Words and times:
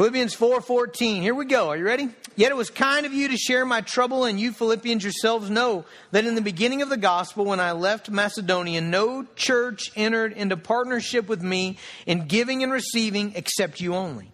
Philippians 0.00 0.34
4:14. 0.34 1.20
Here 1.20 1.34
we 1.34 1.44
go. 1.44 1.68
Are 1.68 1.76
you 1.76 1.84
ready? 1.84 2.08
Yet 2.34 2.52
it 2.52 2.56
was 2.56 2.70
kind 2.70 3.04
of 3.04 3.12
you 3.12 3.28
to 3.28 3.36
share 3.36 3.66
my 3.66 3.82
trouble 3.82 4.24
and 4.24 4.40
you 4.40 4.50
Philippians 4.50 5.02
yourselves 5.02 5.50
know 5.50 5.84
that 6.12 6.24
in 6.24 6.34
the 6.34 6.40
beginning 6.40 6.80
of 6.80 6.88
the 6.88 6.96
gospel 6.96 7.44
when 7.44 7.60
I 7.60 7.72
left 7.72 8.08
Macedonia 8.08 8.80
no 8.80 9.24
church 9.36 9.92
entered 9.96 10.32
into 10.32 10.56
partnership 10.56 11.28
with 11.28 11.42
me 11.42 11.76
in 12.06 12.28
giving 12.28 12.62
and 12.62 12.72
receiving 12.72 13.34
except 13.34 13.78
you 13.78 13.94
only. 13.94 14.32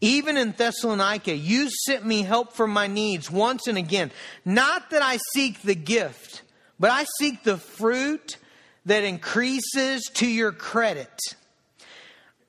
Even 0.00 0.36
in 0.36 0.52
Thessalonica, 0.52 1.34
you 1.34 1.68
sent 1.68 2.06
me 2.06 2.22
help 2.22 2.52
for 2.52 2.68
my 2.68 2.86
needs 2.86 3.28
once 3.28 3.66
and 3.66 3.76
again. 3.76 4.12
Not 4.44 4.90
that 4.90 5.02
I 5.02 5.18
seek 5.34 5.62
the 5.62 5.74
gift, 5.74 6.42
but 6.78 6.92
I 6.92 7.06
seek 7.18 7.42
the 7.42 7.58
fruit 7.58 8.36
that 8.84 9.02
increases 9.02 10.08
to 10.14 10.28
your 10.28 10.52
credit. 10.52 11.10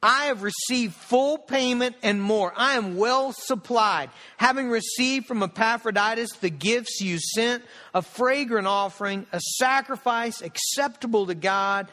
I 0.02 0.26
have 0.26 0.44
received 0.44 0.94
full 0.94 1.40
payment 1.40 1.96
and 2.04 2.22
more. 2.22 2.54
I 2.56 2.76
am 2.76 2.98
well 2.98 3.34
supplied, 3.34 4.12
having 4.38 4.70
received 4.70 5.26
from 5.26 5.42
Epaphroditus 5.42 6.34
the 6.34 6.52
gifts 6.52 7.02
you 7.02 7.18
sent, 7.20 7.64
a 7.96 8.04
fragrant 8.04 8.68
offering, 8.68 9.26
a 9.32 9.40
sacrifice 9.40 10.42
acceptable 10.42 11.26
to 11.26 11.36
God 11.36 11.88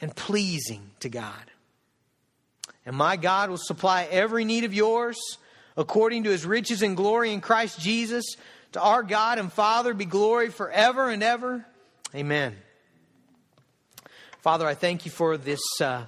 and 0.00 0.14
pleasing 0.16 0.90
to 1.00 1.10
God. 1.10 1.34
And 2.86 2.96
my 2.96 3.16
God 3.16 3.50
will 3.50 3.58
supply 3.58 4.08
every 4.10 4.44
need 4.44 4.64
of 4.64 4.72
yours 4.72 5.18
according 5.76 6.24
to 6.24 6.30
his 6.30 6.46
riches 6.46 6.82
and 6.82 6.96
glory 6.96 7.32
in 7.32 7.42
Christ 7.42 7.78
Jesus. 7.78 8.24
To 8.72 8.80
our 8.80 9.02
God 9.02 9.38
and 9.38 9.52
Father 9.52 9.92
be 9.92 10.04
glory 10.06 10.48
forever 10.48 11.10
and 11.10 11.22
ever. 11.22 11.66
Amen. 12.14 12.56
Father, 14.40 14.66
I 14.66 14.74
thank 14.74 15.04
you 15.04 15.10
for 15.10 15.36
this. 15.36 15.60
Uh, 15.80 16.06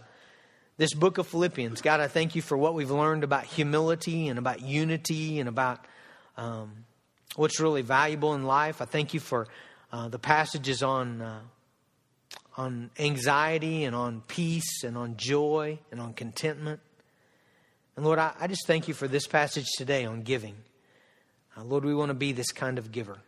this 0.79 0.95
book 0.95 1.19
of 1.19 1.27
Philippians. 1.27 1.83
God, 1.83 2.01
I 2.01 2.07
thank 2.07 2.35
you 2.37 2.41
for 2.41 2.57
what 2.57 2.73
we've 2.73 2.91
learned 2.91 3.25
about 3.25 3.45
humility 3.45 4.29
and 4.29 4.39
about 4.39 4.63
unity 4.63 5.41
and 5.41 5.49
about 5.49 5.85
um, 6.37 6.85
what's 7.35 7.61
really 7.61 7.83
valuable 7.83 8.35
in 8.35 8.45
life. 8.45 8.81
I 8.81 8.85
thank 8.85 9.13
you 9.13 9.21
for 9.21 9.49
uh, 9.93 10.09
the 10.09 10.21
passages 10.21 10.83
on, 10.85 11.21
uh, 11.21 11.41
on 12.57 12.91
anxiety 12.99 13.85
and 13.85 13.95
on 13.95 14.23
peace 14.29 14.85
and 14.85 14.97
on 14.97 15.17
joy 15.17 15.81
and 15.91 16.01
on 16.01 16.15
contentment. 16.15 16.81
And 17.97 18.05
Lord, 18.05 18.21
I, 18.21 18.33
I 18.39 18.47
just 18.47 18.67
thank 18.69 18.87
you 18.87 18.95
for 18.95 19.09
this 19.09 19.27
passage 19.27 19.67
today 19.77 20.05
on 20.05 20.23
giving. 20.23 20.55
Uh, 21.57 21.65
Lord, 21.65 21.85
we 21.85 21.95
want 21.95 22.11
to 22.11 22.15
be 22.15 22.31
this 22.31 22.53
kind 22.53 22.79
of 22.79 22.93
giver. 22.93 23.19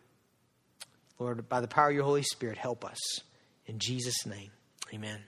Lord, 1.19 1.49
by 1.49 1.61
the 1.61 1.69
power 1.69 1.89
of 1.89 1.95
your 1.97 2.05
Holy 2.05 2.23
Spirit, 2.23 2.59
help 2.59 2.85
us. 2.85 2.99
In 3.67 3.81
Jesus' 3.81 4.25
name, 4.25 4.53
amen. 4.95 5.21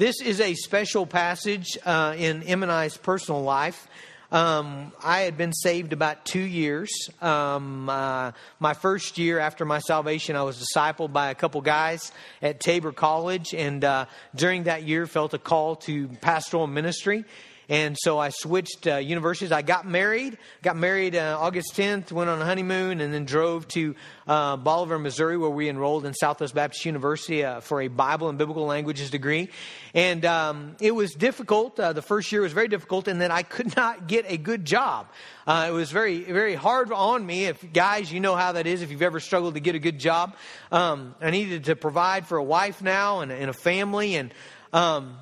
This 0.00 0.22
is 0.22 0.40
a 0.40 0.54
special 0.54 1.04
passage 1.04 1.76
uh, 1.84 2.14
in 2.16 2.42
Em 2.44 2.62
and 2.62 2.72
I's 2.72 2.96
personal 2.96 3.42
life. 3.42 3.86
Um, 4.32 4.94
I 5.04 5.20
had 5.20 5.36
been 5.36 5.52
saved 5.52 5.92
about 5.92 6.24
two 6.24 6.40
years. 6.40 6.88
Um, 7.20 7.86
uh, 7.90 8.32
my 8.60 8.72
first 8.72 9.18
year 9.18 9.38
after 9.38 9.66
my 9.66 9.78
salvation, 9.78 10.36
I 10.36 10.42
was 10.42 10.56
discipled 10.56 11.12
by 11.12 11.28
a 11.28 11.34
couple 11.34 11.60
guys 11.60 12.12
at 12.40 12.60
Tabor 12.60 12.92
College, 12.92 13.52
and 13.52 13.84
uh, 13.84 14.06
during 14.34 14.62
that 14.62 14.84
year, 14.84 15.06
felt 15.06 15.34
a 15.34 15.38
call 15.38 15.76
to 15.76 16.08
pastoral 16.22 16.66
ministry. 16.66 17.26
And 17.70 17.96
so 17.98 18.18
I 18.18 18.30
switched 18.30 18.88
uh, 18.88 18.96
universities. 18.96 19.52
I 19.52 19.62
got 19.62 19.86
married, 19.86 20.36
got 20.60 20.76
married 20.76 21.14
uh, 21.14 21.38
August 21.40 21.74
10th, 21.76 22.10
went 22.10 22.28
on 22.28 22.42
a 22.42 22.44
honeymoon, 22.44 23.00
and 23.00 23.14
then 23.14 23.24
drove 23.24 23.66
to 23.68 23.94
uh, 24.26 24.56
Bolivar, 24.56 24.98
Missouri, 24.98 25.38
where 25.38 25.48
we 25.48 25.68
enrolled 25.68 26.04
in 26.04 26.12
Southwest 26.12 26.52
Baptist 26.52 26.84
University 26.84 27.44
uh, 27.44 27.60
for 27.60 27.80
a 27.80 27.86
Bible 27.86 28.28
and 28.28 28.36
Biblical 28.36 28.66
Languages 28.66 29.10
degree. 29.10 29.50
And 29.94 30.24
um, 30.24 30.76
it 30.80 30.90
was 30.90 31.14
difficult. 31.14 31.78
Uh, 31.78 31.92
the 31.92 32.02
first 32.02 32.32
year 32.32 32.42
was 32.42 32.52
very 32.52 32.68
difficult 32.68 33.06
and 33.06 33.20
then 33.20 33.30
I 33.30 33.42
could 33.42 33.76
not 33.76 34.08
get 34.08 34.26
a 34.28 34.36
good 34.36 34.64
job. 34.64 35.06
Uh, 35.46 35.66
it 35.68 35.72
was 35.72 35.92
very, 35.92 36.22
very 36.24 36.56
hard 36.56 36.92
on 36.92 37.24
me. 37.24 37.46
If 37.46 37.72
guys, 37.72 38.12
you 38.12 38.20
know 38.20 38.34
how 38.34 38.52
that 38.52 38.66
is. 38.66 38.82
If 38.82 38.90
you've 38.90 39.02
ever 39.02 39.20
struggled 39.20 39.54
to 39.54 39.60
get 39.60 39.74
a 39.74 39.78
good 39.78 39.98
job, 39.98 40.36
um, 40.72 41.14
I 41.20 41.30
needed 41.30 41.64
to 41.64 41.76
provide 41.76 42.26
for 42.26 42.36
a 42.36 42.44
wife 42.44 42.82
now 42.82 43.20
and, 43.20 43.30
and 43.32 43.48
a 43.48 43.52
family, 43.52 44.16
and 44.16 44.32
um, 44.72 45.16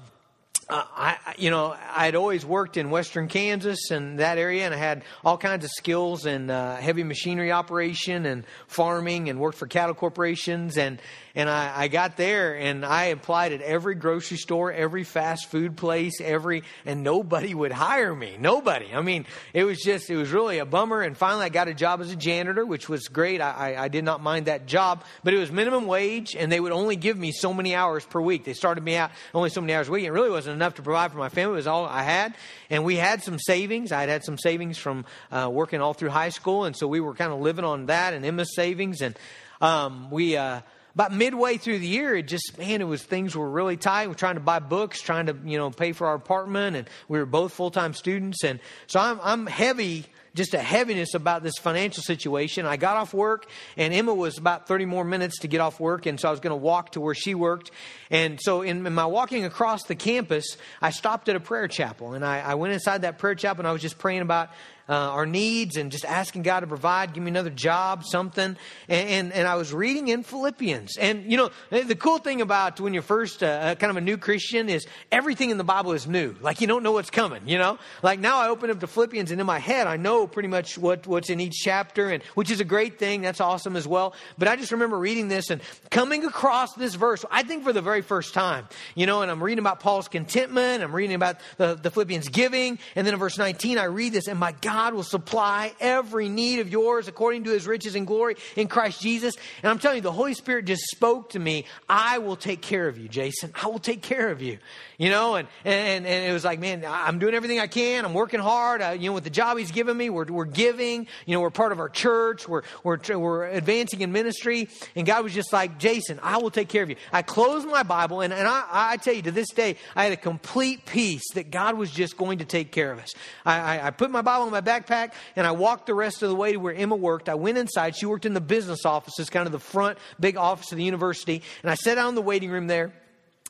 uh, 0.71 0.85
I, 0.95 1.35
you 1.39 1.51
know, 1.51 1.75
I'd 1.97 2.15
always 2.15 2.45
worked 2.45 2.77
in 2.77 2.91
western 2.91 3.29
Kansas 3.29 3.91
and 3.91 4.19
that 4.19 4.37
area, 4.37 4.67
and 4.67 4.75
I 4.75 4.77
had 4.77 5.03
all 5.25 5.39
kinds 5.39 5.65
of 5.65 5.71
skills 5.71 6.27
in 6.27 6.51
uh, 6.51 6.77
heavy 6.77 7.05
machinery 7.05 7.53
operation 7.53 8.27
and 8.27 8.45
farming, 8.67 9.31
and 9.31 9.41
worked 9.41 9.57
for 9.57 9.67
cattle 9.67 9.95
corporations. 9.95 10.77
And 10.77 11.01
and 11.39 11.49
I, 11.49 11.83
I 11.83 11.89
got 11.89 12.17
there 12.17 12.59
and 12.59 12.85
I 12.85 13.05
applied 13.05 13.53
at 13.53 13.63
every 13.63 13.95
grocery 13.95 14.39
store, 14.39 14.73
every 14.73 15.05
fast 15.05 15.47
food 15.47 15.77
place, 15.77 16.21
every, 16.21 16.65
and 16.85 17.05
nobody 17.05 17.55
would 17.55 17.71
hire 17.71 18.13
me. 18.13 18.37
Nobody. 18.41 18.93
I 18.93 19.03
mean, 19.03 19.25
it 19.53 19.63
was 19.63 19.79
just, 19.81 20.11
it 20.11 20.17
was 20.17 20.33
really 20.33 20.59
a 20.59 20.67
bummer. 20.67 21.01
And 21.01 21.17
finally 21.17 21.45
I 21.45 21.49
got 21.49 21.69
a 21.69 21.75
job 21.75 22.01
as 22.01 22.11
a 22.11 22.17
janitor, 22.17 22.67
which 22.67 22.89
was 22.89 23.07
great. 23.07 23.41
I, 23.41 23.53
I, 23.53 23.85
I 23.85 23.89
did 23.89 24.05
not 24.05 24.21
mind 24.21 24.47
that 24.47 24.67
job, 24.67 25.05
but 25.23 25.33
it 25.33 25.39
was 25.39 25.53
minimum 25.53 25.87
wage 25.87 26.35
and 26.35 26.51
they 26.51 26.59
would 26.59 26.73
only 26.73 26.97
give 26.97 27.17
me 27.17 27.31
so 27.31 27.55
many 27.55 27.73
hours 27.73 28.05
per 28.05 28.21
week. 28.21 28.43
They 28.43 28.53
started 28.53 28.83
me 28.83 28.97
out 28.97 29.13
only 29.33 29.51
so 29.51 29.61
many 29.61 29.75
hours 29.75 29.87
a 29.87 29.93
week. 29.93 30.07
It 30.07 30.11
really 30.11 30.31
wasn't 30.31 30.57
enough 30.57 30.75
to 30.75 30.83
provide 30.83 31.13
for 31.13 31.19
my 31.19 31.29
family. 31.29 31.53
It 31.53 31.59
was 31.59 31.67
all 31.69 31.87
I 31.87 32.03
had. 32.03 32.35
And 32.69 32.85
we 32.85 32.97
had 32.97 33.23
some 33.23 33.39
savings. 33.39 33.93
I 33.93 34.01
had 34.01 34.09
had 34.09 34.25
some 34.25 34.39
savings 34.39 34.77
from 34.77 35.05
uh, 35.31 35.49
working 35.49 35.81
all 35.81 35.95
through 35.95 36.11
high 36.11 36.31
school. 36.31 36.65
And 36.65 36.77
so 36.77 36.89
we 36.89 36.99
were 36.99 37.15
kind 37.15 37.33
of 37.33 37.39
living 37.39 37.65
on 37.65 37.87
that 37.87 38.13
and 38.13 38.27
Emma's 38.27 38.57
savings. 38.57 39.03
And 39.03 39.17
um, 39.61 40.11
we, 40.11 40.37
uh, 40.37 40.63
about 40.99 41.13
midway 41.13 41.59
through 41.59 41.79
the 41.79 41.87
year, 41.87 42.17
it 42.17 42.27
just, 42.27 42.59
man, 42.59 42.81
it 42.81 42.85
was 42.85 43.05
things 43.05 43.37
were 43.37 43.49
really 43.49 43.77
tight. 43.77 44.09
We're 44.09 44.15
trying 44.15 44.35
to 44.35 44.41
buy 44.41 44.59
books, 44.59 45.01
trying 45.01 45.27
to, 45.27 45.37
you 45.45 45.57
know, 45.57 45.71
pay 45.71 45.93
for 45.93 46.09
our 46.09 46.17
apartment, 46.17 46.75
and 46.75 46.91
we 47.07 47.21
were 47.21 47.25
both 47.25 47.53
full 47.53 47.71
time 47.71 47.95
students. 47.95 48.43
And 48.43 48.59
so 48.89 48.99
I'm, 48.99 49.21
I'm 49.23 49.47
heavy, 49.47 50.07
just 50.35 50.55
a 50.55 50.59
heaviness 50.59 51.15
about 51.15 51.45
this 51.45 51.55
financial 51.57 52.03
situation. 52.03 52.67
I 52.67 52.79
got 52.79 52.97
off 52.97 53.15
work, 53.15 53.47
and 53.77 53.95
Emma 53.95 54.13
was 54.13 54.39
about 54.39 54.67
30 54.67 54.87
more 54.87 55.05
minutes 55.05 55.39
to 55.43 55.47
get 55.47 55.61
off 55.61 55.79
work, 55.79 56.07
and 56.07 56.19
so 56.19 56.27
I 56.27 56.33
was 56.33 56.41
going 56.41 56.51
to 56.51 56.57
walk 56.57 56.91
to 56.93 57.01
where 57.01 57.15
she 57.15 57.33
worked. 57.33 57.71
And 58.11 58.41
so 58.43 58.63
in, 58.63 58.85
in, 58.85 58.93
my 58.93 59.07
walking 59.07 59.45
across 59.45 59.85
the 59.85 59.95
campus, 59.95 60.57
I 60.83 60.91
stopped 60.91 61.29
at 61.29 61.37
a 61.37 61.41
prayer 61.41 61.69
chapel, 61.69 62.15
and 62.15 62.25
I, 62.25 62.41
I 62.41 62.55
went 62.57 62.75
inside 62.75 63.03
that 63.03 63.19
prayer 63.19 63.37
chapel, 63.37 63.61
and 63.61 63.69
I 63.69 63.73
was 63.73 63.83
just 63.83 63.99
praying 63.99 64.23
about 64.23 64.51
uh, 64.89 64.93
our 64.93 65.27
needs 65.27 65.77
and 65.77 65.93
just 65.93 66.05
asking 66.05 66.43
God 66.43 66.61
to 66.61 66.67
provide, 66.67 67.13
give 67.13 67.23
me 67.23 67.31
another 67.31 67.51
job, 67.51 68.05
something. 68.05 68.57
And, 68.89 69.09
and, 69.09 69.33
and 69.33 69.47
I 69.47 69.57
was 69.57 69.73
reading 69.73 70.09
in 70.09 70.23
Philippians. 70.23 70.97
And, 70.97 71.31
you 71.31 71.37
know, 71.37 71.51
the 71.71 71.95
cool 71.95 72.19
thing 72.19 72.41
about 72.41 72.81
when 72.81 72.95
you're 72.95 73.03
first 73.03 73.43
uh, 73.43 73.75
kind 73.75 73.91
of 73.91 73.97
a 73.97 74.01
new 74.01 74.17
Christian 74.17 74.69
is 74.69 74.87
everything 75.13 75.51
in 75.51 75.59
the 75.59 75.65
Bible 75.65 75.93
is 75.93 76.07
new. 76.07 76.35
Like 76.41 76.61
you 76.61 76.67
don't 76.67 76.83
know 76.83 76.93
what's 76.93 77.11
coming, 77.11 77.47
you 77.47 77.59
know? 77.59 77.79
Like 78.03 78.19
now 78.19 78.39
I 78.39 78.49
open 78.49 78.71
up 78.71 78.81
to 78.81 78.87
Philippians 78.87 79.31
and 79.31 79.41
in 79.41 79.47
my 79.47 79.59
head 79.59 79.87
I 79.87 79.97
know 79.97 80.27
pretty 80.27 80.49
much 80.49 80.79
what, 80.79 81.07
what's 81.07 81.29
in 81.29 81.41
each 81.41 81.55
chapter, 81.55 82.09
and 82.09 82.23
which 82.35 82.51
is 82.51 82.61
a 82.61 82.65
great 82.65 82.99
thing. 82.99 83.21
That's 83.21 83.41
awesome 83.41 83.77
as 83.77 83.87
well. 83.87 84.15
But 84.39 84.49
I 84.49 84.57
just 84.57 84.73
remember 84.73 84.99
reading 84.99 85.29
this 85.29 85.51
and 85.51 85.61
coming 85.91 86.25
across 86.25 86.73
this 86.75 86.95
verse, 86.95 87.25
I 87.31 87.43
think 87.43 87.65
for 87.65 87.73
the 87.73 87.83
very 87.83 88.03
first 88.03 88.33
time, 88.33 88.69
you 88.95 89.07
know, 89.07 89.23
and 89.23 89.31
I'm 89.31 89.43
reading 89.43 89.59
about 89.59 89.81
Paul's 89.81 90.09
contentment, 90.09 90.83
I'm 90.83 90.95
reading 90.95 91.15
about 91.15 91.37
the, 91.59 91.75
the 91.75 91.91
Philippians 91.91 92.29
giving, 92.29 92.79
and 92.95 93.07
then 93.07 93.15
in 93.15 93.21
verse 93.21 93.37
19 93.37 93.79
I 93.79 93.85
read 93.85 94.13
this, 94.13 94.29
and 94.29 94.39
my 94.39 94.53
God, 94.53 94.78
God 94.79 94.95
will 94.95 95.03
supply 95.03 95.73
every 95.81 96.29
need 96.29 96.61
of 96.61 96.69
yours 96.69 97.09
according 97.09 97.43
to 97.45 97.51
his 97.51 97.67
riches 97.67 97.97
and 97.97 98.07
glory 98.07 98.37
in 98.55 98.69
Christ 98.69 99.01
Jesus. 99.01 99.35
And 99.61 99.69
I'm 99.69 99.81
telling 99.81 99.97
you, 99.97 100.03
the 100.03 100.13
Holy 100.13 100.35
Spirit 100.35 100.67
just 100.67 100.83
spoke 100.93 101.31
to 101.31 101.41
me. 101.41 101.65
I 101.89 102.19
will 102.19 102.37
take 102.37 102.63
care 102.63 102.87
of 102.87 102.97
you, 102.97 103.09
Jason. 103.09 103.53
I 103.61 103.67
will 103.67 103.81
take 103.81 104.03
care 104.03 104.31
of 104.31 104.41
you. 104.41 104.59
You 104.97 105.11
know, 105.11 105.35
and, 105.37 105.49
and, 105.65 106.07
and 106.07 106.31
it 106.31 106.33
was 106.33 106.45
like, 106.45 106.61
man, 106.61 106.85
I'm 106.87 107.19
doing 107.19 107.35
everything 107.35 107.59
I 107.59 107.67
can. 107.67 108.05
I'm 108.05 108.15
working 108.15 108.39
hard. 108.39 108.81
Uh, 108.81 108.91
you 108.91 109.11
know, 109.11 109.15
with 109.15 109.25
the 109.25 109.31
job 109.31 109.59
he's 109.59 109.73
given 109.73 109.97
me, 109.97 110.11
we're, 110.11 110.27
we're 110.27 110.45
giving. 110.45 111.09
You 111.27 111.35
know, 111.35 111.41
we're 111.41 111.51
part 111.51 111.73
of 111.73 111.81
our 111.81 111.89
church. 111.89 112.49
We're, 112.49 112.63
we're, 112.85 112.99
we're 113.19 113.47
advancing 113.47 114.01
in 114.01 114.13
ministry. 114.13 114.69
And 114.95 115.07
God 115.07 115.25
was 115.25 115.35
just 115.35 115.53
like, 115.53 115.79
Jason, 115.79 116.21
I 116.23 116.39
will 116.39 116.51
take 116.51 116.69
care 116.69 116.85
of 116.85 116.91
you. 116.91 116.97
I 117.13 117.23
closed 117.23 117.67
my 117.67 117.83
Bible, 117.83 118.21
and, 118.21 118.33
and 118.33 118.47
I, 118.47 118.65
I 118.71 118.97
tell 118.97 119.15
you, 119.15 119.23
to 119.23 119.33
this 119.33 119.51
day, 119.51 119.77
I 119.97 120.05
had 120.05 120.13
a 120.13 120.17
complete 120.17 120.87
peace 120.87 121.25
that 121.35 121.51
God 121.51 121.77
was 121.77 121.91
just 121.91 122.17
going 122.17 122.39
to 122.39 122.45
take 122.45 122.71
care 122.71 122.93
of 122.93 123.01
us. 123.01 123.13
I, 123.45 123.59
I, 123.59 123.87
I 123.89 123.91
put 123.91 124.11
my 124.11 124.23
Bible 124.23 124.47
in 124.47 124.53
my 124.53 124.61
backpack 124.69 125.13
and 125.37 125.47
I 125.47 125.53
walked 125.53 125.87
the 125.87 125.95
rest 125.95 126.23
of 126.23 126.29
the 126.29 126.35
way 126.35 126.53
to 126.53 126.59
where 126.59 126.75
Emma 126.75 126.97
worked. 126.97 127.29
I 127.29 127.35
went 127.35 127.59
inside. 127.59 127.97
She 127.97 128.07
worked 128.07 128.27
in 128.27 128.35
the 128.35 128.41
business 128.41 128.85
offices, 128.85 129.31
kind 129.31 129.47
of 129.47 129.53
the 129.53 129.59
front 129.59 129.99
big 130.21 130.37
office 130.37 130.71
of 130.73 130.79
the 130.79 130.85
university. 130.85 131.43
And 131.63 131.71
I 131.71 131.75
sat 131.75 131.97
down 131.97 132.11
in 132.11 132.15
the 132.15 132.23
waiting 132.23 132.51
room 132.51 132.67
there. 132.67 132.93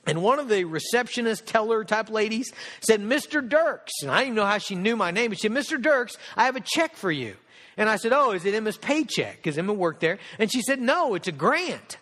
And 0.06 0.22
one 0.22 0.38
of 0.38 0.48
the 0.48 0.64
receptionist 0.64 1.44
teller 1.44 1.84
type 1.84 2.08
ladies 2.08 2.50
said, 2.80 3.00
Mr. 3.02 3.46
Dirks. 3.46 3.92
And 4.02 4.10
I 4.10 4.20
didn't 4.20 4.36
know 4.36 4.46
how 4.46 4.58
she 4.58 4.74
knew 4.74 4.96
my 4.96 5.10
name. 5.10 5.30
But 5.30 5.38
she 5.38 5.48
said, 5.48 5.52
Mr. 5.52 5.80
Dirks, 5.80 6.16
I 6.34 6.44
have 6.44 6.56
a 6.56 6.60
check 6.60 6.96
for 6.96 7.10
you. 7.10 7.36
And 7.76 7.88
I 7.88 7.96
said, 7.96 8.12
Oh, 8.12 8.32
is 8.32 8.44
it 8.44 8.54
Emma's 8.54 8.78
paycheck? 8.78 9.36
Because 9.36 9.58
Emma 9.58 9.72
worked 9.72 10.00
there. 10.00 10.18
And 10.38 10.50
she 10.50 10.62
said, 10.62 10.80
No, 10.80 11.14
it's 11.14 11.28
a 11.28 11.32
grant. 11.32 11.98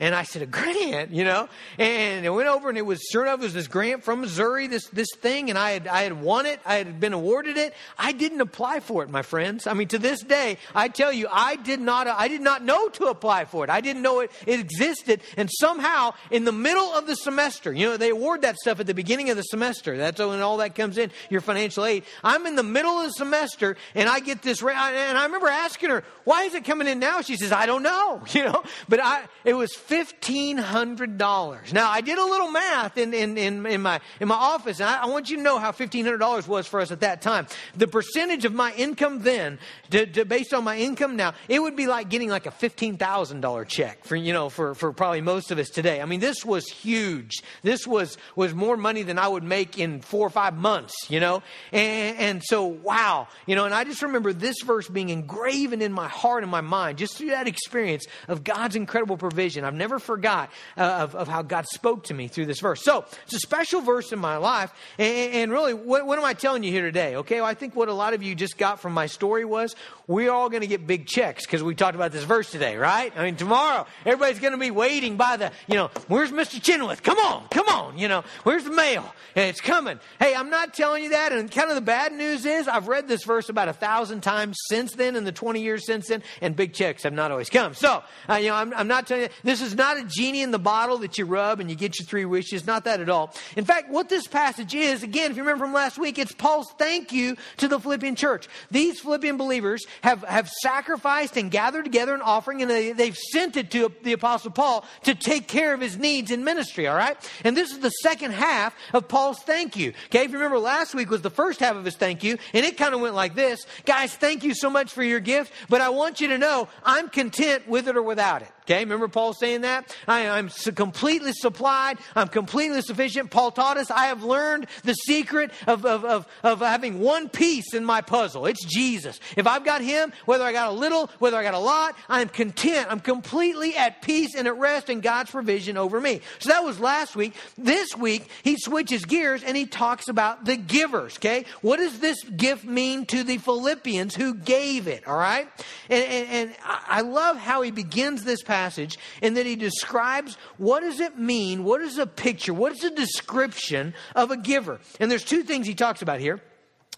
And 0.00 0.16
I 0.16 0.24
said, 0.24 0.42
a 0.42 0.46
grant, 0.46 1.12
you 1.12 1.22
know? 1.22 1.48
And 1.78 2.26
it 2.26 2.30
went 2.30 2.48
over 2.48 2.68
and 2.68 2.76
it 2.76 2.82
was, 2.82 3.00
sure 3.12 3.22
enough, 3.22 3.40
it 3.40 3.44
was 3.44 3.54
this 3.54 3.68
grant 3.68 4.02
from 4.02 4.22
Missouri, 4.22 4.66
this, 4.66 4.88
this 4.88 5.06
thing, 5.16 5.48
and 5.48 5.58
I 5.58 5.70
had, 5.70 5.86
I 5.86 6.02
had 6.02 6.20
won 6.20 6.44
it. 6.44 6.60
I 6.66 6.76
had 6.76 6.98
been 6.98 7.12
awarded 7.12 7.56
it. 7.56 7.72
I 7.96 8.10
didn't 8.10 8.40
apply 8.40 8.80
for 8.80 9.04
it, 9.04 9.10
my 9.10 9.22
friends. 9.22 9.66
I 9.66 9.74
mean, 9.74 9.88
to 9.88 9.98
this 9.98 10.20
day, 10.22 10.58
I 10.74 10.88
tell 10.88 11.12
you, 11.12 11.28
I 11.30 11.54
did 11.56 11.80
not, 11.80 12.08
I 12.08 12.26
did 12.26 12.40
not 12.40 12.64
know 12.64 12.88
to 12.88 13.06
apply 13.06 13.44
for 13.44 13.62
it. 13.62 13.70
I 13.70 13.80
didn't 13.80 14.02
know 14.02 14.20
it, 14.20 14.32
it 14.44 14.58
existed. 14.58 15.20
And 15.36 15.48
somehow, 15.52 16.14
in 16.30 16.44
the 16.44 16.52
middle 16.52 16.92
of 16.94 17.06
the 17.06 17.14
semester, 17.14 17.72
you 17.72 17.86
know, 17.86 17.96
they 17.96 18.10
award 18.10 18.42
that 18.42 18.56
stuff 18.56 18.80
at 18.80 18.86
the 18.86 18.94
beginning 18.94 19.30
of 19.30 19.36
the 19.36 19.42
semester. 19.42 19.96
That's 19.96 20.18
when 20.18 20.40
all 20.40 20.56
that 20.56 20.74
comes 20.74 20.98
in, 20.98 21.12
your 21.30 21.40
financial 21.40 21.84
aid. 21.84 22.04
I'm 22.24 22.46
in 22.46 22.56
the 22.56 22.62
middle 22.62 22.98
of 22.98 23.06
the 23.06 23.12
semester 23.12 23.76
and 23.94 24.08
I 24.08 24.20
get 24.20 24.42
this, 24.42 24.62
and 24.62 24.70
I 24.70 25.24
remember 25.24 25.48
asking 25.48 25.90
her, 25.90 26.02
why 26.24 26.42
is 26.44 26.54
it 26.54 26.64
coming 26.64 26.88
in 26.88 26.98
now? 26.98 27.20
She 27.20 27.36
says, 27.36 27.52
I 27.52 27.66
don't 27.66 27.82
know, 27.82 28.22
you 28.30 28.44
know, 28.44 28.62
but 28.88 28.98
I, 29.00 29.24
it 29.44 29.54
was 29.54 29.72
$1,500. 29.88 31.72
Now, 31.72 31.90
I 31.90 32.00
did 32.00 32.18
a 32.18 32.24
little 32.24 32.50
math 32.50 32.98
in, 32.98 33.12
in, 33.14 33.36
in, 33.36 33.64
in 33.66 33.82
my, 33.82 34.00
in 34.20 34.28
my 34.28 34.34
office, 34.34 34.80
and 34.80 34.88
I, 34.88 35.02
I, 35.02 35.06
want 35.06 35.30
you 35.30 35.36
to 35.36 35.42
know 35.42 35.58
how 35.58 35.72
$1,500 35.72 36.48
was 36.48 36.66
for 36.66 36.80
us 36.80 36.90
at 36.90 37.00
that 37.00 37.22
time. 37.22 37.46
The 37.76 37.86
percentage 37.86 38.44
of 38.44 38.52
my 38.52 38.72
income 38.74 39.20
then, 39.20 39.58
to, 39.90 40.06
to, 40.06 40.24
based 40.24 40.54
on 40.54 40.64
my 40.64 40.78
income 40.78 41.16
now, 41.16 41.34
it 41.48 41.60
would 41.60 41.76
be 41.76 41.86
like 41.86 42.08
getting 42.08 42.28
like 42.28 42.46
a 42.46 42.50
$15,000 42.50 43.68
check 43.68 44.04
for, 44.04 44.16
you 44.16 44.32
know, 44.32 44.48
for, 44.48 44.74
for 44.74 44.92
probably 44.92 45.20
most 45.20 45.50
of 45.50 45.58
us 45.58 45.68
today. 45.68 46.00
I 46.00 46.04
mean, 46.04 46.20
this 46.20 46.44
was 46.44 46.66
huge. 46.66 47.42
This 47.62 47.86
was, 47.86 48.18
was 48.36 48.54
more 48.54 48.76
money 48.76 49.02
than 49.02 49.18
I 49.18 49.28
would 49.28 49.44
make 49.44 49.78
in 49.78 50.00
four 50.00 50.26
or 50.26 50.30
five 50.30 50.56
months, 50.56 50.94
you 51.08 51.20
know? 51.20 51.42
And, 51.72 52.18
and 52.18 52.42
so, 52.42 52.64
wow, 52.64 53.28
you 53.46 53.54
know, 53.54 53.64
and 53.64 53.74
I 53.74 53.84
just 53.84 54.02
remember 54.02 54.32
this 54.32 54.62
verse 54.62 54.88
being 54.88 55.10
engraven 55.10 55.82
in 55.82 55.92
my 55.92 56.08
heart 56.08 56.42
and 56.42 56.50
my 56.50 56.60
mind 56.60 56.98
just 56.98 57.16
through 57.16 57.30
that 57.30 57.48
experience 57.48 58.06
of 58.28 58.44
God's 58.44 58.76
incredible 58.76 59.16
provision. 59.16 59.64
I've 59.64 59.71
never 59.74 59.98
forgot 59.98 60.50
uh, 60.76 60.82
of, 60.82 61.14
of 61.14 61.28
how 61.28 61.42
God 61.42 61.66
spoke 61.66 62.04
to 62.04 62.14
me 62.14 62.28
through 62.28 62.46
this 62.46 62.60
verse. 62.60 62.82
So 62.82 63.04
it's 63.24 63.34
a 63.34 63.38
special 63.38 63.80
verse 63.80 64.12
in 64.12 64.18
my 64.18 64.36
life. 64.36 64.72
And, 64.98 65.34
and 65.34 65.52
really, 65.52 65.74
what, 65.74 66.06
what, 66.06 66.18
am 66.18 66.24
I 66.24 66.34
telling 66.34 66.62
you 66.62 66.70
here 66.70 66.82
today? 66.82 67.16
Okay, 67.16 67.36
well, 67.36 67.48
I 67.48 67.54
think 67.54 67.74
what 67.74 67.88
a 67.88 67.94
lot 67.94 68.14
of 68.14 68.22
you 68.22 68.34
just 68.34 68.58
got 68.58 68.80
from 68.80 68.92
my 68.92 69.06
story 69.06 69.44
was 69.44 69.74
we're 70.06 70.30
all 70.30 70.48
going 70.50 70.62
to 70.62 70.66
get 70.66 70.86
big 70.86 71.06
checks 71.06 71.46
because 71.46 71.62
we 71.62 71.74
talked 71.74 71.94
about 71.94 72.12
this 72.12 72.24
verse 72.24 72.50
today, 72.50 72.76
right? 72.76 73.12
I 73.16 73.24
mean, 73.24 73.36
tomorrow, 73.36 73.86
everybody's 74.04 74.40
going 74.40 74.52
to 74.52 74.58
be 74.58 74.70
waiting 74.70 75.16
by 75.16 75.36
the, 75.36 75.52
you 75.66 75.74
know, 75.74 75.90
where's 76.08 76.30
Mr. 76.30 76.62
Chenoweth? 76.62 77.02
Come 77.02 77.18
on, 77.18 77.48
come 77.48 77.68
on, 77.68 77.98
you 77.98 78.08
know, 78.08 78.24
where's 78.42 78.64
the 78.64 78.70
mail? 78.70 79.14
It's 79.34 79.60
coming. 79.60 79.98
Hey, 80.18 80.34
I'm 80.34 80.50
not 80.50 80.74
telling 80.74 81.04
you 81.04 81.10
that. 81.10 81.32
And 81.32 81.50
kind 81.50 81.70
of 81.70 81.76
the 81.76 81.80
bad 81.80 82.12
news 82.12 82.44
is 82.44 82.68
I've 82.68 82.88
read 82.88 83.08
this 83.08 83.24
verse 83.24 83.48
about 83.48 83.68
a 83.68 83.72
thousand 83.72 84.22
times 84.22 84.58
since 84.68 84.92
then 84.92 85.16
in 85.16 85.24
the 85.24 85.32
20 85.32 85.62
years 85.62 85.86
since 85.86 86.08
then, 86.08 86.22
and 86.40 86.54
big 86.54 86.74
checks 86.74 87.04
have 87.04 87.12
not 87.12 87.30
always 87.30 87.48
come. 87.48 87.74
So, 87.74 88.02
uh, 88.28 88.34
you 88.34 88.48
know, 88.48 88.54
I'm, 88.54 88.74
I'm 88.74 88.88
not 88.88 89.06
telling 89.06 89.24
you, 89.24 89.28
this 89.42 89.61
is 89.62 89.74
not 89.74 89.98
a 89.98 90.04
genie 90.04 90.42
in 90.42 90.50
the 90.50 90.58
bottle 90.58 90.98
that 90.98 91.18
you 91.18 91.24
rub 91.24 91.60
and 91.60 91.70
you 91.70 91.76
get 91.76 91.98
your 91.98 92.06
three 92.06 92.24
wishes. 92.24 92.66
Not 92.66 92.84
that 92.84 93.00
at 93.00 93.08
all. 93.08 93.34
In 93.56 93.64
fact, 93.64 93.90
what 93.90 94.08
this 94.08 94.26
passage 94.26 94.74
is, 94.74 95.02
again, 95.02 95.30
if 95.30 95.36
you 95.36 95.42
remember 95.42 95.64
from 95.64 95.72
last 95.72 95.98
week, 95.98 96.18
it's 96.18 96.32
Paul's 96.32 96.70
thank 96.78 97.12
you 97.12 97.36
to 97.58 97.68
the 97.68 97.78
Philippian 97.78 98.16
church. 98.16 98.48
These 98.70 99.00
Philippian 99.00 99.36
believers 99.36 99.84
have, 100.02 100.22
have 100.24 100.48
sacrificed 100.62 101.36
and 101.36 101.50
gathered 101.50 101.84
together 101.84 102.14
an 102.14 102.22
offering 102.22 102.62
and 102.62 102.70
they, 102.70 102.92
they've 102.92 103.16
sent 103.16 103.56
it 103.56 103.70
to 103.70 103.92
the 104.02 104.12
apostle 104.12 104.50
Paul 104.50 104.84
to 105.04 105.14
take 105.14 105.48
care 105.48 105.74
of 105.74 105.80
his 105.80 105.96
needs 105.96 106.30
in 106.30 106.44
ministry, 106.44 106.86
all 106.86 106.96
right? 106.96 107.16
And 107.44 107.56
this 107.56 107.70
is 107.70 107.78
the 107.80 107.90
second 107.90 108.32
half 108.32 108.74
of 108.92 109.08
Paul's 109.08 109.40
thank 109.40 109.76
you. 109.76 109.92
Okay, 110.06 110.24
if 110.24 110.30
you 110.30 110.38
remember 110.38 110.58
last 110.58 110.94
week 110.94 111.10
was 111.10 111.22
the 111.22 111.30
first 111.30 111.60
half 111.60 111.76
of 111.76 111.84
his 111.84 111.96
thank 111.96 112.22
you, 112.22 112.38
and 112.52 112.64
it 112.64 112.76
kind 112.76 112.94
of 112.94 113.00
went 113.00 113.14
like 113.14 113.34
this. 113.34 113.66
Guys, 113.84 114.14
thank 114.14 114.44
you 114.44 114.54
so 114.54 114.70
much 114.70 114.92
for 114.92 115.02
your 115.02 115.20
gift, 115.20 115.52
but 115.68 115.80
I 115.80 115.90
want 115.90 116.20
you 116.20 116.28
to 116.28 116.38
know 116.38 116.68
I'm 116.84 117.08
content 117.08 117.68
with 117.68 117.88
it 117.88 117.96
or 117.96 118.02
without 118.02 118.42
it. 118.42 118.52
Okay, 118.64 118.78
remember 118.78 119.08
Paul 119.08 119.32
saying 119.32 119.62
that? 119.62 119.94
I, 120.06 120.20
am 120.38 120.48
completely 120.48 121.32
supplied. 121.32 121.98
I'm 122.14 122.28
completely 122.28 122.80
sufficient. 122.82 123.32
Paul 123.32 123.50
taught 123.50 123.76
us 123.76 123.90
I 123.90 124.06
have 124.06 124.22
learned 124.22 124.68
the 124.84 124.94
secret 124.94 125.50
of, 125.66 125.84
of, 125.84 126.04
of, 126.04 126.28
of, 126.44 126.60
having 126.60 127.00
one 127.00 127.28
piece 127.28 127.74
in 127.74 127.84
my 127.84 128.02
puzzle. 128.02 128.46
It's 128.46 128.64
Jesus. 128.64 129.18
If 129.36 129.48
I've 129.48 129.64
got 129.64 129.80
Him, 129.80 130.12
whether 130.26 130.44
I 130.44 130.52
got 130.52 130.68
a 130.68 130.72
little, 130.72 131.10
whether 131.18 131.36
I 131.36 131.42
got 131.42 131.54
a 131.54 131.58
lot, 131.58 131.96
I'm 132.08 132.28
content. 132.28 132.86
I'm 132.88 133.00
completely 133.00 133.76
at 133.76 134.00
peace 134.00 134.36
and 134.36 134.46
at 134.46 134.56
rest 134.56 134.88
in 134.88 135.00
God's 135.00 135.32
provision 135.32 135.76
over 135.76 136.00
me. 136.00 136.20
So 136.38 136.50
that 136.50 136.62
was 136.62 136.78
last 136.78 137.16
week. 137.16 137.34
This 137.58 137.96
week, 137.96 138.28
he 138.44 138.56
switches 138.56 139.04
gears 139.04 139.42
and 139.42 139.56
he 139.56 139.66
talks 139.66 140.06
about 140.06 140.44
the 140.44 140.56
givers. 140.56 141.16
Okay, 141.16 141.46
what 141.62 141.78
does 141.78 141.98
this 141.98 142.22
gift 142.22 142.64
mean 142.64 143.06
to 143.06 143.24
the 143.24 143.38
Philippians 143.38 144.14
who 144.14 144.34
gave 144.34 144.86
it? 144.86 145.08
All 145.08 145.18
right, 145.18 145.48
and, 145.90 146.04
and, 146.04 146.28
and 146.28 146.54
I 146.64 147.00
love 147.00 147.36
how 147.36 147.62
he 147.62 147.72
begins 147.72 148.22
this 148.22 148.42
passage 148.52 148.98
and 149.22 149.34
that 149.38 149.46
he 149.46 149.56
describes 149.56 150.36
what 150.58 150.80
does 150.80 151.00
it 151.00 151.18
mean, 151.18 151.64
what 151.64 151.80
is 151.80 151.96
a 151.96 152.06
picture, 152.06 152.52
what 152.52 152.72
is 152.72 152.84
a 152.84 152.90
description 152.90 153.94
of 154.14 154.30
a 154.30 154.36
giver. 154.36 154.78
And 155.00 155.10
there's 155.10 155.24
two 155.24 155.42
things 155.42 155.66
he 155.66 155.74
talks 155.74 156.02
about 156.02 156.20
here. 156.20 156.38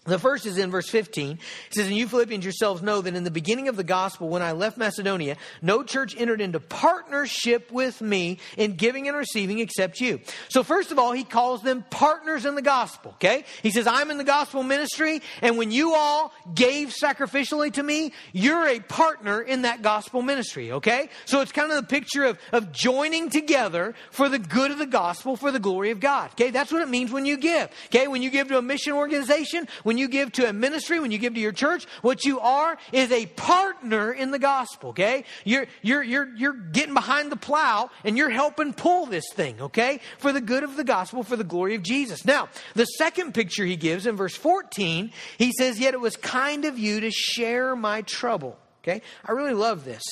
The 0.05 0.19
first 0.19 0.45
is 0.45 0.59
in 0.59 0.69
verse 0.69 0.87
15. 0.87 1.31
It 1.31 1.39
says, 1.73 1.87
And 1.87 1.97
you 1.97 2.07
Philippians 2.07 2.45
yourselves 2.45 2.83
know 2.83 3.01
that 3.01 3.15
in 3.15 3.23
the 3.23 3.31
beginning 3.31 3.67
of 3.69 3.75
the 3.75 3.83
gospel, 3.83 4.29
when 4.29 4.43
I 4.43 4.51
left 4.51 4.77
Macedonia, 4.77 5.35
no 5.63 5.81
church 5.81 6.15
entered 6.15 6.41
into 6.41 6.59
partnership 6.59 7.71
with 7.71 8.01
me 8.01 8.37
in 8.55 8.75
giving 8.75 9.07
and 9.07 9.17
receiving 9.17 9.57
except 9.57 9.99
you. 9.99 10.19
So, 10.47 10.61
first 10.61 10.91
of 10.91 10.99
all, 10.99 11.11
he 11.11 11.23
calls 11.23 11.63
them 11.63 11.83
partners 11.89 12.45
in 12.45 12.53
the 12.53 12.61
gospel, 12.61 13.11
okay? 13.15 13.45
He 13.63 13.71
says, 13.71 13.87
I'm 13.87 14.11
in 14.11 14.19
the 14.19 14.23
gospel 14.23 14.61
ministry, 14.61 15.23
and 15.41 15.57
when 15.57 15.71
you 15.71 15.95
all 15.95 16.33
gave 16.53 16.89
sacrificially 16.89 17.73
to 17.73 17.81
me, 17.81 18.13
you're 18.31 18.67
a 18.67 18.81
partner 18.81 19.41
in 19.41 19.63
that 19.63 19.81
gospel 19.81 20.21
ministry, 20.21 20.71
okay? 20.71 21.09
So, 21.25 21.41
it's 21.41 21.51
kind 21.51 21.71
of 21.71 21.77
the 21.77 21.87
picture 21.87 22.25
of, 22.25 22.37
of 22.51 22.71
joining 22.71 23.31
together 23.31 23.95
for 24.11 24.29
the 24.29 24.37
good 24.37 24.69
of 24.69 24.77
the 24.77 24.85
gospel, 24.85 25.35
for 25.35 25.51
the 25.51 25.59
glory 25.59 25.89
of 25.89 25.99
God, 25.99 26.29
okay? 26.33 26.51
That's 26.51 26.71
what 26.71 26.83
it 26.83 26.89
means 26.89 27.11
when 27.11 27.25
you 27.25 27.37
give, 27.37 27.71
okay? 27.87 28.07
When 28.07 28.21
you 28.21 28.29
give 28.29 28.49
to 28.49 28.59
a 28.59 28.61
mission 28.61 28.93
organization, 28.93 29.67
when 29.81 29.94
when 29.95 30.01
you 30.01 30.09
give 30.09 30.33
to 30.33 30.49
a 30.49 30.51
ministry, 30.51 30.99
when 30.99 31.11
you 31.11 31.17
give 31.17 31.35
to 31.35 31.39
your 31.39 31.53
church, 31.53 31.85
what 32.01 32.25
you 32.25 32.41
are 32.41 32.77
is 32.91 33.13
a 33.13 33.27
partner 33.27 34.11
in 34.11 34.31
the 34.31 34.39
gospel, 34.39 34.89
okay? 34.89 35.23
You're, 35.45 35.67
you're, 35.81 36.03
you're, 36.03 36.35
you're 36.35 36.51
getting 36.51 36.93
behind 36.93 37.31
the 37.31 37.37
plow 37.37 37.89
and 38.03 38.17
you're 38.17 38.29
helping 38.29 38.73
pull 38.73 39.05
this 39.05 39.23
thing, 39.35 39.61
okay? 39.61 40.01
For 40.17 40.33
the 40.33 40.41
good 40.41 40.65
of 40.65 40.75
the 40.75 40.83
gospel, 40.83 41.23
for 41.23 41.37
the 41.37 41.45
glory 41.45 41.75
of 41.75 41.81
Jesus. 41.81 42.25
Now, 42.25 42.49
the 42.73 42.83
second 42.83 43.33
picture 43.33 43.63
he 43.63 43.77
gives 43.77 44.05
in 44.05 44.17
verse 44.17 44.35
14, 44.35 45.13
he 45.37 45.53
says, 45.57 45.79
Yet 45.79 45.93
it 45.93 46.01
was 46.01 46.17
kind 46.17 46.65
of 46.65 46.77
you 46.77 46.99
to 46.99 47.09
share 47.09 47.73
my 47.73 48.01
trouble, 48.01 48.59
okay? 48.83 49.01
I 49.23 49.31
really 49.31 49.53
love 49.53 49.85
this 49.85 50.03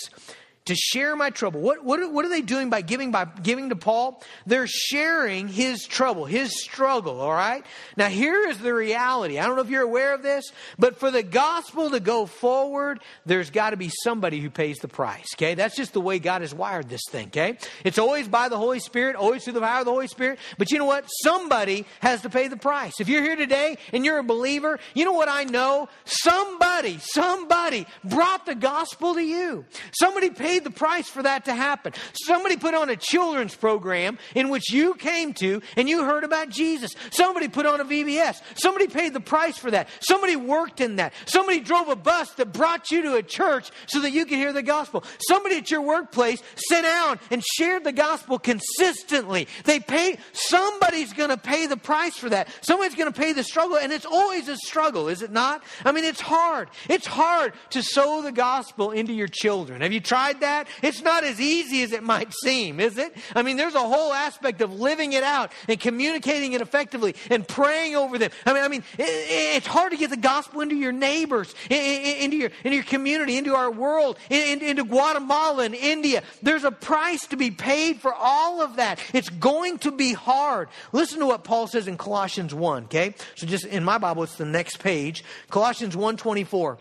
to 0.66 0.76
share 0.76 1.16
my 1.16 1.30
trouble. 1.30 1.60
What, 1.60 1.84
what, 1.84 2.12
what 2.12 2.26
are 2.26 2.30
they 2.30 2.42
doing 2.42 2.70
by 2.70 2.82
giving, 2.82 3.12
by 3.12 3.26
giving 3.26 3.70
to 3.70 3.76
Paul? 3.76 4.24
They're 4.46 4.68
sharing 4.68 5.48
his 5.50 5.86
trouble, 5.86 6.26
his 6.26 6.62
struggle, 6.62 7.20
all 7.20 7.34
right? 7.34 7.66
Now, 7.98 8.08
here 8.08 8.48
is 8.48 8.60
the 8.60 8.74
reality. 8.74 9.40
I 9.40 9.46
don't 9.46 9.56
know 9.56 9.62
if 9.62 9.70
you're 9.70 9.84
aware 9.84 10.14
of 10.14 10.24
this, 10.24 10.52
but 10.80 11.00
for 11.00 11.12
the 11.12 11.24
gospel 11.24 11.90
to 11.90 12.00
go 12.00 12.26
forward, 12.26 13.02
there's 13.26 13.50
got 13.50 13.72
to 13.72 13.78
be 13.78 13.92
somebody 14.04 14.40
who 14.40 14.50
pays 14.50 14.78
the 14.78 14.88
price, 14.88 15.28
okay? 15.36 15.54
That's 15.54 15.76
just 15.76 15.92
the 15.92 16.02
way 16.02 16.20
God 16.20 16.42
has 16.42 16.54
wired 16.54 16.88
this 16.88 17.04
thing, 17.10 17.28
okay? 17.28 17.58
It's 17.84 17.98
always 18.00 18.30
by 18.30 18.48
the 18.48 18.58
Holy 18.58 18.80
Spirit, 18.80 19.18
always 19.18 19.44
through 19.44 19.54
the 19.54 19.62
power 19.62 19.80
of 19.80 19.86
the 19.86 19.92
Holy 19.92 20.08
Spirit, 20.08 20.40
but 20.58 20.72
you 20.72 20.78
know 20.78 20.86
what? 20.86 21.06
Somebody 21.24 21.86
has 22.00 22.22
to 22.22 22.30
pay 22.30 22.48
the 22.48 22.58
price. 22.58 23.02
If 23.02 23.10
you're 23.10 23.24
here 23.24 23.36
today 23.36 23.78
and 23.92 24.06
you're 24.06 24.20
a 24.20 24.24
believer, 24.24 24.80
you 24.94 25.04
know 25.04 25.14
what 25.14 25.28
I 25.28 25.44
know? 25.44 25.90
Somebody, 26.06 27.00
somebody 27.00 27.86
brought 28.04 28.46
the 28.46 28.56
gospel 28.56 29.16
to 29.16 29.22
you. 29.22 29.66
Somebody 29.92 30.30
paid 30.30 30.53
paid 30.54 30.64
the 30.64 30.72
price 30.72 31.10
for 31.10 31.24
that 31.24 31.46
to 31.46 31.54
happen. 31.54 31.94
Somebody 32.14 32.58
put 32.58 32.76
on 32.76 32.90
a 32.90 32.96
children's 32.96 33.56
program 33.56 34.20
in 34.36 34.50
which 34.50 34.72
you 34.72 34.94
came 34.94 35.34
to 35.34 35.62
and 35.76 35.90
you 35.90 36.04
heard 36.04 36.24
about 36.24 36.50
Jesus. 36.50 36.94
Somebody 37.10 37.48
put 37.48 37.66
on 37.66 37.82
a 37.82 37.86
VBS. 37.86 38.42
Somebody 38.56 38.88
paid 38.88 39.14
the 39.14 39.20
price 39.20 39.58
for 39.58 39.72
that. 39.72 39.90
Somebody 40.02 40.36
worked 40.36 40.80
in 40.80 40.98
that. 40.98 41.14
Somebody 41.26 41.60
drove 41.60 41.90
a 41.90 41.96
bus 41.96 42.32
that 42.34 42.54
brought 42.54 42.92
you 42.92 43.02
to 43.04 43.16
a 43.16 43.24
church 43.24 43.72
so 43.88 44.00
that 44.02 44.12
you 44.12 44.26
could 44.26 44.38
hear 44.38 44.54
the 44.54 44.62
gospel. 44.62 45.04
Somebody 45.28 45.58
at 45.58 45.72
your 45.72 45.82
workplace 45.82 46.42
sat 46.56 46.82
down 46.82 47.20
and 47.32 47.44
shared 47.56 47.84
the 47.84 47.92
gospel 47.92 48.38
consistently. 48.38 49.48
They 49.64 49.80
paid, 49.80 50.20
somebody's 50.34 51.14
going 51.14 51.32
to 51.32 51.38
pay 51.38 51.66
the 51.66 51.78
price 51.78 52.16
for 52.16 52.30
that. 52.30 52.48
Somebody's 52.62 52.96
going 52.96 53.12
to 53.12 53.20
pay 53.20 53.34
the 53.34 53.44
struggle, 53.44 53.78
and 53.78 53.92
it's 53.92 54.06
always 54.06 54.48
a 54.50 54.58
struggle, 54.58 55.08
is 55.08 55.22
it 55.24 55.32
not? 55.32 55.64
I 55.84 55.92
mean, 55.92 56.04
it's 56.04 56.22
hard. 56.22 56.70
It's 56.90 57.08
hard 57.08 57.54
to 57.72 57.82
sow 57.82 58.22
the 58.22 58.32
gospel 58.32 58.92
into 58.92 59.14
your 59.14 59.28
children. 59.28 59.82
Have 59.82 59.94
you 59.94 60.00
tried 60.00 60.42
that? 60.44 60.68
It's 60.82 61.02
not 61.02 61.24
as 61.24 61.42
easy 61.42 61.82
as 61.84 61.92
it 61.92 62.04
might 62.04 62.34
seem, 62.44 62.80
is 62.80 62.98
it? 62.98 63.16
I 63.36 63.42
mean, 63.42 63.58
there's 63.58 63.76
a 63.76 63.80
whole 63.80 64.14
aspect 64.14 64.62
of 64.62 64.80
living 64.80 65.14
it 65.14 65.24
out 65.24 65.52
and 65.68 65.80
communicating 65.80 66.54
it 66.54 66.62
effectively 66.62 67.16
and 67.30 67.48
praying 67.48 67.96
over 67.96 68.18
them. 68.18 68.30
I 68.46 68.54
mean, 68.54 68.64
I 68.64 68.68
mean, 68.68 68.84
it, 68.98 69.08
it's 69.56 69.68
hard 69.68 69.92
to 69.92 69.98
get 69.98 70.10
the 70.10 70.18
gospel 70.18 70.62
into 70.62 70.76
your 70.76 70.92
neighbors, 70.92 71.54
into 71.70 72.38
your 72.38 72.52
into 72.64 72.76
your 72.76 72.84
community, 72.84 73.38
into 73.38 73.56
our 73.56 73.72
world, 73.72 74.18
into 74.30 74.84
Guatemala 74.84 75.64
and 75.64 75.76
India. 75.76 76.24
There's 76.42 76.64
a 76.64 76.72
price 76.72 77.26
to 77.28 77.38
be 77.38 77.52
paid 77.52 77.98
for 77.98 78.14
all 78.14 78.62
of 78.62 78.76
that. 78.76 79.00
It's 79.14 79.30
going 79.30 79.80
to 79.80 79.92
be 79.92 80.14
hard. 80.14 80.70
Listen 80.92 81.20
to 81.20 81.26
what 81.26 81.44
Paul 81.44 81.68
says 81.68 81.88
in 81.88 81.98
Colossians 81.98 82.54
1, 82.54 82.86
okay? 82.86 83.16
So 83.36 83.48
just 83.48 83.66
in 83.66 83.84
my 83.84 83.98
Bible, 83.98 84.24
it's 84.24 84.36
the 84.36 84.46
next 84.46 84.78
page. 84.78 85.24
Colossians 85.50 85.96
1 85.96 86.18
24. 86.18 86.78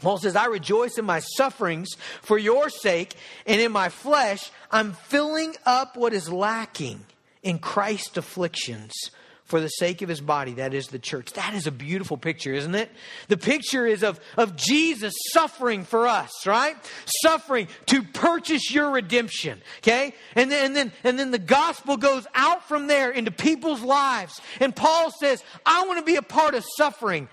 Paul 0.00 0.18
says, 0.18 0.36
I 0.36 0.46
rejoice 0.46 0.98
in 0.98 1.04
my 1.04 1.20
sufferings 1.20 1.96
for 2.22 2.38
your 2.38 2.70
sake, 2.70 3.14
and 3.46 3.60
in 3.60 3.72
my 3.72 3.88
flesh, 3.88 4.50
I'm 4.70 4.92
filling 4.92 5.54
up 5.66 5.96
what 5.96 6.12
is 6.12 6.30
lacking 6.30 7.04
in 7.42 7.58
Christ's 7.58 8.16
afflictions 8.16 8.92
for 9.48 9.60
the 9.60 9.68
sake 9.68 10.02
of 10.02 10.10
his 10.10 10.20
body, 10.20 10.52
that 10.54 10.74
is 10.74 10.88
the 10.88 10.98
church. 10.98 11.32
That 11.32 11.54
is 11.54 11.66
a 11.66 11.70
beautiful 11.72 12.18
picture, 12.18 12.52
isn't 12.52 12.74
it? 12.74 12.90
The 13.28 13.38
picture 13.38 13.86
is 13.86 14.04
of, 14.04 14.20
of 14.36 14.56
Jesus 14.56 15.14
suffering 15.32 15.84
for 15.84 16.06
us, 16.06 16.46
right? 16.46 16.76
Suffering 17.22 17.66
to 17.86 18.02
purchase 18.02 18.70
your 18.70 18.90
redemption, 18.90 19.62
okay? 19.78 20.14
And 20.34 20.52
then, 20.52 20.66
and 20.66 20.76
then, 20.76 20.92
and 21.02 21.18
then 21.18 21.30
the 21.30 21.38
gospel 21.38 21.96
goes 21.96 22.26
out 22.34 22.68
from 22.68 22.88
there 22.88 23.10
into 23.10 23.30
people's 23.30 23.80
lives. 23.80 24.38
And 24.60 24.76
Paul 24.76 25.10
says, 25.18 25.42
I 25.64 25.86
want 25.86 25.98
to 25.98 26.04
be 26.04 26.16
a 26.16 26.22
part 26.22 26.54
of 26.54 26.62
suffering 26.76 27.30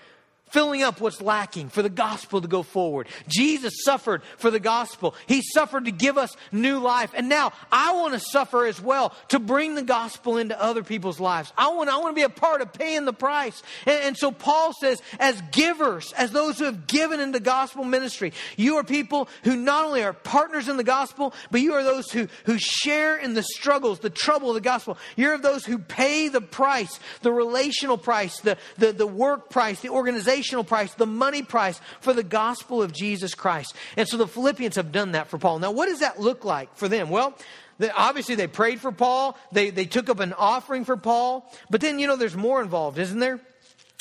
filling 0.50 0.82
up 0.82 1.00
what's 1.00 1.20
lacking 1.20 1.68
for 1.68 1.82
the 1.82 1.90
gospel 1.90 2.40
to 2.40 2.48
go 2.48 2.62
forward. 2.62 3.08
Jesus 3.26 3.82
suffered 3.84 4.22
for 4.38 4.50
the 4.50 4.60
gospel. 4.60 5.14
He 5.26 5.42
suffered 5.42 5.86
to 5.86 5.90
give 5.90 6.16
us 6.16 6.36
new 6.52 6.78
life. 6.78 7.10
And 7.14 7.28
now 7.28 7.52
I 7.72 7.94
want 7.94 8.14
to 8.14 8.20
suffer 8.20 8.64
as 8.64 8.80
well 8.80 9.12
to 9.28 9.38
bring 9.38 9.74
the 9.74 9.82
gospel 9.82 10.36
into 10.36 10.60
other 10.60 10.84
people's 10.84 11.18
lives. 11.18 11.52
I 11.58 11.68
want, 11.68 11.90
I 11.90 11.98
want 11.98 12.14
to 12.14 12.18
be 12.18 12.22
a 12.22 12.28
part 12.28 12.60
of 12.60 12.72
paying 12.72 13.04
the 13.04 13.12
price. 13.12 13.62
And, 13.86 14.04
and 14.04 14.16
so 14.16 14.30
Paul 14.30 14.72
says, 14.72 15.02
as 15.18 15.40
givers, 15.50 16.12
as 16.12 16.30
those 16.30 16.58
who 16.58 16.64
have 16.66 16.86
given 16.86 17.18
in 17.18 17.32
the 17.32 17.40
gospel 17.40 17.84
ministry, 17.84 18.32
you 18.56 18.76
are 18.76 18.84
people 18.84 19.28
who 19.42 19.56
not 19.56 19.84
only 19.84 20.04
are 20.04 20.12
partners 20.12 20.68
in 20.68 20.76
the 20.76 20.84
gospel, 20.84 21.34
but 21.50 21.60
you 21.60 21.74
are 21.74 21.82
those 21.82 22.10
who, 22.10 22.28
who 22.44 22.56
share 22.58 23.16
in 23.16 23.34
the 23.34 23.42
struggles, 23.42 23.98
the 23.98 24.10
trouble 24.10 24.50
of 24.50 24.54
the 24.54 24.60
gospel. 24.60 24.96
You're 25.16 25.34
of 25.34 25.42
those 25.42 25.66
who 25.66 25.78
pay 25.78 26.28
the 26.28 26.40
price, 26.40 27.00
the 27.22 27.32
relational 27.32 27.98
price, 27.98 28.40
the, 28.40 28.56
the, 28.78 28.92
the 28.92 29.06
work 29.06 29.50
price, 29.50 29.80
the 29.80 29.90
organization 29.90 30.35
price, 30.42 30.94
the 30.94 31.06
money 31.06 31.42
price 31.42 31.80
for 32.00 32.12
the 32.12 32.22
gospel 32.22 32.82
of 32.82 32.92
Jesus 32.92 33.34
Christ. 33.34 33.74
And 33.96 34.08
so 34.08 34.16
the 34.16 34.26
Philippians 34.26 34.76
have 34.76 34.92
done 34.92 35.12
that 35.12 35.28
for 35.28 35.38
Paul. 35.38 35.58
Now, 35.58 35.70
what 35.70 35.86
does 35.86 36.00
that 36.00 36.20
look 36.20 36.44
like 36.44 36.74
for 36.76 36.88
them? 36.88 37.10
Well, 37.10 37.36
they, 37.78 37.90
obviously 37.90 38.34
they 38.34 38.46
prayed 38.46 38.80
for 38.80 38.92
Paul, 38.92 39.38
they, 39.52 39.70
they 39.70 39.84
took 39.84 40.08
up 40.08 40.20
an 40.20 40.32
offering 40.32 40.84
for 40.84 40.96
Paul, 40.96 41.52
but 41.70 41.80
then, 41.80 41.98
you 41.98 42.06
know, 42.06 42.16
there's 42.16 42.36
more 42.36 42.62
involved, 42.62 42.98
isn't 42.98 43.18
there? 43.18 43.40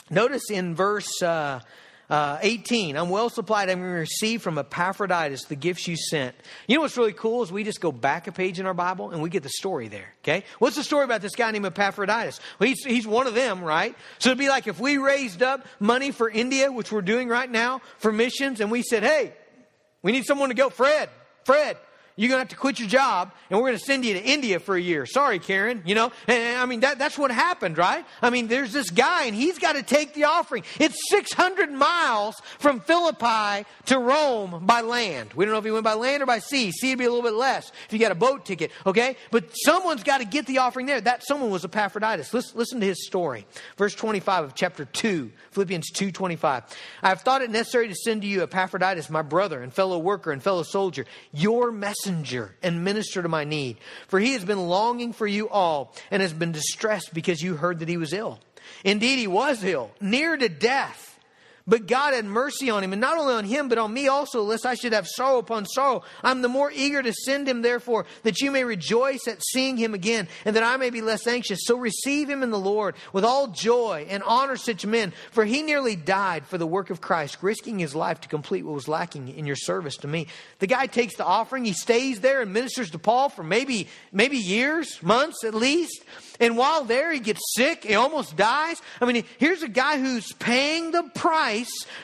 Notice 0.10 0.50
in 0.50 0.76
verse. 0.76 1.22
Uh, 1.22 1.60
uh, 2.10 2.38
18, 2.42 2.98
I'm 2.98 3.10
well 3.10 3.30
supplied. 3.30 3.70
I'm 3.70 3.80
going 3.80 3.92
to 3.92 4.00
receive 4.00 4.42
from 4.42 4.58
Epaphroditus 4.58 5.46
the 5.46 5.56
gifts 5.56 5.88
you 5.88 5.96
sent. 5.98 6.36
You 6.68 6.76
know 6.76 6.82
what's 6.82 6.98
really 6.98 7.14
cool 7.14 7.42
is 7.42 7.52
we 7.52 7.64
just 7.64 7.82
go 7.82 7.92
back 7.92 8.28
a 8.28 8.32
page 8.32 8.60
in 8.60 8.66
our 8.66 8.74
Bible 8.74 9.10
and 9.10 9.22
we 9.22 9.30
get 9.30 9.44
the 9.44 9.50
story 9.50 9.88
there. 9.88 10.14
Okay? 10.24 10.44
What's 10.60 10.76
the 10.76 10.84
story 10.84 11.04
about 11.04 11.22
this 11.22 11.36
guy 11.36 11.50
named 11.52 11.66
Epaphroditus? 11.66 12.40
Well, 12.60 12.70
he's, 12.70 12.84
he's 12.84 13.08
one 13.08 13.26
of 13.26 13.34
them, 13.34 13.64
right? 13.64 13.96
So 14.20 14.30
it'd 14.30 14.38
be 14.38 14.50
like 14.50 14.68
if 14.68 14.80
we 14.80 14.98
raised 14.98 15.42
up 15.42 15.66
money 15.80 16.12
for 16.12 16.30
India, 16.30 16.72
which 16.72 16.92
we're 16.92 17.02
doing 17.02 17.28
right 17.28 17.50
now, 17.50 17.82
for 17.98 18.12
missions, 18.12 18.62
and 18.62 18.70
we 18.70 18.84
said, 18.84 19.04
hey, 19.04 19.34
we 20.04 20.12
need 20.12 20.26
someone 20.26 20.50
to 20.50 20.56
go. 20.56 20.70
Fred, 20.70 21.10
Fred, 21.44 21.78
you're 22.16 22.30
going 22.30 22.38
to 22.38 22.44
have 22.44 22.50
to 22.50 22.56
quit 22.56 22.80
your 22.80 22.88
job 22.88 23.34
and 23.50 23.60
we're 23.60 23.68
going 23.68 23.78
to 23.78 23.84
send 23.84 24.06
you 24.06 24.14
to 24.14 24.24
India 24.24 24.60
for 24.60 24.76
a 24.76 24.82
year. 24.82 25.06
Sorry, 25.06 25.38
Karen. 25.38 25.84
You 25.86 25.96
know, 25.96 26.12
and, 26.28 26.58
I 26.58 26.66
mean, 26.66 26.80
that, 26.80 26.98
that's 26.98 27.18
what 27.18 27.30
happened, 27.30 27.78
right? 27.78 28.06
I 28.22 28.30
mean, 28.30 28.48
there's 28.48 28.72
this 28.72 28.90
guy 28.90 29.26
and 29.26 29.36
he's 29.36 29.60
got 29.60 29.74
to 29.74 29.84
take 29.84 30.14
the 30.14 30.24
offering. 30.24 30.64
It's 30.80 30.96
600 31.10 31.72
miles 31.72 32.36
from 32.58 32.80
Philippi 32.80 33.68
to 33.88 34.00
Rome 34.00 34.66
by 34.66 34.80
land. 34.80 35.34
We 35.34 35.44
don't 35.44 35.52
know 35.52 35.58
if 35.58 35.66
he 35.66 35.72
went 35.72 35.84
by 35.84 35.96
land 35.96 36.24
or 36.24 36.26
by 36.26 36.40
sea. 36.40 36.72
Sea 36.72 36.92
would 36.92 37.00
be 37.00 37.06
a 37.06 37.10
little 37.10 37.24
bit 37.24 37.34
less 37.34 37.72
if 37.86 37.92
you 37.92 38.00
got 38.00 38.14
a 38.14 38.16
boat 38.16 38.46
ticket, 38.46 38.72
okay? 38.86 39.18
But 39.32 39.50
someone's 39.54 40.04
got 40.04 40.20
to 40.20 40.26
get 40.26 40.46
the 40.46 40.60
offering 40.60 40.86
there. 40.86 41.02
That 41.02 41.26
someone 41.26 41.50
was 41.50 41.66
Epaphroditus. 41.66 42.34
Listen, 42.34 42.58
listen 42.58 42.80
to 42.80 42.86
his 42.86 43.06
story. 43.06 43.46
Verse 43.78 43.94
25 43.94 44.46
of 44.46 44.56
chapter 44.56 44.86
2, 44.86 45.32
Philippians 45.52 45.92
2 45.92 46.14
25. 46.14 46.64
I 47.04 47.10
have 47.10 47.22
thought 47.22 47.42
it 47.42 47.50
necessary 47.50 47.90
to 47.90 47.96
send 47.96 48.22
to 48.22 48.28
you 48.28 48.44
Epaphroditus, 48.44 49.10
my 49.10 49.22
brother 49.22 49.62
and 49.62 49.74
fellow 49.74 50.00
worker 50.00 50.32
and 50.32 50.42
fellow 50.42 50.64
soldier, 50.64 51.06
your 51.34 51.74
messenger 51.74 52.05
messenger 52.06 52.56
and 52.62 52.84
minister 52.84 53.22
to 53.22 53.30
my 53.30 53.44
need. 53.44 53.78
For 54.08 54.20
he 54.20 54.34
has 54.34 54.46
been 54.46 54.68
longing 54.68 55.14
for 55.14 55.28
you 55.28 55.50
all 55.50 55.94
and 56.12 56.22
has 56.22 56.34
been 56.34 56.52
distressed 56.52 57.14
because 57.14 57.42
you 57.42 57.56
heard 57.56 57.80
that 57.80 57.90
he 57.90 57.98
was 57.98 58.14
ill. 58.14 58.40
Indeed, 58.84 59.20
he 59.20 59.28
was 59.28 59.64
ill, 59.64 59.92
near 60.00 60.38
to 60.38 60.50
death. 60.50 61.05
But 61.68 61.88
God 61.88 62.14
had 62.14 62.26
mercy 62.26 62.70
on 62.70 62.84
him, 62.84 62.94
and 62.94 63.02
not 63.02 63.18
only 63.18 63.34
on 63.34 63.44
him, 63.44 63.70
but 63.70 63.80
on 63.80 63.92
me 63.92 64.08
also, 64.08 64.44
lest 64.44 64.68
I 64.68 64.76
should 64.76 64.94
have 64.94 65.08
sorrow 65.08 65.40
upon 65.40 65.66
sorrow. 65.66 66.04
I'm 66.22 66.44
the 66.44 66.48
more 66.48 66.72
eager 66.72 67.02
to 67.02 67.12
send 67.12 67.50
him, 67.50 67.64
therefore, 67.64 68.06
that 68.22 68.40
you 68.40 68.52
may 68.52 68.64
rejoice 68.64 69.28
at 69.28 69.44
seeing 69.44 69.76
him 69.76 69.96
again, 69.96 70.28
and 70.46 70.56
that 70.56 70.62
I 70.62 70.78
may 70.78 70.92
be 70.92 71.02
less 71.02 71.26
anxious. 71.26 71.62
So 71.64 71.76
receive 71.76 72.30
him 72.30 72.44
in 72.44 72.52
the 72.52 72.60
Lord 72.60 72.96
with 73.14 73.26
all 73.26 73.48
joy, 73.48 74.06
and 74.10 74.22
honor 74.22 74.58
such 74.58 74.86
men, 74.86 75.12
for 75.32 75.44
he 75.44 75.64
nearly 75.64 75.96
died 75.96 76.46
for 76.46 76.60
the 76.60 76.68
work 76.68 76.92
of 76.92 77.02
Christ, 77.02 77.40
risking 77.42 77.80
his 77.80 77.96
life 77.96 78.22
to 78.22 78.28
complete 78.28 78.64
what 78.64 78.76
was 78.76 78.88
lacking 78.88 79.30
in 79.30 79.48
your 79.48 79.56
service 79.56 79.98
to 79.98 80.08
me. 80.08 80.28
The 80.60 80.68
guy 80.68 80.86
takes 80.86 81.16
the 81.16 81.26
offering, 81.26 81.66
he 81.66 81.74
stays 81.74 82.20
there 82.20 82.42
and 82.42 82.54
ministers 82.54 82.92
to 82.92 83.00
Paul 83.00 83.30
for 83.30 83.42
maybe, 83.42 83.88
maybe 84.12 84.38
years, 84.38 85.02
months 85.02 85.44
at 85.44 85.56
least. 85.56 86.04
And 86.40 86.58
while 86.58 86.84
there, 86.84 87.12
he 87.12 87.20
gets 87.20 87.42
sick. 87.56 87.86
He 87.86 87.96
almost 87.96 88.36
dies. 88.36 88.82
I 89.00 89.06
mean, 89.06 89.24
here's 89.40 89.64
a 89.64 89.70
guy 89.70 89.98
who's 89.98 90.34
paying 90.34 90.92
the 90.92 91.04
price 91.16 91.55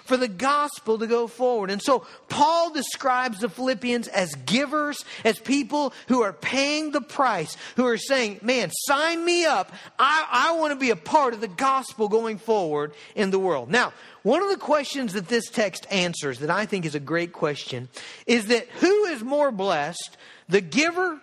for 0.06 0.18
the 0.18 0.28
gospel 0.28 1.00
to 1.00 1.08
go 1.08 1.28
forward. 1.28 1.72
And 1.72 1.82
so 1.82 2.06
Paul 2.30 2.72
describes 2.72 3.40
the 3.40 3.50
Philippians 3.50 4.08
as 4.08 4.34
givers, 4.36 5.04
as 5.24 5.40
people 5.40 5.94
who 6.08 6.22
are 6.22 6.34
paying 6.34 6.92
the 6.92 7.02
price, 7.02 7.58
who 7.76 7.86
are 7.86 7.98
saying, 7.98 8.40
man, 8.42 8.72
sign 8.86 9.24
me 9.26 9.46
up. 9.46 9.72
I, 10.00 10.28
I 10.32 10.60
want 10.60 10.72
to 10.72 10.80
be 10.80 10.92
a 10.92 10.96
part 10.96 11.34
of 11.34 11.42
the 11.42 11.48
gospel 11.48 12.08
going 12.08 12.38
forward 12.38 12.94
in 13.16 13.32
the 13.32 13.40
world. 13.40 13.70
Now, 13.70 13.94
one 14.24 14.44
of 14.44 14.50
the 14.50 14.58
questions 14.58 15.14
that 15.14 15.28
this 15.28 15.50
text 15.50 15.88
answers 15.90 16.40
that 16.40 16.50
I 16.50 16.66
think 16.66 16.86
is 16.86 16.96
a 16.96 17.00
great 17.00 17.34
question 17.34 17.90
is 18.28 18.46
that 18.48 18.68
who 18.80 19.06
is 19.06 19.24
more 19.24 19.52
blessed, 19.52 20.18
the 20.48 20.62
giver 20.62 21.20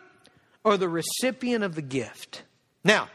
or 0.64 0.76
the 0.76 0.88
recipient 0.88 1.62
of 1.62 1.74
the 1.74 1.82
gift? 1.82 2.42
Now, 2.82 3.08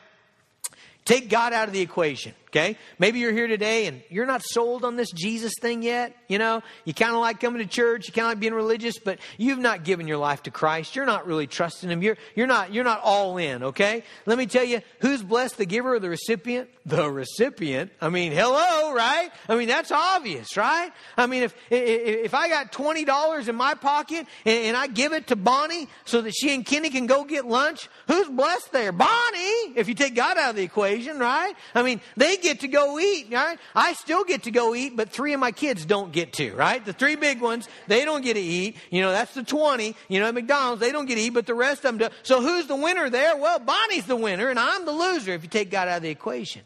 take 1.06 1.30
God 1.30 1.52
out 1.52 1.68
of 1.68 1.74
the 1.74 1.82
equation. 1.82 2.34
Okay? 2.54 2.78
Maybe 3.00 3.18
you're 3.18 3.34
here 3.34 3.48
today 3.48 3.88
and 3.88 4.04
you're 4.10 4.28
not 4.28 4.44
sold 4.44 4.86
on 4.86 4.96
this 4.96 5.10
Jesus 5.12 5.54
thing 5.60 5.82
yet. 5.82 6.16
You 6.28 6.38
know, 6.38 6.62
you 6.86 6.94
kind 6.94 7.14
of 7.14 7.20
like 7.20 7.40
coming 7.40 7.64
to 7.64 7.68
church, 7.68 8.06
you 8.08 8.14
kind 8.14 8.28
of 8.28 8.32
like 8.34 8.40
being 8.40 8.54
religious, 8.54 9.00
but 9.00 9.18
you've 9.40 9.58
not 9.58 9.84
given 9.84 10.08
your 10.08 10.18
life 10.18 10.44
to 10.44 10.52
Christ. 10.52 10.96
You're 10.96 11.08
not 11.08 11.26
really 11.26 11.48
trusting 11.48 11.90
Him. 11.90 12.04
You're, 12.04 12.18
you're, 12.36 12.46
not, 12.46 12.72
you're 12.72 12.84
not 12.84 13.02
all 13.04 13.38
in, 13.38 13.64
okay? 13.64 14.04
Let 14.28 14.38
me 14.38 14.46
tell 14.46 14.64
you, 14.64 14.82
who's 15.00 15.24
blessed, 15.24 15.58
the 15.58 15.66
giver 15.66 15.96
or 15.96 16.00
the 16.00 16.12
recipient? 16.12 16.70
The 16.86 17.10
recipient. 17.10 17.92
I 18.00 18.10
mean, 18.10 18.32
hello, 18.32 18.94
right? 18.94 19.32
I 19.50 19.56
mean, 19.56 19.68
that's 19.68 19.92
obvious, 19.92 20.56
right? 20.56 20.92
I 21.18 21.26
mean, 21.26 21.42
if, 21.42 21.56
if 21.72 22.36
I 22.36 22.50
got 22.50 22.72
$20 22.72 23.48
in 23.48 23.56
my 23.56 23.74
pocket 23.74 24.28
and, 24.46 24.66
and 24.66 24.78
I 24.78 24.86
give 24.86 25.14
it 25.14 25.28
to 25.28 25.36
Bonnie 25.36 25.88
so 26.06 26.22
that 26.22 26.36
she 26.36 26.54
and 26.54 26.64
Kenny 26.64 26.92
can 26.92 27.08
go 27.08 27.24
get 27.24 27.48
lunch, 27.48 27.90
who's 28.06 28.30
blessed 28.30 28.72
there? 28.72 28.92
Bonnie, 28.92 29.74
if 29.76 29.88
you 29.88 29.96
take 29.96 30.14
God 30.14 30.38
out 30.38 30.52
of 30.52 30.56
the 30.56 30.62
equation, 30.62 31.18
right? 31.18 31.56
I 31.74 31.82
mean, 31.82 32.00
they 32.16 32.38
get 32.44 32.60
to 32.60 32.68
go 32.68 33.00
eat, 33.00 33.28
right? 33.32 33.58
I 33.74 33.94
still 33.94 34.24
get 34.24 34.44
to 34.44 34.52
go 34.52 34.76
eat, 34.76 34.96
but 34.96 35.10
three 35.10 35.34
of 35.34 35.40
my 35.40 35.52
kids 35.52 35.86
don't 35.86 36.12
get 36.12 36.34
to, 36.34 36.54
right? 36.54 36.84
The 36.86 36.94
three 36.94 37.16
big 37.16 37.42
ones, 37.42 37.68
they 37.88 38.06
don't 38.06 38.22
get 38.22 38.36
to 38.36 38.42
eat. 38.42 38.78
You 38.92 39.02
know, 39.02 39.12
that's 39.12 39.34
the 39.34 39.44
20. 39.44 39.96
You 40.10 40.20
know, 40.20 40.28
at 40.28 40.34
McDonald's, 40.36 40.80
they 40.80 40.92
don't 40.92 41.08
get 41.08 41.16
to 41.16 41.22
eat, 41.22 41.32
but 41.32 41.48
the 41.48 41.56
rest 41.56 41.86
of 41.86 41.98
them 41.98 42.10
do. 42.10 42.16
So 42.22 42.42
who's 42.42 42.68
the 42.68 42.76
winner 42.76 43.10
there? 43.10 43.36
Well, 43.36 43.60
Bonnie's 43.60 44.06
the 44.06 44.16
winner, 44.16 44.50
and 44.50 44.60
I'm 44.60 44.86
the 44.86 44.92
loser 44.92 45.32
if 45.32 45.42
you 45.44 45.50
take 45.50 45.72
God 45.72 45.88
out 45.88 45.98
of 45.98 46.04
the 46.04 46.10
equation 46.10 46.62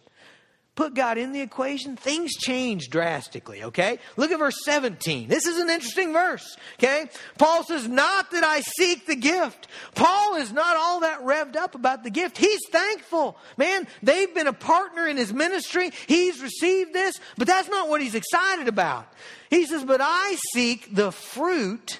put 0.77 0.93
God 0.93 1.17
in 1.17 1.34
the 1.34 1.41
equation, 1.41 1.98
things 1.98 2.34
change 2.36 2.88
drastically, 2.89 3.63
okay? 3.63 4.00
Look 4.15 4.31
at 4.31 4.39
verse 4.39 4.63
17. 4.63 5.27
This 5.27 5.46
is 5.46 5.57
an 5.57 5.69
interesting 5.69 6.13
verse, 6.13 6.55
okay? 6.75 7.10
Paul 7.38 7.63
says, 7.63 7.88
Not 7.88 8.31
that 8.31 8.46
I 8.46 8.62
seek 8.62 9.05
the 9.05 9.15
gift. 9.15 9.67
Paul 9.96 10.36
is 10.36 10.53
not 10.53 10.77
all 10.77 11.01
that 11.01 11.24
revved 11.24 11.57
up 11.57 11.75
about 11.75 12.03
the 12.03 12.10
gift. 12.10 12.38
He's 12.38 12.62
thankful. 12.72 13.38
Man, 13.57 13.88
they've 14.01 14.34
been 14.34 14.48
a 14.48 14.53
partner 14.53 15.07
in 15.07 15.17
his 15.17 15.34
ministry. 15.34 15.91
He's 16.05 16.41
received 16.41 16.93
this, 16.93 17.19
but 17.38 17.48
that's 17.48 17.67
not 17.67 17.89
what 17.89 18.00
he's 18.00 18.15
excited 18.15 18.69
about. 18.69 19.12
He 19.50 19.65
says, 19.65 19.84
But 19.84 20.00
I 20.01 20.38
seek 20.53 20.96
the 20.96 21.12
fruit 21.12 22.00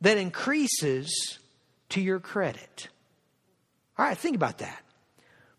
that 0.00 0.16
increases 0.16 1.38
to 1.90 2.00
your 2.00 2.20
credit. 2.20 2.88
All 3.98 4.06
right, 4.06 4.16
think 4.16 4.34
about 4.34 4.58
that. 4.58 4.82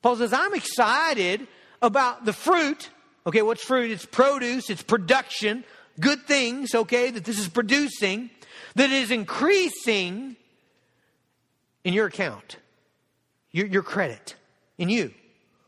Paul 0.02 0.16
says, 0.16 0.34
I'm 0.34 0.54
excited 0.56 1.48
about 1.82 2.26
the 2.26 2.34
fruit. 2.34 2.90
Okay, 3.28 3.42
what's 3.42 3.64
fruit? 3.64 3.92
It's 3.92 4.06
produce, 4.06 4.70
it's 4.70 4.84
production, 4.84 5.64
good 6.00 6.22
things, 6.24 6.74
okay, 6.74 7.12
that 7.12 7.26
this 7.26 7.40
is 7.40 7.48
producing, 7.48 8.30
that 8.76 8.90
is 8.90 9.12
increasing 9.12 10.36
in 11.84 11.94
your 11.94 12.08
account, 12.08 12.58
your, 13.52 13.68
your 13.68 13.84
credit, 13.84 14.36
in 14.78 14.90
you. 14.90 15.14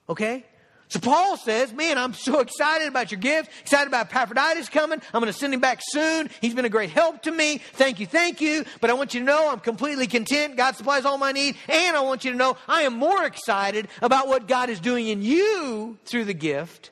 Okay? 0.09 0.45
So 0.91 0.99
Paul 0.99 1.37
says, 1.37 1.71
Man, 1.71 1.97
I'm 1.97 2.13
so 2.13 2.41
excited 2.41 2.89
about 2.89 3.11
your 3.11 3.19
gift, 3.21 3.49
excited 3.61 3.87
about 3.87 4.07
Epaphroditus 4.07 4.67
coming. 4.67 5.01
I'm 5.13 5.21
going 5.21 5.31
to 5.31 5.39
send 5.39 5.53
him 5.53 5.61
back 5.61 5.79
soon. 5.81 6.29
He's 6.41 6.53
been 6.53 6.65
a 6.65 6.69
great 6.69 6.89
help 6.89 7.21
to 7.21 7.31
me. 7.31 7.59
Thank 7.59 8.01
you, 8.01 8.05
thank 8.05 8.41
you. 8.41 8.65
But 8.81 8.89
I 8.89 8.93
want 8.93 9.13
you 9.13 9.21
to 9.21 9.25
know 9.25 9.49
I'm 9.49 9.61
completely 9.61 10.05
content. 10.05 10.57
God 10.57 10.75
supplies 10.75 11.05
all 11.05 11.17
my 11.17 11.31
need. 11.31 11.55
And 11.69 11.95
I 11.95 12.01
want 12.01 12.25
you 12.25 12.31
to 12.31 12.37
know 12.37 12.57
I 12.67 12.81
am 12.81 12.97
more 12.97 13.23
excited 13.23 13.87
about 14.01 14.27
what 14.27 14.49
God 14.49 14.69
is 14.69 14.81
doing 14.81 15.07
in 15.07 15.21
you 15.21 15.97
through 16.03 16.25
the 16.25 16.33
gift 16.33 16.91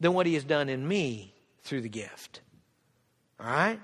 than 0.00 0.12
what 0.12 0.26
he 0.26 0.34
has 0.34 0.44
done 0.44 0.68
in 0.68 0.86
me 0.86 1.32
through 1.62 1.80
the 1.80 1.88
gift. 1.88 2.42
All 3.40 3.46
right? 3.46 3.80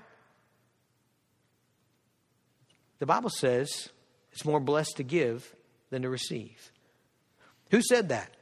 The 2.99 3.07
Bible 3.07 3.31
says 3.31 3.89
it's 4.31 4.45
more 4.45 4.59
blessed 4.59 4.97
to 4.97 5.03
give 5.03 5.55
than 5.89 6.03
to 6.03 6.09
receive. 6.09 6.71
Who 7.71 7.81
said 7.81 8.09
that? 8.09 8.36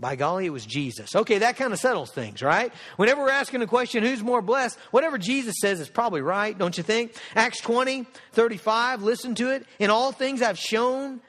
By 0.00 0.14
golly, 0.14 0.46
it 0.46 0.50
was 0.50 0.64
Jesus. 0.64 1.16
Okay, 1.16 1.38
that 1.38 1.56
kind 1.56 1.72
of 1.72 1.80
settles 1.80 2.12
things, 2.12 2.40
right? 2.40 2.72
Whenever 2.96 3.22
we're 3.22 3.30
asking 3.30 3.60
the 3.60 3.66
question, 3.66 4.04
who's 4.04 4.22
more 4.22 4.40
blessed, 4.40 4.78
whatever 4.92 5.18
Jesus 5.18 5.56
says 5.60 5.80
is 5.80 5.88
probably 5.88 6.20
right, 6.20 6.56
don't 6.56 6.76
you 6.76 6.84
think? 6.84 7.16
Acts 7.34 7.60
20, 7.60 8.06
35, 8.32 9.02
listen 9.02 9.34
to 9.34 9.50
it. 9.50 9.66
In 9.80 9.90
all 9.90 10.12
things 10.12 10.40
I've 10.40 10.58
shown 10.58 11.20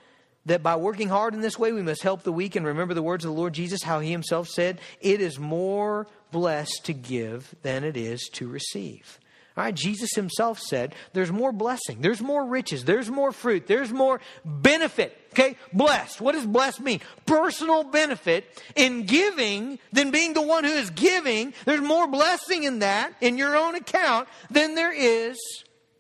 that 0.45 0.61
by 0.61 0.75
working 0.75 1.09
hard 1.09 1.33
in 1.33 1.41
this 1.41 1.57
way, 1.57 1.71
we 1.71 1.81
must 1.81 2.03
help 2.03 2.21
the 2.21 2.31
weak 2.31 2.55
and 2.55 2.65
remember 2.65 2.93
the 2.93 3.01
words 3.01 3.25
of 3.25 3.31
the 3.31 3.37
Lord 3.37 3.53
Jesus, 3.53 3.81
how 3.81 4.01
he 4.01 4.11
himself 4.11 4.47
said, 4.47 4.79
It 5.01 5.19
is 5.19 5.39
more 5.39 6.05
blessed 6.31 6.85
to 6.85 6.93
give 6.93 7.55
than 7.63 7.83
it 7.83 7.97
is 7.97 8.29
to 8.33 8.47
receive. 8.47 9.19
Right, 9.59 9.75
Jesus 9.75 10.11
himself 10.15 10.57
said 10.57 10.95
there's 11.11 11.33
more 11.33 11.51
blessing, 11.51 11.97
there's 11.99 12.21
more 12.21 12.45
riches, 12.45 12.85
there's 12.85 13.09
more 13.09 13.33
fruit, 13.33 13.67
there's 13.67 13.91
more 13.91 14.21
benefit. 14.45 15.17
Okay, 15.33 15.57
blessed. 15.73 16.21
What 16.21 16.31
does 16.31 16.45
blessed 16.45 16.79
mean? 16.79 17.01
Personal 17.25 17.83
benefit 17.83 18.45
in 18.77 19.05
giving 19.05 19.77
than 19.91 20.11
being 20.11 20.31
the 20.31 20.41
one 20.41 20.63
who 20.63 20.69
is 20.69 20.91
giving. 20.91 21.53
There's 21.65 21.81
more 21.81 22.07
blessing 22.07 22.63
in 22.63 22.79
that, 22.79 23.11
in 23.19 23.37
your 23.37 23.57
own 23.57 23.75
account, 23.75 24.29
than 24.49 24.75
there 24.75 24.93
is 24.93 25.37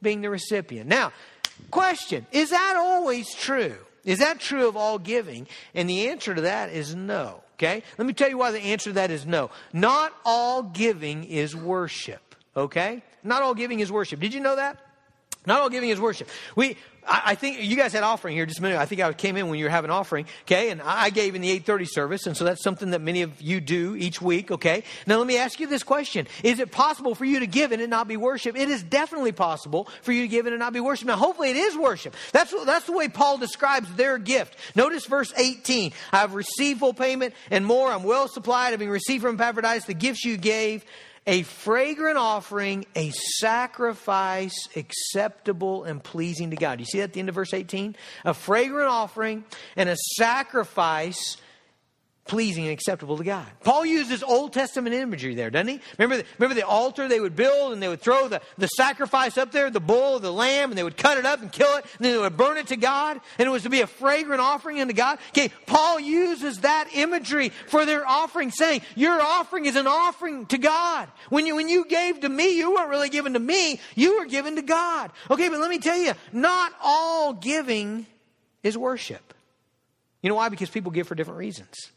being 0.01 0.21
the 0.21 0.29
recipient. 0.29 0.87
Now, 0.87 1.11
question 1.69 2.27
is 2.31 2.51
that 2.51 2.75
always 2.77 3.35
true? 3.35 3.75
Is 4.05 4.19
that 4.19 4.39
true 4.39 4.69
of 4.69 4.77
all 4.77 4.99
giving? 4.99 5.49
And 5.75 5.89
the 5.89 6.07
answer 6.07 6.33
to 6.33 6.41
that 6.43 6.69
is 6.69 6.95
no. 6.95 7.43
Okay? 7.55 7.83
Let 7.97 8.07
me 8.07 8.13
tell 8.13 8.29
you 8.29 8.37
why 8.37 8.51
the 8.51 8.61
answer 8.61 8.91
to 8.91 8.93
that 8.93 9.11
is 9.11 9.25
no. 9.25 9.51
Not 9.73 10.13
all 10.23 10.63
giving 10.63 11.25
is 11.25 11.53
worship. 11.57 12.35
Okay? 12.55 13.03
Not 13.23 13.41
all 13.41 13.53
giving 13.53 13.79
is 13.79 13.91
worship. 13.91 14.19
Did 14.19 14.33
you 14.33 14.39
know 14.39 14.55
that? 14.55 14.77
Not 15.45 15.61
all 15.61 15.69
giving 15.69 15.89
is 15.89 16.01
worship. 16.01 16.27
We, 16.55 16.75
I, 17.07 17.21
I, 17.27 17.35
think 17.35 17.63
you 17.63 17.77
guys 17.77 17.93
had 17.93 18.03
offering 18.03 18.35
here 18.35 18.45
just 18.45 18.59
a 18.59 18.61
minute. 18.61 18.77
I 18.77 18.85
think 18.85 18.99
I 18.99 19.13
came 19.13 19.37
in 19.37 19.47
when 19.47 19.57
you 19.57 19.65
were 19.65 19.71
having 19.71 19.89
offering, 19.89 20.25
okay? 20.41 20.69
And 20.69 20.81
I 20.81 21.11
gave 21.11 21.33
in 21.33 21.41
the 21.41 21.49
830 21.49 21.85
service, 21.85 22.27
and 22.27 22.35
so 22.35 22.43
that's 22.43 22.61
something 22.61 22.91
that 22.91 22.99
many 22.99 23.21
of 23.21 23.41
you 23.41 23.61
do 23.61 23.95
each 23.95 24.21
week, 24.21 24.51
okay? 24.51 24.83
Now 25.07 25.17
let 25.17 25.25
me 25.25 25.37
ask 25.37 25.59
you 25.61 25.67
this 25.67 25.81
question. 25.81 26.27
Is 26.43 26.59
it 26.59 26.71
possible 26.71 27.15
for 27.15 27.23
you 27.23 27.39
to 27.39 27.47
give 27.47 27.71
and 27.71 27.81
it 27.81 27.89
not 27.89 28.09
be 28.09 28.17
worship? 28.17 28.57
It 28.57 28.69
is 28.69 28.83
definitely 28.83 29.31
possible 29.31 29.87
for 30.01 30.11
you 30.11 30.23
to 30.23 30.27
give 30.27 30.45
and 30.45 30.53
it 30.53 30.57
not 30.59 30.73
be 30.73 30.81
worship. 30.81 31.07
Now 31.07 31.15
hopefully 31.15 31.51
it 31.51 31.57
is 31.57 31.77
worship. 31.77 32.15
That's, 32.33 32.53
that's 32.65 32.85
the 32.85 32.93
way 32.93 33.07
Paul 33.07 33.37
describes 33.37 33.91
their 33.95 34.17
gift. 34.17 34.57
Notice 34.75 35.05
verse 35.05 35.33
18. 35.37 35.93
I 36.11 36.17
have 36.17 36.33
received 36.33 36.81
full 36.81 36.93
payment 36.93 37.33
and 37.49 37.65
more. 37.65 37.91
I'm 37.91 38.03
well 38.03 38.27
supplied, 38.27 38.71
having 38.71 38.89
received 38.89 39.23
from 39.23 39.35
Epaphroditus 39.35 39.85
the 39.85 39.93
gifts 39.93 40.25
you 40.25 40.35
gave 40.35 40.83
a 41.29 41.43
fragrant 41.43 42.17
offering, 42.17 42.85
a 42.95 43.11
sacrifice 43.11 44.67
acceptable 44.75 45.83
and 45.83 46.03
pleasing 46.03 46.49
to 46.49 46.55
God. 46.55 46.79
You 46.79 46.87
see 46.87 46.97
that 46.97 47.03
at 47.05 47.13
the 47.13 47.19
end 47.19 47.29
of 47.29 47.35
verse 47.35 47.53
18? 47.53 47.95
A 48.25 48.33
fragrant 48.33 48.89
offering 48.89 49.43
and 49.75 49.89
a 49.89 49.95
sacrifice 50.15 51.37
pleasing 52.29 52.65
and 52.65 52.71
acceptable 52.71 53.17
to 53.17 53.23
God. 53.23 53.47
Paul 53.63 53.87
uses 53.87 54.21
Old 54.21 54.53
Testament 54.53 54.93
imagery 54.95 55.33
there, 55.33 55.49
doesn't 55.49 55.67
he? 55.67 55.81
Remember 55.97 56.17
the, 56.17 56.29
remember 56.37 56.53
the 56.53 56.65
altar 56.65 57.07
they 57.07 57.19
would 57.19 57.35
build 57.35 57.73
and 57.73 57.81
they 57.81 57.87
would 57.87 58.01
throw 58.01 58.27
the, 58.27 58.39
the 58.59 58.67
sacrifice 58.67 59.35
up 59.35 59.51
there, 59.51 59.71
the 59.71 59.79
bull, 59.79 60.19
the 60.19 60.31
lamb, 60.31 60.69
and 60.69 60.77
they 60.77 60.83
would 60.83 60.95
cut 60.95 61.17
it 61.17 61.25
up 61.25 61.41
and 61.41 61.51
kill 61.51 61.75
it, 61.77 61.85
and 61.97 62.05
then 62.05 62.13
they 62.13 62.19
would 62.19 62.37
burn 62.37 62.57
it 62.57 62.67
to 62.67 62.77
God, 62.77 63.19
and 63.39 63.47
it 63.47 63.49
was 63.49 63.63
to 63.63 63.69
be 63.69 63.81
a 63.81 63.87
fragrant 63.87 64.41
offering 64.41 64.79
unto 64.79 64.93
God. 64.93 65.17
Okay, 65.29 65.51
Paul 65.65 65.99
uses 65.99 66.59
that 66.59 66.89
imagery 66.93 67.49
for 67.49 67.83
their 67.83 68.07
offering, 68.07 68.51
saying, 68.51 68.81
Your 68.95 69.19
offering 69.19 69.65
is 69.65 69.75
an 69.75 69.87
offering 69.87 70.45
to 70.45 70.59
God. 70.59 71.09
When 71.29 71.47
you, 71.47 71.55
when 71.55 71.67
you 71.67 71.83
gave 71.85 72.19
to 72.21 72.29
me, 72.29 72.55
you 72.55 72.75
weren't 72.75 72.89
really 72.89 73.09
given 73.09 73.33
to 73.33 73.39
me, 73.39 73.79
you 73.95 74.19
were 74.19 74.25
given 74.27 74.55
to 74.57 74.61
God. 74.61 75.11
Okay, 75.31 75.49
but 75.49 75.59
let 75.59 75.71
me 75.71 75.79
tell 75.79 75.97
you, 75.97 76.13
not 76.31 76.73
all 76.79 77.33
giving 77.33 78.05
is 78.61 78.77
worship. 78.77 79.33
You 80.21 80.29
know 80.29 80.35
why? 80.35 80.49
Because 80.49 80.69
people 80.69 80.91
give 80.91 81.07
for 81.07 81.15
different 81.15 81.39
reasons. 81.39 81.89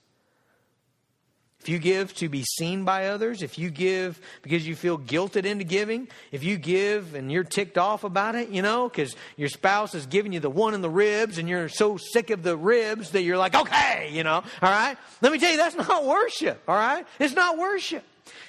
If 1.62 1.68
you 1.68 1.78
give 1.78 2.12
to 2.16 2.28
be 2.28 2.42
seen 2.42 2.84
by 2.84 3.06
others, 3.06 3.40
if 3.40 3.56
you 3.56 3.70
give 3.70 4.20
because 4.42 4.66
you 4.66 4.74
feel 4.74 4.98
guilted 4.98 5.44
into 5.44 5.62
giving, 5.62 6.08
if 6.32 6.42
you 6.42 6.56
give 6.56 7.14
and 7.14 7.30
you're 7.30 7.44
ticked 7.44 7.78
off 7.78 8.02
about 8.02 8.34
it, 8.34 8.48
you 8.48 8.62
know, 8.62 8.88
because 8.88 9.14
your 9.36 9.48
spouse 9.48 9.94
is 9.94 10.06
giving 10.06 10.32
you 10.32 10.40
the 10.40 10.50
one 10.50 10.74
in 10.74 10.80
the 10.80 10.90
ribs 10.90 11.38
and 11.38 11.48
you're 11.48 11.68
so 11.68 11.96
sick 11.96 12.30
of 12.30 12.42
the 12.42 12.56
ribs 12.56 13.10
that 13.12 13.22
you're 13.22 13.38
like, 13.38 13.54
okay, 13.54 14.08
you 14.10 14.24
know, 14.24 14.42
all 14.60 14.70
right? 14.70 14.96
Let 15.20 15.30
me 15.30 15.38
tell 15.38 15.52
you, 15.52 15.56
that's 15.56 15.76
not 15.88 16.04
worship, 16.04 16.60
all 16.66 16.74
right? 16.74 17.06
It's 17.20 17.34
not 17.34 17.56
worship. 17.56 18.02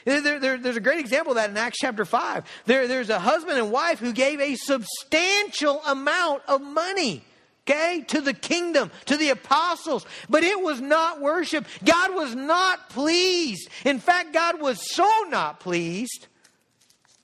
There, 0.05 0.39
there, 0.39 0.57
there's 0.57 0.77
a 0.77 0.81
great 0.81 0.99
example 0.99 1.33
of 1.33 1.35
that 1.35 1.51
in 1.51 1.57
Acts 1.57 1.77
chapter 1.79 2.05
5. 2.05 2.45
There, 2.65 2.87
there's 2.87 3.11
a 3.11 3.19
husband 3.19 3.59
and 3.59 3.71
wife 3.71 3.99
who 3.99 4.11
gave 4.11 4.39
a 4.39 4.55
substantial 4.55 5.83
amount 5.85 6.41
of 6.47 6.63
money 6.63 7.23
okay, 7.67 8.03
to 8.07 8.21
the 8.21 8.33
kingdom, 8.33 8.91
to 9.05 9.17
the 9.17 9.29
apostles. 9.29 10.05
But 10.29 10.43
it 10.43 10.61
was 10.61 10.81
not 10.81 11.21
worship. 11.21 11.65
God 11.83 12.13
was 12.15 12.35
not 12.35 12.89
pleased. 12.89 13.69
In 13.85 13.99
fact, 13.99 14.33
God 14.33 14.61
was 14.61 14.93
so 14.93 15.09
not 15.29 15.59
pleased 15.59 16.27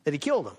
that 0.03 0.13
he 0.13 0.17
killed 0.17 0.47
them. 0.47 0.57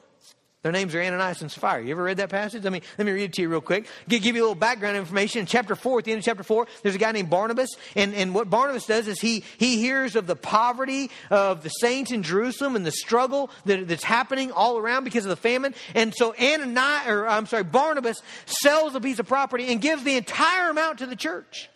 Their 0.62 0.72
names 0.72 0.94
are 0.94 1.00
Ananias 1.00 1.40
and 1.40 1.50
Sapphira. 1.50 1.82
You 1.82 1.92
ever 1.92 2.02
read 2.02 2.18
that 2.18 2.28
passage? 2.28 2.62
Let 2.64 2.72
me, 2.72 2.82
let 2.98 3.06
me 3.06 3.12
read 3.12 3.24
it 3.24 3.32
to 3.34 3.42
you 3.42 3.48
real 3.48 3.62
quick. 3.62 3.86
Give, 4.08 4.22
give 4.22 4.36
you 4.36 4.42
a 4.42 4.44
little 4.44 4.54
background 4.54 4.98
information. 4.98 5.40
In 5.40 5.46
chapter 5.46 5.74
4, 5.74 6.00
at 6.00 6.04
the 6.04 6.12
end 6.12 6.18
of 6.18 6.24
chapter 6.24 6.42
4, 6.42 6.66
there's 6.82 6.94
a 6.94 6.98
guy 6.98 7.12
named 7.12 7.30
Barnabas. 7.30 7.70
And, 7.96 8.14
and 8.14 8.34
what 8.34 8.50
Barnabas 8.50 8.84
does 8.84 9.08
is 9.08 9.18
he, 9.20 9.42
he 9.56 9.78
hears 9.78 10.16
of 10.16 10.26
the 10.26 10.36
poverty 10.36 11.10
of 11.30 11.62
the 11.62 11.70
saints 11.70 12.12
in 12.12 12.22
Jerusalem 12.22 12.76
and 12.76 12.84
the 12.84 12.92
struggle 12.92 13.50
that, 13.64 13.88
that's 13.88 14.04
happening 14.04 14.52
all 14.52 14.76
around 14.76 15.04
because 15.04 15.24
of 15.24 15.30
the 15.30 15.36
famine. 15.36 15.74
And 15.94 16.14
so 16.14 16.34
Ananias, 16.38 17.08
or 17.08 17.26
I'm 17.26 17.46
sorry, 17.46 17.64
Barnabas 17.64 18.20
sells 18.44 18.94
a 18.94 19.00
piece 19.00 19.18
of 19.18 19.26
property 19.26 19.72
and 19.72 19.80
gives 19.80 20.04
the 20.04 20.16
entire 20.16 20.68
amount 20.68 20.98
to 20.98 21.06
the 21.06 21.16
church. 21.16 21.70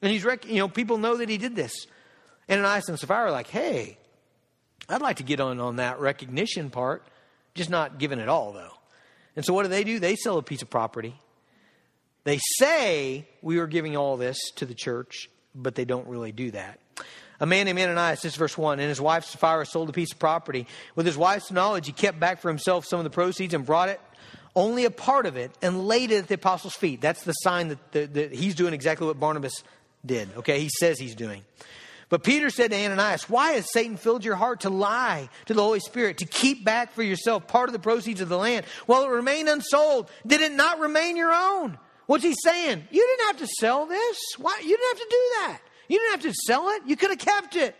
And 0.00 0.10
he's, 0.10 0.24
rec- 0.24 0.46
you 0.46 0.56
know, 0.56 0.68
people 0.68 0.96
know 0.96 1.18
that 1.18 1.28
he 1.28 1.36
did 1.36 1.54
this. 1.54 1.86
Ananias 2.48 2.88
and 2.88 2.98
Sapphira 2.98 3.26
are 3.26 3.30
like, 3.30 3.48
hey, 3.48 3.98
I'd 4.88 5.02
like 5.02 5.16
to 5.16 5.22
get 5.22 5.38
on 5.38 5.60
on 5.60 5.76
that 5.76 6.00
recognition 6.00 6.70
part. 6.70 7.02
Just 7.56 7.70
not 7.70 7.98
given 7.98 8.20
at 8.20 8.28
all, 8.28 8.52
though. 8.52 8.72
And 9.34 9.44
so 9.44 9.52
what 9.52 9.64
do 9.64 9.68
they 9.68 9.82
do? 9.82 9.98
They 9.98 10.14
sell 10.14 10.38
a 10.38 10.42
piece 10.42 10.62
of 10.62 10.70
property. 10.70 11.18
They 12.24 12.38
say 12.58 13.26
we 13.42 13.58
are 13.58 13.66
giving 13.66 13.96
all 13.96 14.16
this 14.16 14.38
to 14.56 14.66
the 14.66 14.74
church, 14.74 15.30
but 15.54 15.74
they 15.74 15.84
don't 15.84 16.06
really 16.06 16.32
do 16.32 16.50
that. 16.52 16.78
A 17.38 17.46
man 17.46 17.66
named 17.66 17.78
Ananias, 17.78 18.22
this 18.22 18.32
is 18.32 18.36
verse 18.36 18.56
1, 18.56 18.78
and 18.78 18.88
his 18.88 19.00
wife 19.00 19.24
Sapphira 19.24 19.66
sold 19.66 19.90
a 19.90 19.92
piece 19.92 20.12
of 20.12 20.18
property. 20.18 20.66
With 20.94 21.04
his 21.04 21.16
wife's 21.16 21.50
knowledge, 21.50 21.86
he 21.86 21.92
kept 21.92 22.18
back 22.18 22.40
for 22.40 22.48
himself 22.48 22.86
some 22.86 22.98
of 22.98 23.04
the 23.04 23.10
proceeds 23.10 23.52
and 23.52 23.64
brought 23.66 23.90
it, 23.90 24.00
only 24.54 24.86
a 24.86 24.90
part 24.90 25.26
of 25.26 25.36
it, 25.36 25.50
and 25.60 25.86
laid 25.86 26.10
it 26.10 26.18
at 26.18 26.28
the 26.28 26.34
apostles' 26.34 26.74
feet. 26.74 27.00
That's 27.00 27.24
the 27.24 27.32
sign 27.32 27.68
that, 27.68 27.92
that, 27.92 28.14
that 28.14 28.32
he's 28.32 28.54
doing 28.54 28.72
exactly 28.72 29.06
what 29.06 29.20
Barnabas 29.20 29.62
did. 30.04 30.30
Okay, 30.38 30.60
he 30.60 30.70
says 30.80 30.98
he's 30.98 31.14
doing. 31.14 31.44
But 32.08 32.22
Peter 32.22 32.50
said 32.50 32.70
to 32.70 32.76
Ananias, 32.76 33.28
Why 33.28 33.52
has 33.52 33.72
Satan 33.72 33.96
filled 33.96 34.24
your 34.24 34.36
heart 34.36 34.60
to 34.60 34.70
lie 34.70 35.28
to 35.46 35.54
the 35.54 35.62
Holy 35.62 35.80
Spirit, 35.80 36.18
to 36.18 36.24
keep 36.24 36.64
back 36.64 36.92
for 36.92 37.02
yourself 37.02 37.48
part 37.48 37.68
of 37.68 37.72
the 37.72 37.80
proceeds 37.80 38.20
of 38.20 38.28
the 38.28 38.38
land 38.38 38.64
while 38.86 39.02
it 39.04 39.08
remained 39.08 39.48
unsold? 39.48 40.10
Did 40.26 40.40
it 40.40 40.52
not 40.52 40.78
remain 40.78 41.16
your 41.16 41.32
own? 41.32 41.78
What's 42.06 42.22
he 42.22 42.34
saying? 42.44 42.86
You 42.90 43.06
didn't 43.06 43.26
have 43.26 43.48
to 43.48 43.54
sell 43.58 43.86
this. 43.86 44.18
Why? 44.38 44.56
You 44.62 44.76
didn't 44.76 44.88
have 44.88 44.98
to 44.98 45.06
do 45.10 45.30
that. 45.40 45.60
You 45.88 45.98
didn't 45.98 46.10
have 46.12 46.32
to 46.32 46.34
sell 46.46 46.68
it. 46.70 46.82
You 46.86 46.96
could 46.96 47.10
have 47.10 47.18
kept 47.18 47.56
it. 47.56 47.74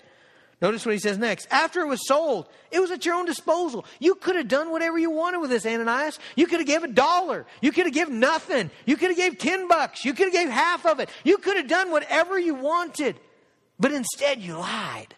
Notice 0.61 0.87
what 0.87 0.93
he 0.93 0.99
says 0.99 1.19
next. 1.19 1.47
After 1.51 1.81
it 1.83 1.87
was 1.87 2.07
sold, 2.09 2.49
it 2.71 2.81
was 2.81 2.91
at 2.91 3.05
your 3.05 3.15
own 3.15 3.27
disposal. 3.27 3.85
You 4.01 4.15
could 4.15 4.37
have 4.37 4.49
done 4.49 4.71
whatever 4.71 4.99
you 4.99 5.11
wanted 5.11 5.39
with 5.39 5.51
this, 5.51 5.67
Ananias. 5.67 6.19
You 6.35 6.47
could 6.47 6.61
have 6.61 6.67
gave 6.67 6.83
a 6.83 6.89
dollar. 6.89 7.47
You 7.61 7.73
could 7.73 7.85
have 7.85 7.95
given 7.95 8.21
nothing. 8.21 8.71
You 8.87 8.97
could 8.97 9.11
have 9.11 9.19
gave 9.19 9.39
ten 9.39 9.69
bucks. 9.69 10.05
You 10.05 10.15
could 10.15 10.27
have 10.27 10.33
gave 10.33 10.49
half 10.49 10.87
of 10.87 10.99
it. 10.99 11.11
You 11.25 11.37
could 11.39 11.59
have 11.59 11.69
done 11.69 11.91
whatever 11.91 12.39
you 12.39 12.55
wanted. 12.55 13.21
But 13.79 13.93
instead, 13.93 14.41
you 14.41 14.57
lied. 14.57 15.15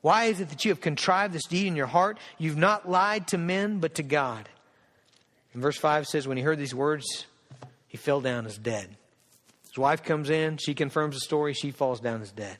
Why 0.00 0.24
is 0.24 0.40
it 0.40 0.50
that 0.50 0.64
you 0.64 0.70
have 0.70 0.80
contrived 0.80 1.34
this 1.34 1.46
deed 1.46 1.66
in 1.66 1.76
your 1.76 1.86
heart? 1.86 2.18
You've 2.38 2.56
not 2.56 2.88
lied 2.88 3.28
to 3.28 3.38
men, 3.38 3.78
but 3.78 3.96
to 3.96 4.02
God. 4.02 4.48
And 5.52 5.62
verse 5.62 5.76
5 5.76 6.06
says, 6.06 6.28
When 6.28 6.36
he 6.36 6.42
heard 6.42 6.58
these 6.58 6.74
words, 6.74 7.26
he 7.88 7.96
fell 7.96 8.20
down 8.20 8.46
as 8.46 8.58
dead. 8.58 8.88
His 9.66 9.78
wife 9.78 10.02
comes 10.02 10.30
in, 10.30 10.56
she 10.56 10.74
confirms 10.74 11.16
the 11.16 11.20
story, 11.20 11.52
she 11.52 11.70
falls 11.70 12.00
down 12.00 12.22
as 12.22 12.30
dead. 12.30 12.56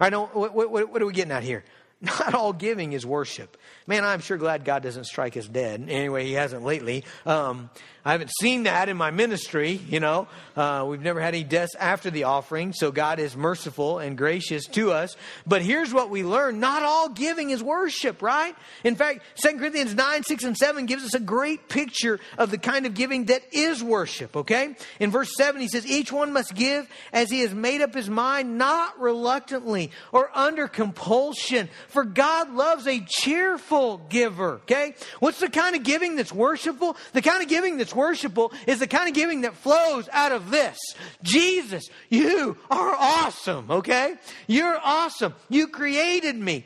All 0.00 0.06
right, 0.06 0.12
now, 0.12 0.26
what, 0.32 0.54
what, 0.54 0.90
what 0.90 1.02
are 1.02 1.06
we 1.06 1.12
getting 1.12 1.32
at 1.32 1.42
here? 1.42 1.64
Not 2.00 2.34
all 2.34 2.52
giving 2.52 2.92
is 2.92 3.04
worship. 3.06 3.56
Man, 3.86 4.04
I'm 4.04 4.20
sure 4.20 4.36
glad 4.36 4.64
God 4.64 4.82
doesn't 4.82 5.04
strike 5.04 5.36
us 5.36 5.46
dead. 5.46 5.86
Anyway, 5.88 6.24
He 6.24 6.32
hasn't 6.32 6.64
lately. 6.64 7.04
Um, 7.24 7.70
I 8.06 8.12
haven't 8.12 8.30
seen 8.40 8.62
that 8.64 8.88
in 8.88 8.96
my 8.96 9.10
ministry, 9.10 9.80
you 9.88 9.98
know. 9.98 10.28
Uh, 10.56 10.86
we've 10.88 11.02
never 11.02 11.20
had 11.20 11.34
any 11.34 11.42
deaths 11.42 11.74
after 11.74 12.08
the 12.08 12.22
offering, 12.22 12.72
so 12.72 12.92
God 12.92 13.18
is 13.18 13.36
merciful 13.36 13.98
and 13.98 14.16
gracious 14.16 14.66
to 14.66 14.92
us. 14.92 15.16
But 15.44 15.62
here's 15.62 15.92
what 15.92 16.08
we 16.08 16.22
learn 16.22 16.60
not 16.60 16.84
all 16.84 17.08
giving 17.08 17.50
is 17.50 17.64
worship, 17.64 18.22
right? 18.22 18.54
In 18.84 18.94
fact, 18.94 19.22
2 19.42 19.58
Corinthians 19.58 19.96
9, 19.96 20.22
6, 20.22 20.44
and 20.44 20.56
7 20.56 20.86
gives 20.86 21.04
us 21.04 21.14
a 21.14 21.20
great 21.20 21.68
picture 21.68 22.20
of 22.38 22.52
the 22.52 22.58
kind 22.58 22.86
of 22.86 22.94
giving 22.94 23.24
that 23.24 23.42
is 23.50 23.82
worship, 23.82 24.36
okay? 24.36 24.76
In 25.00 25.10
verse 25.10 25.32
7, 25.36 25.60
he 25.60 25.66
says, 25.66 25.84
Each 25.84 26.12
one 26.12 26.32
must 26.32 26.54
give 26.54 26.88
as 27.12 27.28
he 27.28 27.40
has 27.40 27.52
made 27.52 27.80
up 27.80 27.92
his 27.92 28.08
mind, 28.08 28.56
not 28.56 29.00
reluctantly 29.00 29.90
or 30.12 30.30
under 30.32 30.68
compulsion 30.68 31.68
For 31.88 32.04
God 32.04 32.52
loves 32.52 32.86
a 32.86 33.00
cheerful 33.00 33.75
giver. 34.08 34.54
Okay? 34.62 34.94
What's 35.20 35.40
the 35.40 35.48
kind 35.48 35.76
of 35.76 35.82
giving 35.82 36.16
that's 36.16 36.32
worshipful? 36.32 36.96
The 37.12 37.22
kind 37.22 37.42
of 37.42 37.48
giving 37.48 37.76
that's 37.76 37.94
worshipful 37.94 38.52
is 38.66 38.78
the 38.78 38.86
kind 38.86 39.08
of 39.08 39.14
giving 39.14 39.42
that 39.42 39.54
flows 39.54 40.08
out 40.12 40.32
of 40.32 40.50
this. 40.50 40.78
Jesus, 41.22 41.88
you 42.08 42.56
are 42.70 42.94
awesome. 42.94 43.70
Okay? 43.70 44.14
You're 44.46 44.78
awesome. 44.82 45.34
You 45.48 45.68
created 45.68 46.36
me. 46.36 46.64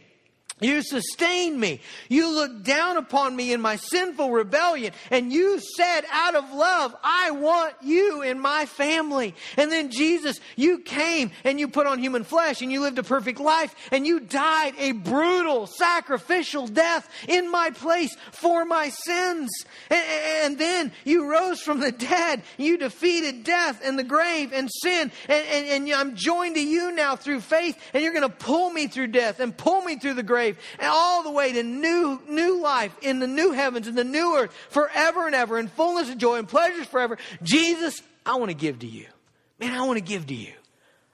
You 0.60 0.82
sustained 0.82 1.58
me. 1.58 1.80
You 2.08 2.32
looked 2.34 2.64
down 2.64 2.96
upon 2.96 3.34
me 3.34 3.52
in 3.52 3.60
my 3.60 3.76
sinful 3.76 4.30
rebellion, 4.30 4.92
and 5.10 5.32
you 5.32 5.58
said, 5.76 6.02
out 6.10 6.34
of 6.34 6.52
love, 6.52 6.94
I 7.02 7.30
want 7.30 7.74
you 7.82 8.22
in 8.22 8.38
my 8.38 8.66
family. 8.66 9.34
And 9.56 9.72
then, 9.72 9.90
Jesus, 9.90 10.40
you 10.56 10.80
came 10.80 11.30
and 11.44 11.58
you 11.58 11.68
put 11.68 11.86
on 11.86 11.98
human 11.98 12.24
flesh, 12.24 12.62
and 12.62 12.70
you 12.70 12.80
lived 12.80 12.98
a 12.98 13.02
perfect 13.02 13.40
life, 13.40 13.74
and 13.90 14.06
you 14.06 14.20
died 14.20 14.74
a 14.78 14.92
brutal, 14.92 15.66
sacrificial 15.66 16.66
death 16.66 17.08
in 17.26 17.50
my 17.50 17.70
place 17.70 18.14
for 18.32 18.64
my 18.64 18.90
sins. 18.90 19.50
And, 19.88 20.04
and 20.44 20.58
then 20.58 20.92
you 21.04 21.30
rose 21.30 21.60
from 21.60 21.80
the 21.80 21.92
dead. 21.92 22.42
You 22.58 22.78
defeated 22.78 23.44
death 23.44 23.80
and 23.84 23.98
the 23.98 24.04
grave 24.04 24.52
and 24.52 24.70
sin. 24.82 25.10
And, 25.28 25.46
and, 25.46 25.66
and 25.88 25.92
I'm 25.92 26.16
joined 26.16 26.56
to 26.56 26.62
you 26.62 26.92
now 26.92 27.16
through 27.16 27.40
faith, 27.40 27.78
and 27.94 28.02
you're 28.02 28.12
going 28.12 28.28
to 28.28 28.36
pull 28.36 28.70
me 28.70 28.86
through 28.86 29.08
death 29.08 29.40
and 29.40 29.56
pull 29.56 29.82
me 29.82 29.96
through 29.96 30.14
the 30.14 30.22
grave 30.22 30.49
grave, 30.52 30.64
and 30.78 30.88
all 30.88 31.22
the 31.22 31.30
way 31.30 31.52
to 31.52 31.62
new, 31.62 32.20
new 32.28 32.60
life 32.60 32.96
in 33.02 33.18
the 33.18 33.26
new 33.26 33.52
heavens 33.52 33.86
and 33.86 33.96
the 33.96 34.04
new 34.04 34.36
earth 34.36 34.52
forever 34.70 35.26
and 35.26 35.34
ever 35.34 35.58
in 35.58 35.68
fullness 35.68 36.10
of 36.10 36.18
joy 36.18 36.38
and 36.38 36.48
pleasures 36.48 36.86
forever. 36.86 37.18
Jesus, 37.42 38.02
I 38.24 38.36
want 38.36 38.50
to 38.50 38.56
give 38.56 38.80
to 38.80 38.86
you. 38.86 39.06
Man, 39.58 39.72
I 39.72 39.86
want 39.86 39.98
to 39.98 40.04
give 40.04 40.26
to 40.26 40.34
you. 40.34 40.52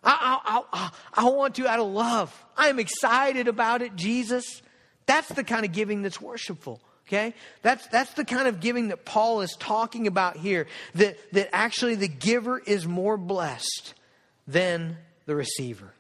I, 0.05 0.41
I, 0.45 0.63
I, 0.73 0.91
I 1.15 1.31
want 1.31 1.57
to 1.57 1.69
out 1.69 1.81
of 1.81 1.89
love. 1.89 2.45
I 2.57 2.69
am 2.69 2.79
excited 2.79 3.49
about 3.49 3.83
it, 3.83 3.97
Jesus. 3.97 4.63
That's 5.07 5.29
the 5.29 5.45
kind 5.45 5.65
of 5.65 5.73
giving 5.73 6.03
that's 6.03 6.21
worshipful. 6.21 6.81
Okay? 7.07 7.35
That's, 7.63 7.87
that's 7.89 8.13
the 8.15 8.25
kind 8.25 8.49
of 8.49 8.61
giving 8.61 8.89
that 8.89 9.05
Paul 9.05 9.41
is 9.41 9.57
talking 9.59 10.07
about 10.07 10.37
here. 10.37 10.67
That, 10.97 11.19
that 11.33 11.51
actually 11.53 11.95
the 11.97 12.09
giver 12.09 12.59
is 12.59 12.87
more 12.87 13.17
blessed 13.17 13.95
than 14.47 14.97
the 15.27 15.35
receiver. 15.35 15.93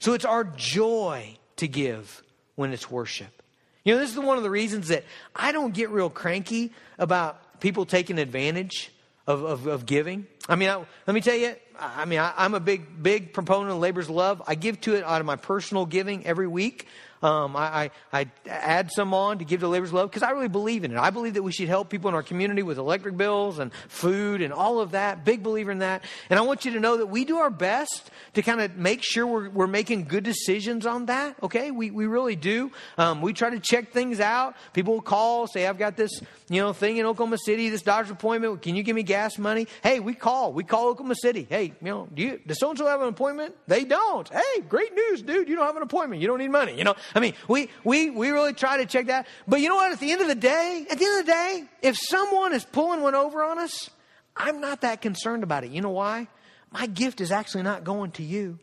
So 0.00 0.14
it's 0.14 0.24
our 0.24 0.44
joy 0.44 1.36
to 1.56 1.68
give 1.68 2.22
when 2.54 2.72
it's 2.72 2.90
worship. 2.90 3.42
You 3.84 3.94
know, 3.94 4.00
this 4.00 4.10
is 4.10 4.18
one 4.18 4.36
of 4.36 4.42
the 4.42 4.50
reasons 4.50 4.88
that 4.88 5.04
I 5.34 5.52
don't 5.52 5.72
get 5.72 5.90
real 5.90 6.10
cranky 6.10 6.72
about 6.98 7.60
people 7.60 7.86
taking 7.86 8.18
advantage 8.18 8.90
of, 9.26 9.42
of, 9.42 9.66
of 9.66 9.86
giving. 9.86 10.26
I 10.48 10.56
mean, 10.56 10.68
I, 10.68 10.76
let 11.06 11.14
me 11.14 11.20
tell 11.20 11.36
you, 11.36 11.54
I 11.78 12.04
mean, 12.04 12.18
I, 12.18 12.44
am 12.44 12.54
a 12.54 12.60
big, 12.60 13.02
big 13.02 13.32
proponent 13.32 13.70
of 13.70 13.78
labor's 13.78 14.10
love. 14.10 14.42
I 14.46 14.54
give 14.54 14.80
to 14.82 14.96
it 14.96 15.04
out 15.04 15.20
of 15.20 15.26
my 15.26 15.36
personal 15.36 15.86
giving 15.86 16.26
every 16.26 16.46
week. 16.46 16.86
Um, 17.22 17.54
I, 17.54 17.90
I, 18.12 18.20
I, 18.20 18.30
add 18.48 18.90
some 18.90 19.12
on 19.12 19.40
to 19.40 19.44
give 19.44 19.60
to 19.60 19.68
Labor's 19.68 19.92
Love 19.92 20.08
because 20.08 20.22
I 20.22 20.30
really 20.30 20.48
believe 20.48 20.84
in 20.84 20.92
it. 20.92 20.96
I 20.96 21.10
believe 21.10 21.34
that 21.34 21.42
we 21.42 21.52
should 21.52 21.68
help 21.68 21.90
people 21.90 22.08
in 22.08 22.14
our 22.14 22.22
community 22.22 22.62
with 22.62 22.78
electric 22.78 23.18
bills 23.18 23.58
and 23.58 23.72
food 23.88 24.40
and 24.40 24.54
all 24.54 24.80
of 24.80 24.92
that. 24.92 25.22
Big 25.22 25.42
believer 25.42 25.70
in 25.70 25.80
that. 25.80 26.02
And 26.30 26.38
I 26.38 26.42
want 26.42 26.64
you 26.64 26.72
to 26.72 26.80
know 26.80 26.96
that 26.96 27.06
we 27.06 27.26
do 27.26 27.36
our 27.36 27.50
best 27.50 28.10
to 28.34 28.42
kind 28.42 28.62
of 28.62 28.76
make 28.76 29.02
sure 29.02 29.26
we're, 29.26 29.50
we're 29.50 29.66
making 29.66 30.04
good 30.04 30.24
decisions 30.24 30.86
on 30.86 31.06
that. 31.06 31.36
Okay, 31.42 31.70
we, 31.70 31.90
we 31.90 32.06
really 32.06 32.36
do. 32.36 32.72
Um, 32.96 33.20
we 33.20 33.34
try 33.34 33.50
to 33.50 33.60
check 33.60 33.92
things 33.92 34.18
out. 34.18 34.56
People 34.72 34.94
will 34.94 35.02
call, 35.02 35.46
say, 35.46 35.66
"I've 35.66 35.78
got 35.78 35.96
this, 35.96 36.10
you 36.48 36.62
know, 36.62 36.72
thing 36.72 36.96
in 36.96 37.04
Oklahoma 37.04 37.36
City, 37.44 37.68
this 37.68 37.82
doctor's 37.82 38.12
appointment. 38.12 38.62
Can 38.62 38.76
you 38.76 38.82
give 38.82 38.96
me 38.96 39.02
gas 39.02 39.36
money?" 39.36 39.66
Hey, 39.82 40.00
we 40.00 40.14
call. 40.14 40.54
We 40.54 40.64
call 40.64 40.88
Oklahoma 40.88 41.16
City. 41.20 41.46
Hey, 41.48 41.64
you 41.64 41.74
know, 41.80 42.08
do 42.14 42.22
you 42.22 42.40
does 42.46 42.58
so 42.58 42.70
and 42.70 42.78
so 42.78 42.86
have 42.86 43.02
an 43.02 43.08
appointment? 43.08 43.54
They 43.66 43.84
don't. 43.84 44.28
Hey, 44.28 44.60
great 44.68 44.94
news, 44.94 45.20
dude. 45.20 45.48
You 45.48 45.56
don't 45.56 45.66
have 45.66 45.76
an 45.76 45.82
appointment. 45.82 46.22
You 46.22 46.28
don't 46.28 46.38
need 46.38 46.50
money. 46.50 46.76
You 46.78 46.84
know, 46.84 46.94
I 47.14 47.20
mean, 47.20 47.34
we, 47.48 47.68
we, 47.84 48.10
we 48.10 48.30
really 48.30 48.52
try 48.52 48.78
to 48.78 48.86
check 48.86 49.06
that. 49.06 49.26
But 49.48 49.60
you 49.60 49.68
know 49.68 49.76
what? 49.76 49.92
At 49.92 50.00
the 50.00 50.12
end 50.12 50.20
of 50.20 50.28
the 50.28 50.34
day, 50.34 50.86
at 50.90 50.98
the 50.98 51.04
end 51.04 51.20
of 51.20 51.26
the 51.26 51.32
day, 51.32 51.64
if 51.82 51.96
someone 51.96 52.52
is 52.52 52.64
pulling 52.64 53.00
one 53.00 53.14
over 53.14 53.42
on 53.42 53.58
us, 53.58 53.90
I'm 54.36 54.60
not 54.60 54.82
that 54.82 55.00
concerned 55.02 55.42
about 55.42 55.64
it. 55.64 55.70
You 55.70 55.80
know 55.80 55.90
why? 55.90 56.28
My 56.70 56.86
gift 56.86 57.20
is 57.20 57.32
actually 57.32 57.64
not 57.64 57.84
going 57.84 58.12
to 58.12 58.22
you. 58.22 58.58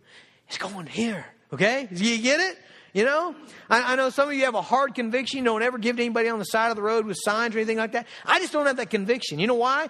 It's 0.48 0.58
going 0.58 0.88
here. 0.88 1.26
Okay? 1.54 1.88
You 1.92 2.18
get 2.22 2.40
it? 2.40 2.58
You 2.94 3.06
know, 3.06 3.36
I, 3.70 3.94
I, 3.94 3.96
know 3.96 4.10
some 4.10 4.30
of 4.30 4.34
you 4.34 4.46
have 4.46 4.56
a 4.56 4.62
hard 4.62 4.96
conviction. 4.96 5.40
You 5.40 5.44
don't 5.46 5.62
ever 5.62 5.78
give 5.78 5.98
to 5.98 6.02
anybody 6.02 6.30
on 6.30 6.40
the 6.40 6.46
side 6.46 6.72
of 6.72 6.76
the 6.76 6.82
road 6.82 7.06
with 7.06 7.18
signs 7.20 7.54
or 7.54 7.60
anything 7.60 7.78
like 7.78 7.92
that. 7.92 8.08
I 8.26 8.40
just 8.40 8.54
don't 8.54 8.66
have 8.66 8.78
that 8.78 8.90
conviction. 8.90 9.38
You 9.38 9.46
know 9.46 9.54
why? 9.56 9.90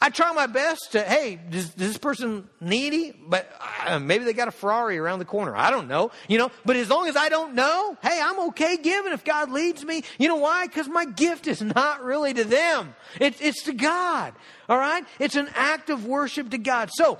I 0.00 0.10
try 0.10 0.32
my 0.32 0.46
best 0.46 0.92
to, 0.92 1.02
hey, 1.02 1.40
does 1.50 1.74
this 1.74 1.98
person 1.98 2.48
needy? 2.60 3.12
But 3.26 3.50
uh, 3.84 3.98
maybe 3.98 4.24
they 4.24 4.32
got 4.32 4.46
a 4.46 4.52
Ferrari 4.52 4.96
around 4.96 5.18
the 5.18 5.24
corner. 5.24 5.56
I 5.56 5.72
don't 5.72 5.88
know. 5.88 6.12
You 6.28 6.38
know, 6.38 6.52
but 6.64 6.76
as 6.76 6.88
long 6.88 7.08
as 7.08 7.16
I 7.16 7.28
don't 7.28 7.54
know, 7.54 7.96
hey, 8.00 8.20
I'm 8.22 8.38
okay 8.50 8.76
giving 8.76 9.12
if 9.12 9.24
God 9.24 9.50
leads 9.50 9.84
me. 9.84 10.04
You 10.18 10.28
know 10.28 10.36
why? 10.36 10.68
Because 10.68 10.88
my 10.88 11.04
gift 11.04 11.48
is 11.48 11.60
not 11.60 12.04
really 12.04 12.32
to 12.34 12.44
them. 12.44 12.94
It's, 13.20 13.40
it's 13.40 13.64
to 13.64 13.72
God. 13.72 14.34
All 14.68 14.78
right? 14.78 15.04
It's 15.18 15.34
an 15.34 15.48
act 15.54 15.90
of 15.90 16.06
worship 16.06 16.50
to 16.50 16.58
God. 16.58 16.90
So, 16.92 17.18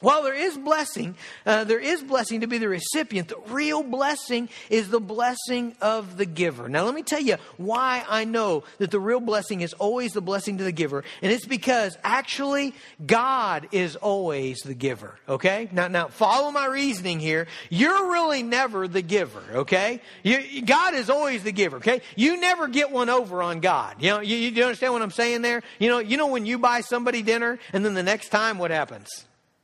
while 0.00 0.22
there 0.22 0.34
is 0.34 0.56
blessing, 0.56 1.16
uh, 1.44 1.64
there 1.64 1.80
is 1.80 2.02
blessing 2.02 2.42
to 2.42 2.46
be 2.46 2.58
the 2.58 2.68
recipient. 2.68 3.28
The 3.28 3.38
real 3.48 3.82
blessing 3.82 4.48
is 4.70 4.90
the 4.90 5.00
blessing 5.00 5.74
of 5.80 6.16
the 6.16 6.26
giver. 6.26 6.68
Now, 6.68 6.84
let 6.84 6.94
me 6.94 7.02
tell 7.02 7.20
you 7.20 7.36
why 7.56 8.04
I 8.08 8.24
know 8.24 8.62
that 8.78 8.92
the 8.92 9.00
real 9.00 9.18
blessing 9.18 9.60
is 9.60 9.72
always 9.74 10.12
the 10.12 10.20
blessing 10.20 10.58
to 10.58 10.64
the 10.64 10.72
giver. 10.72 11.02
And 11.20 11.32
it's 11.32 11.46
because 11.46 11.98
actually 12.04 12.74
God 13.04 13.68
is 13.72 13.96
always 13.96 14.58
the 14.60 14.74
giver. 14.74 15.18
Okay? 15.28 15.68
Now, 15.72 15.88
now 15.88 16.08
follow 16.08 16.52
my 16.52 16.66
reasoning 16.66 17.18
here. 17.18 17.48
You're 17.68 18.12
really 18.12 18.44
never 18.44 18.86
the 18.86 19.02
giver. 19.02 19.42
Okay? 19.52 20.00
You, 20.22 20.62
God 20.62 20.94
is 20.94 21.10
always 21.10 21.42
the 21.42 21.52
giver. 21.52 21.78
Okay? 21.78 22.02
You 22.14 22.40
never 22.40 22.68
get 22.68 22.92
one 22.92 23.08
over 23.08 23.42
on 23.42 23.58
God. 23.58 23.96
You 23.98 24.10
know, 24.10 24.20
you, 24.20 24.36
you 24.36 24.62
understand 24.62 24.92
what 24.92 25.02
I'm 25.02 25.10
saying 25.10 25.42
there? 25.42 25.62
You 25.80 25.88
know, 25.88 25.98
you 25.98 26.16
know 26.16 26.28
when 26.28 26.46
you 26.46 26.58
buy 26.58 26.82
somebody 26.82 27.22
dinner 27.22 27.58
and 27.72 27.84
then 27.84 27.94
the 27.94 28.02
next 28.04 28.28
time 28.28 28.58
what 28.58 28.70
happens? 28.70 29.08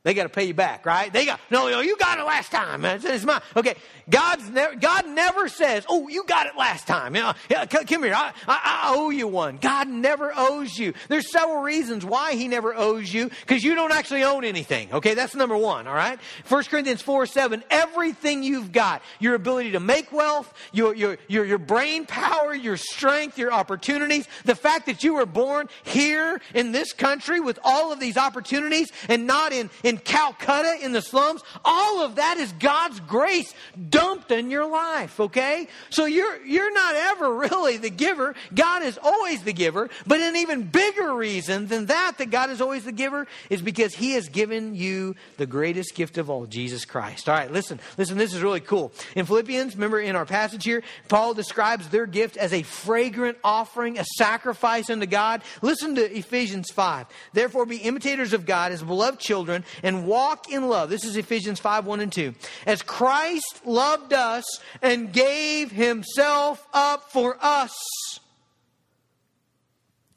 They 0.04 0.12
got 0.12 0.24
to 0.24 0.28
pay 0.28 0.44
you 0.44 0.52
back, 0.52 0.84
right? 0.84 1.10
They 1.10 1.24
got 1.24 1.40
no, 1.50 1.70
no. 1.70 1.80
You 1.80 1.96
got 1.96 2.18
it 2.18 2.24
last 2.24 2.52
time. 2.52 2.84
It's, 2.84 3.06
it's 3.06 3.24
mine. 3.24 3.40
Okay, 3.56 3.74
God's 4.10 4.50
never, 4.50 4.76
God 4.76 5.08
never 5.08 5.48
says, 5.48 5.86
"Oh, 5.88 6.08
you 6.08 6.24
got 6.24 6.46
it 6.46 6.58
last 6.58 6.86
time." 6.86 7.16
You 7.16 7.22
know, 7.22 7.32
come 7.66 8.02
here. 8.02 8.12
I, 8.12 8.34
I, 8.46 8.60
I, 8.64 8.94
owe 8.94 9.08
you 9.08 9.26
one. 9.26 9.56
God 9.56 9.88
never 9.88 10.30
owes 10.36 10.78
you. 10.78 10.92
There's 11.08 11.32
several 11.32 11.62
reasons 11.62 12.04
why 12.04 12.34
He 12.34 12.48
never 12.48 12.74
owes 12.74 13.14
you 13.14 13.30
because 13.30 13.64
you 13.64 13.74
don't 13.74 13.92
actually 13.92 14.24
own 14.24 14.44
anything. 14.44 14.92
Okay, 14.92 15.14
that's 15.14 15.34
number 15.34 15.56
one. 15.56 15.86
All 15.86 15.94
right. 15.94 16.20
First 16.44 16.68
Corinthians 16.68 17.00
four 17.00 17.24
seven. 17.24 17.64
Everything 17.70 18.42
you've 18.42 18.72
got, 18.72 19.00
your 19.20 19.34
ability 19.34 19.70
to 19.70 19.80
make 19.80 20.12
wealth, 20.12 20.52
your 20.70 20.94
your 20.94 21.16
your 21.28 21.46
your 21.46 21.58
brain 21.58 22.04
power, 22.04 22.54
your 22.54 22.76
strength, 22.76 23.38
your 23.38 23.54
opportunities, 23.54 24.28
the 24.44 24.54
fact 24.54 24.84
that 24.84 25.02
you 25.02 25.14
were 25.14 25.24
born 25.24 25.66
here 25.82 26.42
in 26.52 26.72
this 26.72 26.92
country 26.92 27.40
with 27.40 27.58
all 27.64 27.90
of 27.90 28.00
these 28.00 28.18
opportunities 28.18 28.92
and 29.08 29.26
not 29.26 29.54
in 29.54 29.70
in 29.82 29.93
in 29.94 30.00
Calcutta 30.00 30.78
in 30.82 30.92
the 30.92 31.00
slums, 31.00 31.42
all 31.64 32.02
of 32.02 32.16
that 32.16 32.36
is 32.38 32.52
God's 32.52 32.98
grace 33.00 33.54
dumped 33.90 34.32
in 34.32 34.50
your 34.50 34.66
life, 34.66 35.20
okay? 35.20 35.68
So 35.90 36.04
you're, 36.06 36.44
you're 36.44 36.72
not 36.72 36.94
ever 36.94 37.34
really 37.34 37.76
the 37.76 37.90
giver. 37.90 38.34
God 38.54 38.82
is 38.82 38.98
always 39.02 39.42
the 39.42 39.52
giver. 39.52 39.88
But 40.06 40.20
an 40.20 40.36
even 40.36 40.64
bigger 40.64 41.14
reason 41.14 41.68
than 41.68 41.86
that, 41.86 42.18
that 42.18 42.30
God 42.30 42.50
is 42.50 42.60
always 42.60 42.84
the 42.84 42.92
giver, 42.92 43.26
is 43.50 43.62
because 43.62 43.94
He 43.94 44.12
has 44.12 44.28
given 44.28 44.74
you 44.74 45.14
the 45.36 45.46
greatest 45.46 45.94
gift 45.94 46.18
of 46.18 46.28
all, 46.28 46.46
Jesus 46.46 46.84
Christ. 46.84 47.28
All 47.28 47.34
right, 47.34 47.52
listen, 47.52 47.78
listen, 47.96 48.18
this 48.18 48.34
is 48.34 48.42
really 48.42 48.60
cool. 48.60 48.92
In 49.14 49.26
Philippians, 49.26 49.74
remember 49.74 50.00
in 50.00 50.16
our 50.16 50.26
passage 50.26 50.64
here, 50.64 50.82
Paul 51.08 51.34
describes 51.34 51.88
their 51.88 52.06
gift 52.06 52.36
as 52.36 52.52
a 52.52 52.62
fragrant 52.62 53.38
offering, 53.44 53.98
a 53.98 54.04
sacrifice 54.16 54.90
unto 54.90 55.06
God. 55.06 55.42
Listen 55.62 55.94
to 55.94 56.16
Ephesians 56.16 56.70
5. 56.72 57.06
Therefore, 57.32 57.66
be 57.66 57.76
imitators 57.76 58.32
of 58.32 58.44
God 58.44 58.72
as 58.72 58.82
beloved 58.82 59.20
children 59.20 59.64
and 59.84 60.06
walk 60.06 60.50
in 60.50 60.66
love. 60.66 60.88
This 60.88 61.04
is 61.04 61.16
Ephesians 61.16 61.60
5 61.60 61.86
1 61.86 62.00
and 62.00 62.10
2. 62.10 62.34
As 62.66 62.82
Christ 62.82 63.60
loved 63.64 64.12
us 64.12 64.44
and 64.82 65.12
gave 65.12 65.70
himself 65.70 66.66
up 66.72 67.12
for 67.12 67.36
us, 67.40 67.72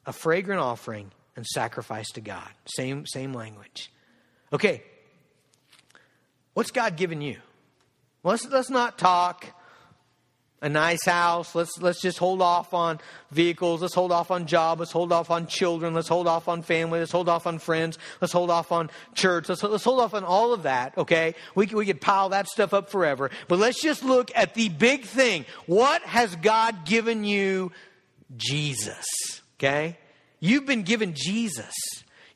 a 0.08 0.14
fragrant 0.14 0.62
offering 0.62 1.12
and 1.36 1.46
sacrifice 1.46 2.08
to 2.14 2.22
God. 2.22 2.48
Same, 2.66 3.06
same 3.06 3.34
language. 3.34 3.92
Okay, 4.54 4.82
what's 6.54 6.72
God 6.72 6.96
given 6.96 7.22
you? 7.22 7.38
Let's, 8.24 8.48
let's 8.48 8.70
not 8.70 8.98
talk 8.98 9.46
a 10.62 10.70
nice 10.70 11.06
house. 11.06 11.54
Let's 11.54 11.78
let's 11.80 12.02
just 12.02 12.18
hold 12.18 12.42
off 12.42 12.74
on 12.74 13.00
vehicles. 13.32 13.82
Let's 13.82 13.94
hold 13.94 14.12
off 14.12 14.32
on 14.32 14.48
job. 14.48 14.80
Let's 14.80 14.92
hold 14.92 15.12
off 15.12 15.30
on 15.30 15.48
children. 15.48 15.94
Let's 15.94 16.08
hold 16.08 16.28
off 16.28 16.48
on 16.48 16.64
family. 16.64 17.00
Let's 17.00 17.12
hold 17.12 17.30
off 17.30 17.46
on 17.46 17.60
friends. 17.60 18.00
Let's 18.22 18.34
hold 18.34 18.50
off 18.50 18.72
on 18.72 18.90
church. 19.14 19.50
Let's 19.50 19.62
let's 19.64 19.84
hold 19.84 20.02
off 20.02 20.14
on 20.14 20.24
all 20.24 20.54
of 20.54 20.64
that. 20.64 20.98
Okay, 20.98 21.36
we 21.54 21.68
we 21.68 21.86
could 21.86 22.02
pile 22.02 22.30
that 22.30 22.48
stuff 22.48 22.74
up 22.74 22.90
forever. 22.90 23.30
But 23.48 23.60
let's 23.60 23.82
just 23.82 24.04
look 24.04 24.32
at 24.36 24.56
the 24.56 24.70
big 24.70 25.04
thing. 25.04 25.46
What 25.68 26.02
has 26.04 26.36
God 26.38 26.86
given 26.86 27.24
you? 27.24 27.72
Jesus. 28.36 29.06
Okay, 29.60 29.98
you've 30.40 30.66
been 30.66 30.84
given 30.84 31.14
Jesus. 31.16 31.74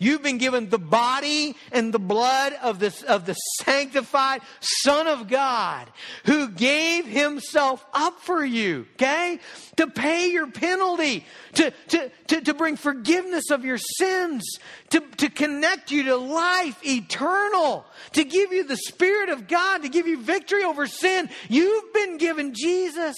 You've 0.01 0.23
been 0.23 0.39
given 0.39 0.67
the 0.67 0.79
body 0.79 1.55
and 1.71 1.93
the 1.93 1.99
blood 1.99 2.53
of, 2.63 2.79
this, 2.79 3.03
of 3.03 3.27
the 3.27 3.35
sanctified 3.35 4.41
Son 4.59 5.05
of 5.05 5.27
God 5.27 5.87
who 6.25 6.49
gave 6.49 7.05
himself 7.05 7.85
up 7.93 8.19
for 8.19 8.43
you, 8.43 8.87
okay? 8.93 9.37
To 9.75 9.85
pay 9.85 10.31
your 10.31 10.47
penalty, 10.47 11.23
to, 11.53 11.71
to, 11.89 12.11
to, 12.29 12.41
to 12.41 12.53
bring 12.55 12.77
forgiveness 12.77 13.51
of 13.51 13.63
your 13.63 13.77
sins, 13.77 14.57
to, 14.89 15.01
to 15.17 15.29
connect 15.29 15.91
you 15.91 16.05
to 16.05 16.15
life 16.15 16.83
eternal, 16.83 17.85
to 18.13 18.23
give 18.23 18.51
you 18.51 18.63
the 18.63 18.77
Spirit 18.77 19.29
of 19.29 19.47
God, 19.47 19.83
to 19.83 19.89
give 19.89 20.07
you 20.07 20.19
victory 20.19 20.63
over 20.63 20.87
sin. 20.87 21.29
You've 21.47 21.93
been 21.93 22.17
given 22.17 22.55
Jesus. 22.55 23.17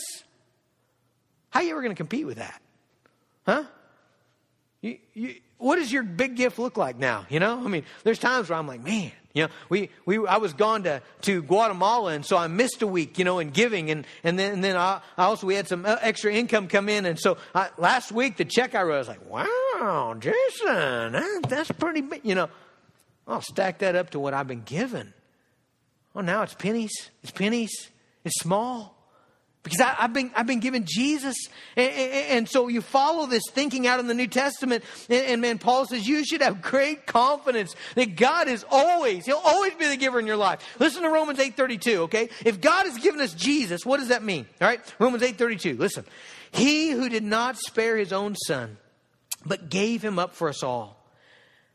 How 1.50 1.62
are 1.62 1.64
you 1.64 1.72
ever 1.72 1.82
going 1.82 1.96
to 1.96 1.96
compete 1.96 2.26
with 2.26 2.40
that? 2.40 2.62
Huh? 3.46 3.64
You, 4.82 4.98
you, 5.14 5.36
what 5.64 5.78
does 5.78 5.92
your 5.92 6.04
big 6.04 6.36
gift 6.36 6.60
look 6.60 6.76
like 6.76 7.00
now? 7.00 7.26
You 7.30 7.40
know, 7.40 7.64
I 7.64 7.70
mean, 7.70 7.86
there's 8.04 8.20
times 8.20 8.50
where 8.50 8.60
I'm 8.60 8.68
like, 8.68 8.84
man, 8.84 9.12
you 9.34 9.44
know, 9.44 9.50
we, 9.70 9.90
we 10.06 10.28
I 10.28 10.38
was 10.38 10.52
gone 10.52 10.84
to, 10.84 11.02
to 11.22 11.42
Guatemala, 11.42 12.12
and 12.12 12.26
so 12.26 12.36
I 12.36 12.48
missed 12.48 12.82
a 12.82 12.88
week, 12.88 13.18
you 13.18 13.24
know, 13.24 13.40
in 13.40 13.50
giving, 13.50 13.90
and 13.90 14.06
and 14.26 14.38
then 14.38 14.54
and 14.54 14.64
then 14.64 14.76
I, 14.76 15.00
I 15.18 15.24
also 15.24 15.48
we 15.48 15.56
had 15.56 15.70
some 15.70 15.86
uh, 15.86 15.96
extra 16.02 16.34
income 16.34 16.68
come 16.68 16.90
in, 16.90 17.06
and 17.06 17.18
so 17.18 17.38
I, 17.56 17.70
last 17.78 18.12
week 18.12 18.36
the 18.36 18.44
check 18.44 18.76
I 18.76 18.84
wrote, 18.84 18.96
I 18.96 19.00
was 19.00 19.08
like, 19.08 19.30
wow, 19.30 20.16
Jason, 20.20 21.14
that, 21.14 21.46
that's 21.48 21.72
pretty 21.72 22.02
big, 22.02 22.22
you 22.24 22.36
know. 22.36 22.50
I'll 23.26 23.42
stack 23.42 23.80
that 23.80 23.96
up 23.96 24.10
to 24.10 24.20
what 24.20 24.34
I've 24.34 24.50
been 24.50 24.64
given. 24.64 25.14
Well, 26.14 26.26
now 26.26 26.42
it's 26.44 26.54
pennies. 26.54 26.92
It's 27.24 27.32
pennies. 27.32 27.90
It's 28.26 28.36
small. 28.42 28.93
Because 29.64 29.80
I, 29.80 29.94
have 29.94 30.12
been, 30.12 30.30
I've 30.36 30.46
been 30.46 30.60
given 30.60 30.84
Jesus. 30.86 31.38
And, 31.78 31.90
and, 31.90 32.12
and, 32.12 32.50
so 32.50 32.68
you 32.68 32.82
follow 32.82 33.28
this 33.28 33.44
thinking 33.50 33.88
out 33.88 34.02
in 34.02 34.08
the 34.08 34.14
New 34.14 34.28
Testament. 34.28 34.84
And, 35.10 35.26
and, 35.26 35.42
man, 35.42 35.58
Paul 35.58 35.86
says 35.86 36.06
you 36.06 36.26
should 36.26 36.42
have 36.42 36.62
great 36.62 37.06
confidence 37.06 37.74
that 37.96 38.18
God 38.18 38.50
is 38.50 38.66
always, 38.70 39.26
He'll 39.26 39.38
always 39.38 39.74
be 39.76 39.88
the 39.88 39.96
giver 39.96 40.20
in 40.20 40.28
your 40.28 40.36
life. 40.36 40.60
Listen 40.80 41.04
to 41.04 41.10
Romans 41.10 41.40
8.32, 41.40 41.96
okay? 42.00 42.30
If 42.44 42.60
God 42.60 42.86
has 42.86 42.98
given 42.98 43.22
us 43.22 43.34
Jesus, 43.34 43.86
what 43.86 44.00
does 44.02 44.10
that 44.10 44.22
mean? 44.22 44.46
All 44.60 44.68
right? 44.68 44.82
Romans 45.00 45.24
8.32, 45.24 45.80
listen. 45.80 46.04
He 46.52 46.92
who 46.92 47.08
did 47.08 47.24
not 47.24 47.58
spare 47.58 47.96
His 47.96 48.12
own 48.12 48.36
Son, 48.36 48.78
but 49.46 49.70
gave 49.70 50.04
Him 50.04 50.20
up 50.20 50.36
for 50.36 50.50
us 50.50 50.62
all, 50.62 51.08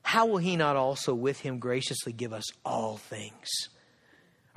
how 0.03 0.27
will 0.27 0.39
He 0.39 0.57
not 0.57 0.77
also 0.77 1.15
with 1.15 1.41
Him 1.41 1.59
graciously 1.59 2.13
give 2.13 2.35
us 2.35 2.45
all 2.67 2.99
things? 2.99 3.49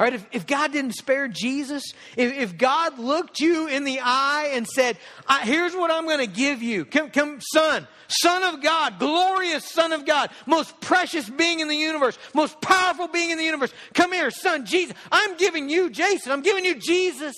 All 0.02 0.06
right, 0.06 0.16
if, 0.16 0.26
if 0.32 0.48
God 0.48 0.72
didn't 0.72 0.96
spare 0.96 1.28
Jesus, 1.28 1.84
if, 2.18 2.34
if 2.36 2.58
God 2.58 2.98
looked 2.98 3.40
you 3.40 3.68
in 3.68 3.84
the 3.84 4.00
eye 4.02 4.50
and 4.56 4.66
said, 4.68 4.98
Here's 5.44 5.76
what 5.76 5.92
I'm 5.92 6.06
going 6.06 6.18
to 6.18 6.26
give 6.26 6.64
you. 6.64 6.86
Come, 6.86 7.12
come, 7.12 7.40
son, 7.54 7.88
son 8.08 8.42
of 8.42 8.64
God, 8.64 8.98
glorious 8.98 9.64
son 9.64 9.92
of 9.92 10.08
God, 10.08 10.32
most 10.48 10.82
precious 10.82 11.30
being 11.30 11.60
in 11.60 11.68
the 11.68 11.76
universe, 11.76 12.18
most 12.34 12.60
powerful 12.62 13.10
being 13.10 13.30
in 13.30 13.38
the 13.38 13.44
universe. 13.44 13.72
Come 13.94 14.12
here, 14.12 14.32
son, 14.32 14.66
Jesus. 14.66 14.96
I'm 15.12 15.38
giving 15.38 15.70
you 15.70 15.92
Jason. 15.92 16.32
I'm 16.32 16.42
giving 16.42 16.66
you 16.66 16.80
Jesus. 16.80 17.36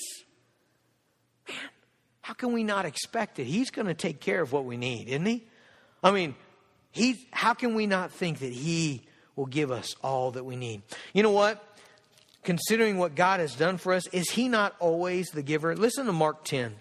Man, 1.49 1.57
how 2.21 2.33
can 2.33 2.53
we 2.53 2.63
not 2.63 2.85
expect 2.85 3.39
it? 3.39 3.43
He's 3.43 3.71
going 3.71 3.87
to 3.87 3.93
take 3.93 4.21
care 4.21 4.41
of 4.41 4.53
what 4.53 4.63
we 4.63 4.77
need, 4.77 5.09
isn't 5.09 5.25
he? 5.25 5.43
I 6.01 6.11
mean, 6.11 6.33
he's, 6.91 7.17
how 7.31 7.55
can 7.55 7.75
we 7.75 7.87
not 7.87 8.13
think 8.13 8.39
that 8.39 8.53
he 8.53 9.01
will 9.35 9.47
give 9.47 9.69
us 9.69 9.97
all 10.01 10.31
that 10.31 10.45
we 10.45 10.55
need? 10.55 10.83
You 11.13 11.23
know 11.23 11.31
what? 11.31 11.61
Considering 12.43 12.97
what 12.97 13.15
God 13.15 13.39
has 13.39 13.55
done 13.55 13.77
for 13.77 13.93
us, 13.93 14.07
is 14.07 14.29
He 14.31 14.47
not 14.47 14.75
always 14.79 15.29
the 15.29 15.43
giver? 15.43 15.75
Listen 15.75 16.05
to 16.05 16.13
Mark 16.13 16.43
10. 16.43 16.75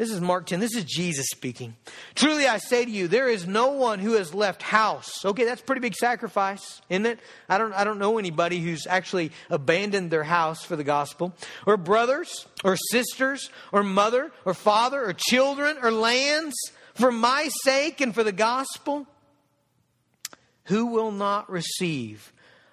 This 0.00 0.10
is 0.10 0.22
Mark 0.22 0.46
10. 0.46 0.60
This 0.60 0.74
is 0.74 0.84
Jesus 0.84 1.26
speaking. 1.28 1.76
Truly 2.14 2.46
I 2.46 2.56
say 2.56 2.86
to 2.86 2.90
you, 2.90 3.06
there 3.06 3.28
is 3.28 3.46
no 3.46 3.72
one 3.72 3.98
who 3.98 4.12
has 4.12 4.32
left 4.32 4.62
house. 4.62 5.26
Okay, 5.26 5.44
that's 5.44 5.60
pretty 5.60 5.82
big 5.82 5.94
sacrifice, 5.94 6.80
isn't 6.88 7.04
it? 7.04 7.20
I 7.50 7.58
don't, 7.58 7.74
I 7.74 7.84
don't 7.84 7.98
know 7.98 8.16
anybody 8.16 8.60
who's 8.60 8.86
actually 8.86 9.30
abandoned 9.50 10.10
their 10.10 10.24
house 10.24 10.64
for 10.64 10.74
the 10.74 10.84
gospel. 10.84 11.34
Or 11.66 11.76
brothers, 11.76 12.46
or 12.64 12.78
sisters, 12.90 13.50
or 13.72 13.82
mother, 13.82 14.32
or 14.46 14.54
father, 14.54 15.04
or 15.04 15.12
children, 15.12 15.76
or 15.82 15.90
lands 15.90 16.54
for 16.94 17.12
my 17.12 17.50
sake 17.64 18.00
and 18.00 18.14
for 18.14 18.24
the 18.24 18.32
gospel. 18.32 19.06
Who 20.64 20.86
will 20.86 21.12
not 21.12 21.50
receive 21.50 22.32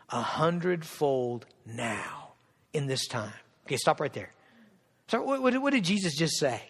a 0.10 0.21
hundredfold 0.21 1.45
now? 1.65 2.16
In 2.73 2.88
this 2.88 3.08
time. 3.08 3.34
Okay, 3.65 3.77
stop 3.77 3.99
right 3.99 4.13
there. 4.13 4.32
So, 5.08 5.21
what, 5.21 5.62
what, 5.62 5.73
did 5.73 5.84
Jesus 5.84 6.15
just 6.15 6.38
say? 6.38 6.62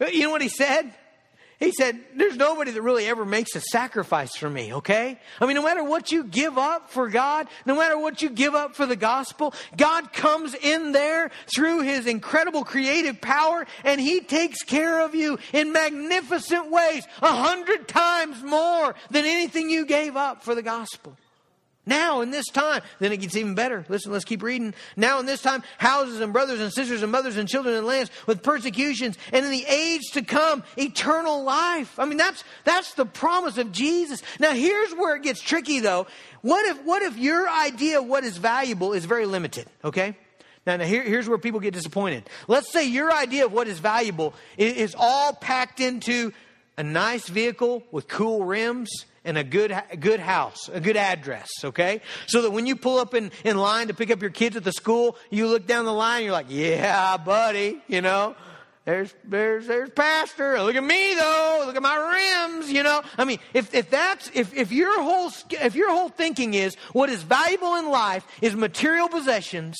You 0.00 0.22
know 0.22 0.30
what 0.30 0.42
he 0.42 0.48
said? 0.48 0.94
He 1.58 1.72
said, 1.72 2.00
There's 2.16 2.36
nobody 2.36 2.70
that 2.70 2.80
really 2.80 3.06
ever 3.06 3.26
makes 3.26 3.54
a 3.54 3.60
sacrifice 3.60 4.34
for 4.34 4.48
me, 4.48 4.72
okay? 4.72 5.20
I 5.38 5.46
mean, 5.46 5.56
no 5.56 5.62
matter 5.62 5.84
what 5.84 6.10
you 6.10 6.24
give 6.24 6.56
up 6.56 6.90
for 6.90 7.10
God, 7.10 7.48
no 7.66 7.76
matter 7.76 7.98
what 7.98 8.22
you 8.22 8.30
give 8.30 8.54
up 8.54 8.74
for 8.74 8.86
the 8.86 8.96
gospel, 8.96 9.52
God 9.76 10.14
comes 10.14 10.54
in 10.54 10.92
there 10.92 11.30
through 11.54 11.82
his 11.82 12.06
incredible 12.06 12.64
creative 12.64 13.20
power 13.20 13.66
and 13.84 14.00
he 14.00 14.20
takes 14.20 14.62
care 14.62 15.02
of 15.04 15.14
you 15.14 15.38
in 15.52 15.72
magnificent 15.72 16.70
ways, 16.70 17.06
a 17.20 17.32
hundred 17.32 17.86
times 17.86 18.42
more 18.42 18.94
than 19.10 19.26
anything 19.26 19.68
you 19.68 19.84
gave 19.84 20.16
up 20.16 20.42
for 20.42 20.54
the 20.54 20.62
gospel. 20.62 21.14
Now, 21.86 22.20
in 22.20 22.30
this 22.30 22.46
time, 22.46 22.82
then 22.98 23.10
it 23.10 23.16
gets 23.16 23.34
even 23.36 23.54
better. 23.54 23.86
Listen, 23.88 24.12
let's 24.12 24.26
keep 24.26 24.42
reading. 24.42 24.74
Now, 24.96 25.18
in 25.18 25.26
this 25.26 25.40
time, 25.40 25.62
houses 25.78 26.20
and 26.20 26.32
brothers 26.32 26.60
and 26.60 26.70
sisters 26.72 27.02
and 27.02 27.10
mothers 27.10 27.38
and 27.38 27.48
children 27.48 27.74
and 27.74 27.86
lands 27.86 28.10
with 28.26 28.42
persecutions, 28.42 29.16
and 29.32 29.44
in 29.46 29.50
the 29.50 29.64
age 29.64 30.02
to 30.12 30.22
come, 30.22 30.62
eternal 30.76 31.42
life. 31.42 31.98
I 31.98 32.04
mean, 32.04 32.18
that's, 32.18 32.44
that's 32.64 32.94
the 32.94 33.06
promise 33.06 33.56
of 33.56 33.72
Jesus. 33.72 34.22
Now, 34.38 34.52
here's 34.52 34.92
where 34.92 35.16
it 35.16 35.22
gets 35.22 35.40
tricky, 35.40 35.80
though. 35.80 36.06
What 36.42 36.66
if, 36.66 36.82
what 36.84 37.02
if 37.02 37.16
your 37.16 37.48
idea 37.48 38.00
of 38.00 38.06
what 38.06 38.24
is 38.24 38.36
valuable 38.36 38.92
is 38.92 39.06
very 39.06 39.24
limited, 39.24 39.66
okay? 39.82 40.16
Now, 40.66 40.76
now 40.76 40.84
here, 40.84 41.02
here's 41.02 41.28
where 41.28 41.38
people 41.38 41.60
get 41.60 41.72
disappointed. 41.72 42.28
Let's 42.46 42.70
say 42.70 42.86
your 42.86 43.10
idea 43.10 43.46
of 43.46 43.52
what 43.52 43.68
is 43.68 43.78
valuable 43.78 44.34
is, 44.58 44.74
is 44.74 44.94
all 44.98 45.32
packed 45.32 45.80
into 45.80 46.32
a 46.76 46.82
nice 46.82 47.26
vehicle 47.28 47.82
with 47.90 48.06
cool 48.06 48.44
rims 48.44 49.06
and 49.24 49.36
a 49.36 49.44
good, 49.44 49.74
good 49.98 50.20
house, 50.20 50.68
a 50.72 50.80
good 50.80 50.96
address, 50.96 51.48
okay? 51.62 52.00
So 52.26 52.42
that 52.42 52.50
when 52.50 52.66
you 52.66 52.76
pull 52.76 52.98
up 52.98 53.14
in, 53.14 53.30
in 53.44 53.58
line 53.58 53.88
to 53.88 53.94
pick 53.94 54.10
up 54.10 54.22
your 54.22 54.30
kids 54.30 54.56
at 54.56 54.64
the 54.64 54.72
school, 54.72 55.16
you 55.30 55.46
look 55.46 55.66
down 55.66 55.84
the 55.84 55.92
line, 55.92 56.24
you're 56.24 56.32
like, 56.32 56.46
yeah, 56.48 57.16
buddy, 57.16 57.82
you 57.86 58.00
know? 58.00 58.34
There's, 58.86 59.14
there's, 59.24 59.66
there's 59.66 59.90
pastor. 59.90 60.60
Look 60.62 60.74
at 60.74 60.82
me 60.82 61.14
though. 61.14 61.64
Look 61.66 61.76
at 61.76 61.82
my 61.82 62.48
rims, 62.48 62.72
you 62.72 62.82
know? 62.82 63.02
I 63.18 63.24
mean, 63.24 63.38
if, 63.52 63.74
if 63.74 63.90
that's, 63.90 64.30
if, 64.34 64.54
if 64.54 64.72
your 64.72 65.02
whole, 65.02 65.30
if 65.50 65.74
your 65.74 65.90
whole 65.90 66.08
thinking 66.08 66.54
is 66.54 66.74
what 66.92 67.10
is 67.10 67.22
valuable 67.22 67.76
in 67.76 67.90
life 67.90 68.26
is 68.40 68.56
material 68.56 69.08
possessions, 69.08 69.76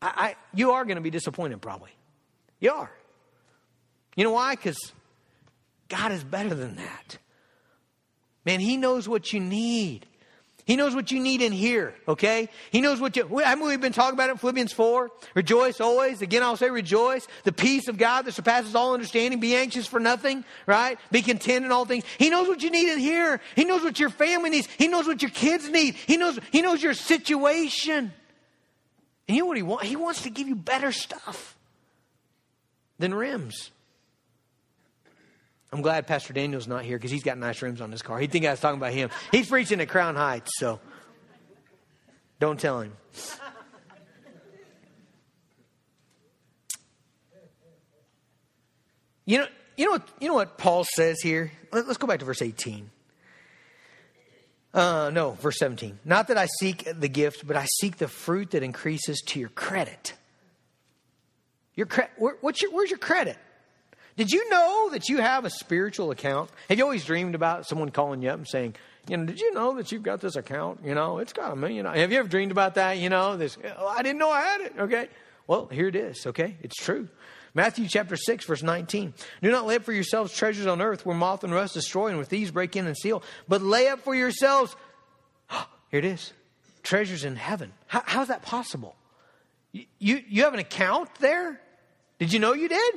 I, 0.00 0.06
I 0.16 0.36
you 0.54 0.72
are 0.72 0.84
going 0.84 0.96
to 0.96 1.02
be 1.02 1.10
disappointed 1.10 1.60
probably. 1.60 1.90
You 2.60 2.72
are. 2.72 2.90
You 4.16 4.24
know 4.24 4.32
why? 4.32 4.56
Because 4.56 4.78
God 5.88 6.10
is 6.10 6.24
better 6.24 6.54
than 6.54 6.76
that. 6.76 7.18
Man, 8.48 8.60
He 8.60 8.78
knows 8.78 9.06
what 9.06 9.30
you 9.34 9.40
need. 9.40 10.06
He 10.64 10.76
knows 10.76 10.94
what 10.94 11.10
you 11.10 11.20
need 11.20 11.42
in 11.42 11.52
here, 11.52 11.94
okay? 12.08 12.48
He 12.70 12.80
knows 12.80 12.98
what 12.98 13.14
you, 13.14 13.26
haven't 13.38 13.66
we 13.66 13.76
been 13.76 13.92
talking 13.92 14.14
about 14.14 14.30
it 14.30 14.32
in 14.32 14.38
Philippians 14.38 14.72
4? 14.72 15.10
Rejoice 15.34 15.82
always. 15.82 16.22
Again, 16.22 16.42
I'll 16.42 16.56
say 16.56 16.70
rejoice. 16.70 17.26
The 17.44 17.52
peace 17.52 17.88
of 17.88 17.98
God 17.98 18.22
that 18.22 18.32
surpasses 18.32 18.74
all 18.74 18.94
understanding. 18.94 19.38
Be 19.38 19.54
anxious 19.54 19.86
for 19.86 20.00
nothing, 20.00 20.46
right? 20.64 20.98
Be 21.10 21.20
content 21.20 21.66
in 21.66 21.72
all 21.72 21.84
things. 21.84 22.04
He 22.16 22.30
knows 22.30 22.48
what 22.48 22.62
you 22.62 22.70
need 22.70 22.90
in 22.90 22.98
here. 22.98 23.38
He 23.54 23.66
knows 23.66 23.82
what 23.82 24.00
your 24.00 24.08
family 24.08 24.48
needs. 24.48 24.66
He 24.78 24.88
knows 24.88 25.06
what 25.06 25.20
your 25.20 25.30
kids 25.30 25.68
need. 25.68 25.94
He 25.94 26.16
knows, 26.16 26.38
he 26.50 26.62
knows 26.62 26.82
your 26.82 26.94
situation. 26.94 28.12
And 29.28 29.36
you 29.36 29.42
know 29.42 29.46
what 29.46 29.58
he 29.58 29.62
wants? 29.62 29.86
He 29.86 29.96
wants 29.96 30.22
to 30.22 30.30
give 30.30 30.48
you 30.48 30.56
better 30.56 30.90
stuff 30.92 31.54
than 32.98 33.12
rims. 33.12 33.72
I'm 35.72 35.82
glad 35.82 36.06
Pastor 36.06 36.32
Daniel's 36.32 36.66
not 36.66 36.84
here 36.84 36.96
because 36.96 37.10
he's 37.10 37.22
got 37.22 37.36
nice 37.36 37.60
rims 37.60 37.80
on 37.80 37.92
his 37.92 38.00
car. 38.00 38.18
He'd 38.18 38.32
think 38.32 38.46
I 38.46 38.50
was 38.50 38.60
talking 38.60 38.78
about 38.78 38.92
him. 38.92 39.10
He's 39.30 39.48
preaching 39.48 39.80
at 39.80 39.88
Crown 39.88 40.16
Heights, 40.16 40.50
so 40.56 40.80
don't 42.40 42.58
tell 42.58 42.80
him. 42.80 42.96
You 49.26 49.38
know, 49.38 49.46
you 49.76 49.84
know 49.84 49.90
what, 49.92 50.08
you 50.20 50.28
know 50.28 50.34
what 50.34 50.56
Paul 50.56 50.84
says 50.84 51.20
here? 51.20 51.52
Let, 51.70 51.84
us 51.84 51.98
go 51.98 52.06
back 52.06 52.20
to 52.20 52.24
verse 52.24 52.40
18. 52.40 52.90
Uh, 54.72 55.10
no, 55.12 55.32
verse 55.32 55.58
17. 55.58 55.98
Not 56.02 56.28
that 56.28 56.38
I 56.38 56.46
seek 56.60 56.88
the 56.98 57.08
gift, 57.08 57.46
but 57.46 57.54
I 57.54 57.66
seek 57.66 57.98
the 57.98 58.08
fruit 58.08 58.52
that 58.52 58.62
increases 58.62 59.20
to 59.26 59.38
your 59.38 59.50
credit. 59.50 60.14
Your 61.74 61.86
cre- 61.86 62.10
where, 62.16 62.36
what's 62.40 62.62
your, 62.62 62.72
where's 62.72 62.88
your 62.88 62.98
credit? 62.98 63.36
Did 64.18 64.32
you 64.32 64.50
know 64.50 64.88
that 64.90 65.08
you 65.08 65.18
have 65.18 65.44
a 65.44 65.50
spiritual 65.50 66.10
account? 66.10 66.50
Have 66.68 66.76
you 66.76 66.82
always 66.82 67.04
dreamed 67.04 67.36
about 67.36 67.68
someone 67.68 67.90
calling 67.92 68.20
you 68.20 68.30
up 68.30 68.38
and 68.38 68.48
saying, 68.48 68.74
you 69.08 69.16
know, 69.16 69.24
did 69.24 69.38
you 69.38 69.54
know 69.54 69.76
that 69.76 69.92
you've 69.92 70.02
got 70.02 70.20
this 70.20 70.34
account? 70.34 70.80
You 70.84 70.96
know, 70.96 71.18
it's 71.18 71.32
got 71.32 71.52
a 71.52 71.56
million. 71.56 71.86
Have 71.86 72.10
you 72.10 72.18
ever 72.18 72.26
dreamed 72.26 72.50
about 72.50 72.74
that? 72.74 72.98
You 72.98 73.10
know, 73.10 73.36
this, 73.36 73.56
oh, 73.78 73.86
I 73.86 74.02
didn't 74.02 74.18
know 74.18 74.28
I 74.28 74.42
had 74.42 74.60
it. 74.62 74.72
Okay. 74.76 75.08
Well, 75.46 75.66
here 75.66 75.86
it 75.86 75.94
is. 75.94 76.26
Okay. 76.26 76.56
It's 76.62 76.74
true. 76.74 77.08
Matthew 77.54 77.86
chapter 77.86 78.16
6, 78.16 78.44
verse 78.44 78.60
19. 78.60 79.14
Do 79.40 79.50
not 79.52 79.66
lay 79.66 79.76
up 79.76 79.84
for 79.84 79.92
yourselves 79.92 80.34
treasures 80.34 80.66
on 80.66 80.82
earth 80.82 81.06
where 81.06 81.16
moth 81.16 81.44
and 81.44 81.54
rust 81.54 81.74
destroy 81.74 82.08
and 82.08 82.16
where 82.16 82.26
thieves 82.26 82.50
break 82.50 82.74
in 82.74 82.88
and 82.88 82.96
steal, 82.96 83.22
but 83.46 83.62
lay 83.62 83.86
up 83.86 84.00
for 84.00 84.16
yourselves, 84.16 84.74
here 85.48 86.00
it 86.00 86.04
is, 86.04 86.32
treasures 86.82 87.22
in 87.22 87.36
heaven. 87.36 87.72
How, 87.86 88.02
how's 88.04 88.28
that 88.28 88.42
possible? 88.42 88.96
You, 89.70 89.84
you, 90.00 90.22
you 90.28 90.42
have 90.42 90.54
an 90.54 90.60
account 90.60 91.08
there? 91.20 91.60
Did 92.18 92.32
you 92.32 92.40
know 92.40 92.52
you 92.52 92.68
did? 92.68 92.94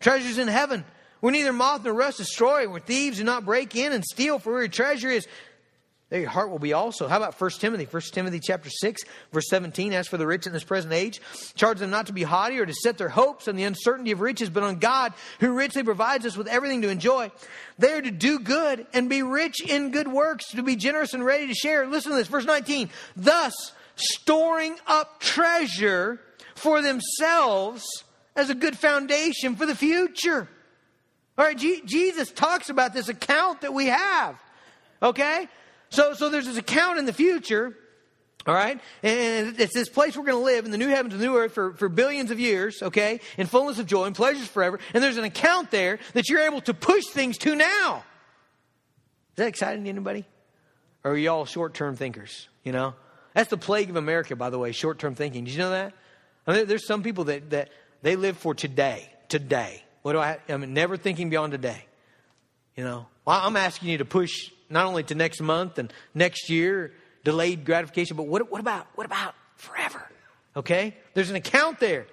Treasures 0.00 0.38
in 0.38 0.48
heaven 0.48 0.84
where 1.20 1.32
neither 1.32 1.52
moth 1.52 1.84
nor 1.84 1.94
rust 1.94 2.18
destroy, 2.18 2.68
where 2.68 2.80
thieves 2.80 3.18
do 3.18 3.24
not 3.24 3.44
break 3.44 3.74
in 3.74 3.92
and 3.92 4.04
steal, 4.04 4.38
for 4.38 4.52
where 4.52 4.62
your 4.62 4.68
treasure 4.68 5.08
is, 5.08 5.26
there 6.10 6.20
your 6.20 6.30
heart 6.30 6.50
will 6.50 6.58
be 6.58 6.72
also. 6.72 7.06
How 7.06 7.18
about 7.18 7.38
1 7.38 7.50
Timothy? 7.58 7.84
1 7.84 8.02
Timothy 8.12 8.40
chapter 8.40 8.70
6, 8.70 9.02
verse 9.30 9.46
17. 9.50 9.92
As 9.92 10.08
for 10.08 10.16
the 10.16 10.26
rich 10.26 10.46
in 10.46 10.54
this 10.54 10.64
present 10.64 10.94
age, 10.94 11.20
charge 11.54 11.78
them 11.80 11.90
not 11.90 12.06
to 12.06 12.14
be 12.14 12.22
haughty 12.22 12.58
or 12.58 12.64
to 12.64 12.72
set 12.72 12.96
their 12.96 13.10
hopes 13.10 13.46
on 13.46 13.56
the 13.56 13.64
uncertainty 13.64 14.12
of 14.12 14.20
riches, 14.20 14.48
but 14.48 14.62
on 14.62 14.78
God, 14.78 15.12
who 15.40 15.52
richly 15.52 15.82
provides 15.82 16.24
us 16.24 16.34
with 16.34 16.46
everything 16.46 16.80
to 16.82 16.88
enjoy. 16.88 17.30
They 17.78 17.92
are 17.92 18.00
to 18.00 18.10
do 18.10 18.38
good 18.38 18.86
and 18.94 19.10
be 19.10 19.22
rich 19.22 19.60
in 19.60 19.90
good 19.90 20.08
works, 20.08 20.50
to 20.52 20.62
be 20.62 20.76
generous 20.76 21.12
and 21.12 21.22
ready 21.22 21.46
to 21.48 21.54
share. 21.54 21.86
Listen 21.86 22.12
to 22.12 22.16
this, 22.16 22.28
verse 22.28 22.46
19. 22.46 22.88
Thus, 23.14 23.52
storing 23.96 24.76
up 24.86 25.20
treasure 25.20 26.20
for 26.54 26.80
themselves 26.80 27.84
as 28.38 28.50
a 28.50 28.54
good 28.54 28.78
foundation 28.78 29.56
for 29.56 29.66
the 29.66 29.74
future. 29.74 30.48
All 31.36 31.44
right, 31.44 31.58
G- 31.58 31.82
Jesus 31.84 32.30
talks 32.30 32.70
about 32.70 32.94
this 32.94 33.08
account 33.08 33.62
that 33.62 33.74
we 33.74 33.86
have. 33.86 34.40
Okay? 35.02 35.48
So, 35.90 36.14
so 36.14 36.28
there's 36.28 36.46
this 36.46 36.56
account 36.56 36.98
in 36.98 37.04
the 37.04 37.12
future, 37.12 37.76
all 38.46 38.54
right? 38.54 38.80
And 39.02 39.58
it's 39.58 39.74
this 39.74 39.88
place 39.88 40.16
we're 40.16 40.24
going 40.24 40.38
to 40.38 40.44
live 40.44 40.64
in 40.64 40.70
the 40.70 40.78
new 40.78 40.88
heavens 40.88 41.14
and 41.14 41.22
new 41.22 41.36
earth 41.36 41.52
for, 41.52 41.74
for 41.74 41.88
billions 41.88 42.30
of 42.30 42.38
years, 42.38 42.80
okay? 42.80 43.20
In 43.36 43.48
fullness 43.48 43.80
of 43.80 43.86
joy 43.86 44.04
and 44.04 44.14
pleasures 44.14 44.46
forever. 44.46 44.78
And 44.94 45.02
there's 45.02 45.16
an 45.16 45.24
account 45.24 45.72
there 45.72 45.98
that 46.12 46.28
you're 46.28 46.40
able 46.40 46.60
to 46.62 46.74
push 46.74 47.06
things 47.06 47.38
to 47.38 47.56
now. 47.56 48.04
Is 49.30 49.36
that 49.36 49.48
exciting 49.48 49.84
to 49.84 49.90
anybody? 49.90 50.26
Or 51.02 51.12
are 51.12 51.16
you 51.16 51.30
all 51.30 51.44
short 51.44 51.74
term 51.74 51.96
thinkers? 51.96 52.48
You 52.62 52.70
know? 52.70 52.94
That's 53.34 53.50
the 53.50 53.58
plague 53.58 53.90
of 53.90 53.96
America, 53.96 54.36
by 54.36 54.50
the 54.50 54.58
way, 54.58 54.70
short 54.70 55.00
term 55.00 55.16
thinking. 55.16 55.44
Did 55.44 55.54
you 55.54 55.58
know 55.58 55.70
that? 55.70 55.92
I 56.46 56.54
mean, 56.54 56.66
there's 56.66 56.86
some 56.86 57.02
people 57.02 57.24
that, 57.24 57.50
that 57.50 57.70
they 58.02 58.16
live 58.16 58.36
for 58.36 58.54
today. 58.54 59.10
Today. 59.28 59.82
What 60.02 60.12
do 60.12 60.18
I, 60.18 60.38
I 60.48 60.56
mean, 60.56 60.72
never 60.74 60.96
thinking 60.96 61.30
beyond 61.30 61.52
today. 61.52 61.84
You 62.76 62.84
know? 62.84 63.06
Well, 63.24 63.40
I'm 63.42 63.56
asking 63.56 63.90
you 63.90 63.98
to 63.98 64.04
push 64.04 64.50
not 64.70 64.86
only 64.86 65.02
to 65.04 65.14
next 65.14 65.40
month 65.40 65.78
and 65.78 65.92
next 66.14 66.48
year, 66.48 66.92
delayed 67.24 67.64
gratification, 67.64 68.16
but 68.16 68.26
what, 68.26 68.50
what 68.50 68.60
about, 68.60 68.86
what 68.94 69.04
about 69.04 69.34
forever? 69.56 70.02
Okay? 70.56 70.96
There's 71.14 71.30
an 71.30 71.36
account 71.36 71.80
there. 71.80 72.06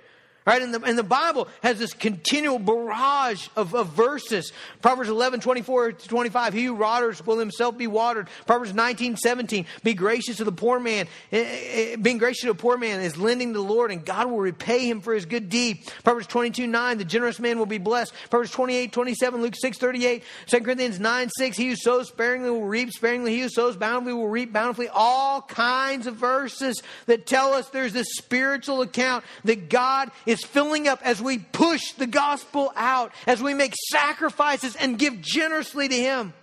Right? 0.46 0.62
And 0.62 0.72
the, 0.72 0.82
and 0.84 0.96
the 0.96 1.04
Bible 1.04 1.48
has 1.64 1.80
this 1.80 1.94
continual 1.94 2.60
barrage 2.60 3.48
of, 3.56 3.74
of 3.74 3.90
verses. 3.94 4.54
Proverbs 4.80 5.10
11, 5.10 5.40
24 5.40 5.94
to 5.94 6.08
25. 6.08 6.54
He 6.54 6.66
who 6.66 6.76
waters 6.76 7.26
will 7.26 7.40
himself 7.40 7.76
be 7.76 7.88
watered. 7.88 8.30
Proverbs 8.46 8.76
19, 8.76 9.18
17. 9.18 9.66
Be 9.84 9.96
gracious 9.96 10.38
to 10.38 10.44
the 10.44 10.52
poor 10.52 10.80
man. 10.80 11.08
Eh, 11.32 11.40
eh, 11.40 11.94
eh, 11.94 11.96
being 11.96 12.20
gracious 12.20 12.42
to 12.42 12.52
a 12.52 12.56
poor 12.56 12.78
man 12.78 13.02
is 13.02 13.18
lending 13.18 13.54
to 13.54 13.60
the 13.60 13.66
Lord, 13.66 13.90
and 13.90 14.06
God 14.06 14.30
will 14.30 14.38
repay 14.38 14.88
him 14.88 15.02
for 15.02 15.16
his 15.16 15.26
good 15.26 15.50
deed. 15.50 15.80
Proverbs 16.04 16.28
22, 16.28 16.68
9. 16.68 17.00
The 17.00 17.06
generous 17.06 17.40
man 17.40 17.58
will 17.58 17.66
be 17.66 17.80
blessed. 17.80 18.14
Proverbs 18.30 18.52
28, 18.52 18.92
27. 18.92 19.42
Luke 19.42 19.56
6, 19.60 19.80
38. 19.80 20.24
2 20.46 20.60
Corinthians 20.60 21.00
9, 21.00 21.30
6. 21.40 21.58
He 21.58 21.70
who 21.70 21.76
sows 21.76 22.10
sparingly 22.10 22.52
will 22.52 22.66
reap 22.66 22.92
sparingly. 22.92 23.34
He 23.34 23.42
who 23.42 23.50
sows 23.50 23.78
bountifully 23.78 24.14
will 24.14 24.28
reap 24.28 24.54
bountifully. 24.54 24.90
All 24.90 25.42
kinds 25.42 26.06
of 26.06 26.18
verses 26.18 26.84
that 27.08 27.26
tell 27.26 27.54
us 27.54 27.70
there's 27.70 27.94
this 27.94 28.16
spiritual 28.16 28.84
account 28.84 29.26
that 29.44 29.70
God 29.70 30.12
is 30.28 30.35
is 30.36 30.46
filling 30.46 30.88
up 30.88 31.02
as 31.04 31.22
we 31.22 31.40
push 31.40 31.92
the 31.94 32.08
gospel 32.08 32.72
out, 32.76 33.12
as 33.26 33.42
we 33.42 33.54
make 33.54 33.74
sacrifices 33.90 34.76
and 34.76 35.00
give 35.00 35.22
generously 35.22 35.88
to 35.88 35.96
Him. 35.96 36.34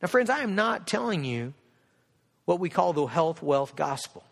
Now, 0.00 0.08
friends, 0.08 0.30
I 0.30 0.40
am 0.40 0.54
not 0.54 0.86
telling 0.86 1.24
you 1.24 1.54
what 2.44 2.60
we 2.60 2.68
call 2.68 2.92
the 2.92 3.06
health 3.06 3.42
wealth 3.42 3.76
gospel. 3.76 4.24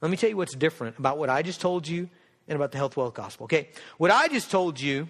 Let 0.00 0.10
me 0.10 0.16
tell 0.16 0.30
you 0.30 0.36
what's 0.36 0.54
different 0.54 0.98
about 0.98 1.18
what 1.18 1.28
I 1.28 1.42
just 1.42 1.60
told 1.60 1.88
you 1.88 2.08
and 2.46 2.56
about 2.56 2.70
the 2.70 2.78
health 2.78 2.96
wealth 2.96 3.14
gospel. 3.14 3.44
Okay, 3.44 3.68
what 3.98 4.10
I 4.10 4.28
just 4.28 4.50
told 4.50 4.80
you, 4.80 5.08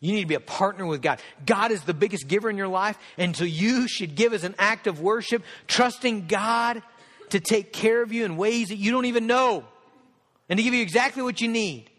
you 0.00 0.12
need 0.12 0.22
to 0.22 0.26
be 0.26 0.34
a 0.34 0.40
partner 0.40 0.86
with 0.86 1.02
God. 1.02 1.20
God 1.44 1.72
is 1.72 1.82
the 1.82 1.94
biggest 1.94 2.28
giver 2.28 2.48
in 2.48 2.56
your 2.56 2.68
life, 2.68 2.96
and 3.18 3.36
so 3.36 3.44
you 3.44 3.88
should 3.88 4.14
give 4.14 4.32
as 4.32 4.44
an 4.44 4.54
act 4.58 4.86
of 4.86 5.00
worship, 5.00 5.42
trusting 5.66 6.28
God 6.28 6.82
to 7.30 7.40
take 7.40 7.72
care 7.72 8.02
of 8.02 8.12
you 8.12 8.24
in 8.24 8.36
ways 8.36 8.68
that 8.68 8.76
you 8.76 8.92
don't 8.92 9.06
even 9.06 9.26
know 9.26 9.64
and 10.48 10.58
to 10.58 10.62
give 10.62 10.74
you 10.74 10.82
exactly 10.82 11.22
what 11.22 11.40
you 11.40 11.48
need. 11.48 11.90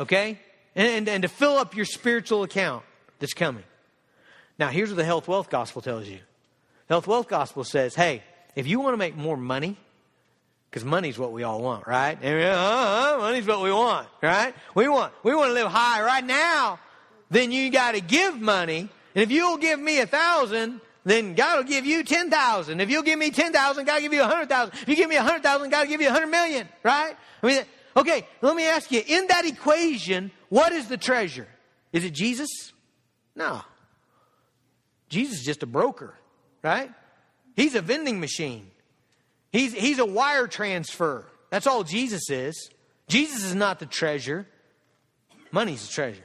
Okay? 0.00 0.38
And, 0.74 0.88
and, 0.88 1.08
and 1.08 1.22
to 1.22 1.28
fill 1.28 1.56
up 1.56 1.74
your 1.74 1.84
spiritual 1.84 2.42
account 2.42 2.84
that's 3.18 3.34
coming. 3.34 3.64
Now, 4.58 4.68
here's 4.68 4.90
what 4.90 4.96
the 4.96 5.04
health 5.04 5.28
wealth 5.28 5.50
gospel 5.50 5.82
tells 5.82 6.08
you. 6.08 6.20
Health 6.88 7.06
wealth 7.06 7.28
gospel 7.28 7.64
says, 7.64 7.94
hey, 7.94 8.22
if 8.54 8.66
you 8.66 8.80
want 8.80 8.94
to 8.94 8.98
make 8.98 9.16
more 9.16 9.36
money, 9.36 9.76
because 10.70 10.84
money's 10.84 11.18
what 11.18 11.32
we 11.32 11.42
all 11.42 11.60
want, 11.60 11.86
right? 11.86 12.22
Uh, 12.22 13.16
money's 13.18 13.46
what 13.46 13.62
we 13.62 13.72
want, 13.72 14.06
right? 14.22 14.54
We 14.74 14.88
want 14.88 15.12
we 15.22 15.34
want 15.34 15.48
to 15.48 15.54
live 15.54 15.68
high 15.68 16.02
right 16.02 16.24
now. 16.24 16.78
Then 17.30 17.52
you 17.52 17.70
got 17.70 17.92
to 17.92 18.00
give 18.00 18.40
money, 18.40 18.80
and 18.80 19.22
if 19.22 19.30
you'll 19.30 19.58
give 19.58 19.78
me 19.78 20.00
a 20.00 20.06
thousand, 20.06 20.80
then 21.04 21.34
God 21.34 21.58
will 21.58 21.64
give 21.64 21.86
you 21.86 22.02
10,000. 22.04 22.80
If 22.80 22.90
you'll 22.90 23.02
give 23.02 23.18
me 23.18 23.30
10,000, 23.30 23.84
God 23.84 23.94
will 23.94 24.00
give 24.00 24.12
you 24.12 24.20
100,000. 24.20 24.74
If 24.82 24.88
you 24.88 24.96
give 24.96 25.08
me 25.08 25.16
100,000, 25.16 25.70
God 25.70 25.80
will 25.80 25.88
give 25.88 26.00
you 26.00 26.08
100 26.08 26.26
million, 26.26 26.68
right? 26.82 27.16
I 27.42 27.46
mean, 27.46 27.62
okay, 27.96 28.26
let 28.42 28.56
me 28.56 28.66
ask 28.66 28.90
you, 28.90 29.02
in 29.06 29.26
that 29.28 29.46
equation, 29.46 30.30
what 30.48 30.72
is 30.72 30.88
the 30.88 30.96
treasure? 30.96 31.48
Is 31.92 32.04
it 32.04 32.12
Jesus? 32.12 32.48
No. 33.34 33.62
Jesus 35.08 35.38
is 35.38 35.44
just 35.44 35.62
a 35.62 35.66
broker, 35.66 36.14
right? 36.62 36.90
He's 37.56 37.74
a 37.74 37.80
vending 37.80 38.20
machine. 38.20 38.70
He's, 39.50 39.72
he's 39.72 39.98
a 39.98 40.04
wire 40.04 40.46
transfer. 40.46 41.26
That's 41.50 41.66
all 41.66 41.84
Jesus 41.84 42.28
is. 42.30 42.70
Jesus 43.08 43.44
is 43.44 43.54
not 43.54 43.78
the 43.78 43.86
treasure. 43.86 44.46
Money's 45.50 45.86
the 45.86 45.92
treasure. 45.92 46.22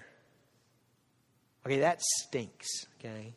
Okay, 1.65 1.79
that 1.79 2.01
stinks, 2.01 2.67
okay? 2.99 3.33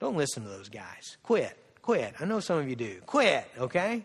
Don't 0.00 0.16
listen 0.16 0.42
to 0.42 0.48
those 0.48 0.68
guys. 0.68 1.16
Quit. 1.22 1.56
Quit. 1.82 2.14
I 2.18 2.24
know 2.24 2.40
some 2.40 2.58
of 2.58 2.68
you 2.68 2.76
do. 2.76 3.00
Quit, 3.06 3.46
okay? 3.58 4.04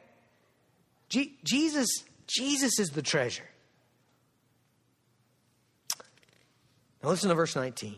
G- 1.10 1.34
Jesus, 1.44 1.88
Jesus 2.28 2.80
is 2.80 2.90
the 2.90 3.02
treasure. 3.02 3.48
Now 7.02 7.10
listen 7.10 7.30
to 7.30 7.36
verse 7.36 7.56
19. 7.56 7.96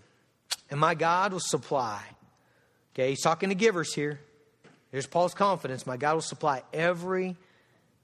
And 0.70 0.80
my 0.80 0.96
God 0.96 1.34
will 1.34 1.40
supply. 1.40 2.02
Okay, 2.94 3.10
he's 3.10 3.22
talking 3.22 3.50
to 3.50 3.56
givers 3.56 3.94
here. 3.94 4.20
Here's 4.92 5.08
Paul's 5.08 5.34
confidence. 5.34 5.86
My 5.86 5.98
God 5.98 6.16
will 6.16 6.22
supply 6.22 6.64
every 6.74 7.36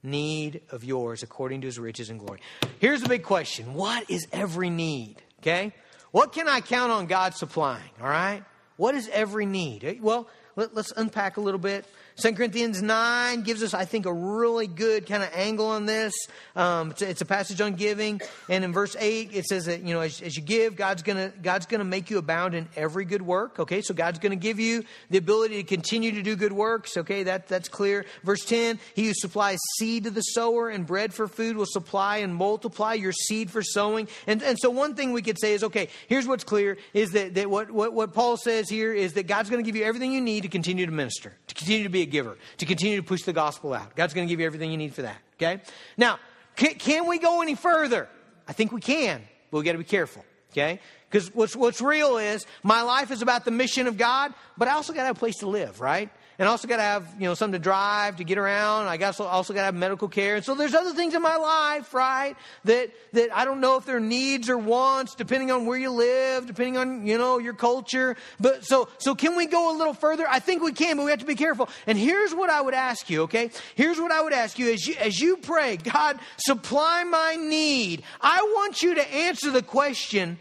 need 0.02 0.60
of 0.70 0.84
yours 0.84 1.22
according 1.22 1.62
to 1.62 1.66
his 1.66 1.78
riches 1.78 2.10
and 2.10 2.20
glory. 2.20 2.40
Here's 2.78 3.02
the 3.02 3.08
big 3.08 3.22
question 3.22 3.74
What 3.74 4.10
is 4.10 4.26
every 4.32 4.70
need? 4.70 5.16
Okay? 5.40 5.72
What 6.10 6.32
can 6.32 6.48
I 6.48 6.60
count 6.60 6.92
on 6.92 7.06
God 7.06 7.34
supplying? 7.34 7.90
All 8.00 8.08
right? 8.08 8.42
What 8.76 8.94
is 8.94 9.08
every 9.12 9.46
need? 9.46 10.00
Well, 10.00 10.28
let, 10.56 10.76
us 10.76 10.92
unpack 10.96 11.36
a 11.36 11.40
little 11.40 11.58
bit. 11.58 11.84
2 12.16 12.34
Corinthians 12.34 12.80
9 12.80 13.42
gives 13.42 13.60
us, 13.60 13.74
I 13.74 13.84
think, 13.84 14.06
a 14.06 14.12
really 14.12 14.68
good 14.68 15.06
kind 15.06 15.24
of 15.24 15.30
angle 15.34 15.66
on 15.66 15.84
this. 15.84 16.14
Um, 16.54 16.92
it's, 16.92 17.02
a, 17.02 17.10
it's, 17.10 17.20
a, 17.22 17.24
passage 17.24 17.60
on 17.60 17.74
giving. 17.74 18.20
And 18.48 18.62
in 18.64 18.72
verse 18.72 18.94
8, 18.96 19.30
it 19.34 19.44
says 19.46 19.64
that, 19.66 19.82
you 19.82 19.94
know, 19.94 20.00
as, 20.00 20.22
as 20.22 20.36
you 20.36 20.42
give, 20.42 20.76
God's 20.76 21.02
going 21.02 21.16
to 21.16 21.36
God's 21.38 21.66
gonna 21.66 21.82
make 21.82 22.10
you 22.10 22.18
abound 22.18 22.54
in 22.54 22.68
every 22.76 23.04
good 23.04 23.22
work. 23.22 23.58
Okay, 23.58 23.82
so 23.82 23.94
God's 23.94 24.20
going 24.20 24.30
to 24.30 24.36
give 24.36 24.60
you 24.60 24.84
the 25.10 25.18
ability 25.18 25.56
to 25.56 25.64
continue 25.64 26.12
to 26.12 26.22
do 26.22 26.36
good 26.36 26.52
works. 26.52 26.96
Okay, 26.96 27.24
that, 27.24 27.48
that's 27.48 27.68
clear. 27.68 28.06
Verse 28.22 28.44
10, 28.44 28.78
He 28.94 29.06
who 29.08 29.14
supplies 29.14 29.58
seed 29.78 30.04
to 30.04 30.10
the 30.10 30.20
sower 30.20 30.68
and 30.68 30.86
bread 30.86 31.12
for 31.12 31.26
food 31.26 31.56
will 31.56 31.66
supply 31.66 32.18
and 32.18 32.32
multiply 32.32 32.94
your 32.94 33.12
seed 33.12 33.50
for 33.50 33.62
sowing. 33.62 34.06
And, 34.28 34.40
and 34.40 34.56
so 34.56 34.70
one 34.70 34.94
thing 34.94 35.12
we 35.12 35.22
could 35.22 35.40
say 35.40 35.54
is, 35.54 35.64
okay, 35.64 35.88
here's 36.06 36.28
what's 36.28 36.44
clear 36.44 36.78
is 36.92 37.10
that, 37.10 37.34
that 37.34 37.50
what, 37.50 37.72
what, 37.72 37.92
what 37.92 38.12
Paul 38.12 38.36
says 38.36 38.68
here 38.68 38.92
is 38.92 39.14
that 39.14 39.26
God's 39.26 39.50
going 39.50 39.62
to 39.62 39.66
give 39.66 39.74
you 39.74 39.84
everything 39.84 40.12
you 40.12 40.20
need 40.20 40.44
to 40.44 40.48
continue 40.48 40.86
to 40.86 40.92
minister, 40.92 41.32
to 41.48 41.54
continue 41.56 41.82
to 41.82 41.88
be 41.88 42.03
a 42.04 42.06
giver, 42.06 42.38
to 42.58 42.66
continue 42.66 42.96
to 42.96 43.02
push 43.02 43.22
the 43.22 43.32
gospel 43.32 43.74
out. 43.74 43.96
God's 43.96 44.14
going 44.14 44.26
to 44.26 44.32
give 44.32 44.40
you 44.40 44.46
everything 44.46 44.70
you 44.70 44.78
need 44.78 44.94
for 44.94 45.02
that. 45.02 45.18
Okay? 45.34 45.60
Now, 45.96 46.18
can, 46.56 46.74
can 46.74 47.08
we 47.08 47.18
go 47.18 47.42
any 47.42 47.54
further? 47.54 48.08
I 48.46 48.52
think 48.52 48.72
we 48.72 48.80
can, 48.80 49.22
but 49.50 49.58
we 49.58 49.64
got 49.64 49.72
to 49.72 49.78
be 49.78 49.84
careful. 49.84 50.24
Okay? 50.52 50.80
Because 51.10 51.34
what's, 51.34 51.56
what's 51.56 51.80
real 51.80 52.18
is 52.18 52.46
my 52.62 52.82
life 52.82 53.10
is 53.10 53.22
about 53.22 53.44
the 53.44 53.50
mission 53.50 53.86
of 53.86 53.96
God, 53.96 54.32
but 54.56 54.68
I 54.68 54.72
also 54.72 54.92
got 54.92 55.00
to 55.00 55.06
have 55.06 55.16
a 55.16 55.18
place 55.18 55.38
to 55.38 55.48
live, 55.48 55.80
right? 55.80 56.10
And 56.38 56.48
also 56.48 56.66
got 56.66 56.76
to 56.78 56.82
have, 56.82 57.14
you 57.18 57.28
know, 57.28 57.34
something 57.34 57.60
to 57.60 57.62
drive, 57.62 58.16
to 58.16 58.24
get 58.24 58.38
around. 58.38 58.88
I 58.88 58.96
got 58.96 59.20
also 59.20 59.52
got 59.52 59.60
to 59.60 59.66
have 59.66 59.74
medical 59.74 60.08
care. 60.08 60.34
And 60.34 60.44
so 60.44 60.56
there's 60.56 60.74
other 60.74 60.92
things 60.92 61.14
in 61.14 61.22
my 61.22 61.36
life, 61.36 61.94
right? 61.94 62.34
That, 62.64 62.90
that 63.12 63.36
I 63.36 63.44
don't 63.44 63.60
know 63.60 63.76
if 63.76 63.86
they're 63.86 64.00
needs 64.00 64.50
or 64.50 64.58
wants, 64.58 65.14
depending 65.14 65.52
on 65.52 65.64
where 65.64 65.78
you 65.78 65.90
live, 65.90 66.46
depending 66.46 66.76
on, 66.76 67.06
you 67.06 67.18
know, 67.18 67.38
your 67.38 67.54
culture. 67.54 68.16
But 68.40 68.64
so, 68.64 68.88
so 68.98 69.14
can 69.14 69.36
we 69.36 69.46
go 69.46 69.76
a 69.76 69.78
little 69.78 69.94
further? 69.94 70.26
I 70.28 70.40
think 70.40 70.62
we 70.62 70.72
can, 70.72 70.96
but 70.96 71.04
we 71.04 71.10
have 71.10 71.20
to 71.20 71.26
be 71.26 71.36
careful. 71.36 71.68
And 71.86 71.96
here's 71.96 72.34
what 72.34 72.50
I 72.50 72.60
would 72.60 72.74
ask 72.74 73.08
you, 73.08 73.22
okay? 73.22 73.50
Here's 73.76 74.00
what 74.00 74.10
I 74.10 74.20
would 74.20 74.32
ask 74.32 74.58
you 74.58 74.72
as 74.72 74.84
you, 74.86 74.96
as 74.96 75.20
you 75.20 75.36
pray, 75.36 75.76
God, 75.76 76.18
supply 76.36 77.04
my 77.04 77.36
need. 77.36 78.02
I 78.20 78.42
want 78.56 78.82
you 78.82 78.96
to 78.96 79.14
answer 79.14 79.52
the 79.52 79.62
question, 79.62 80.38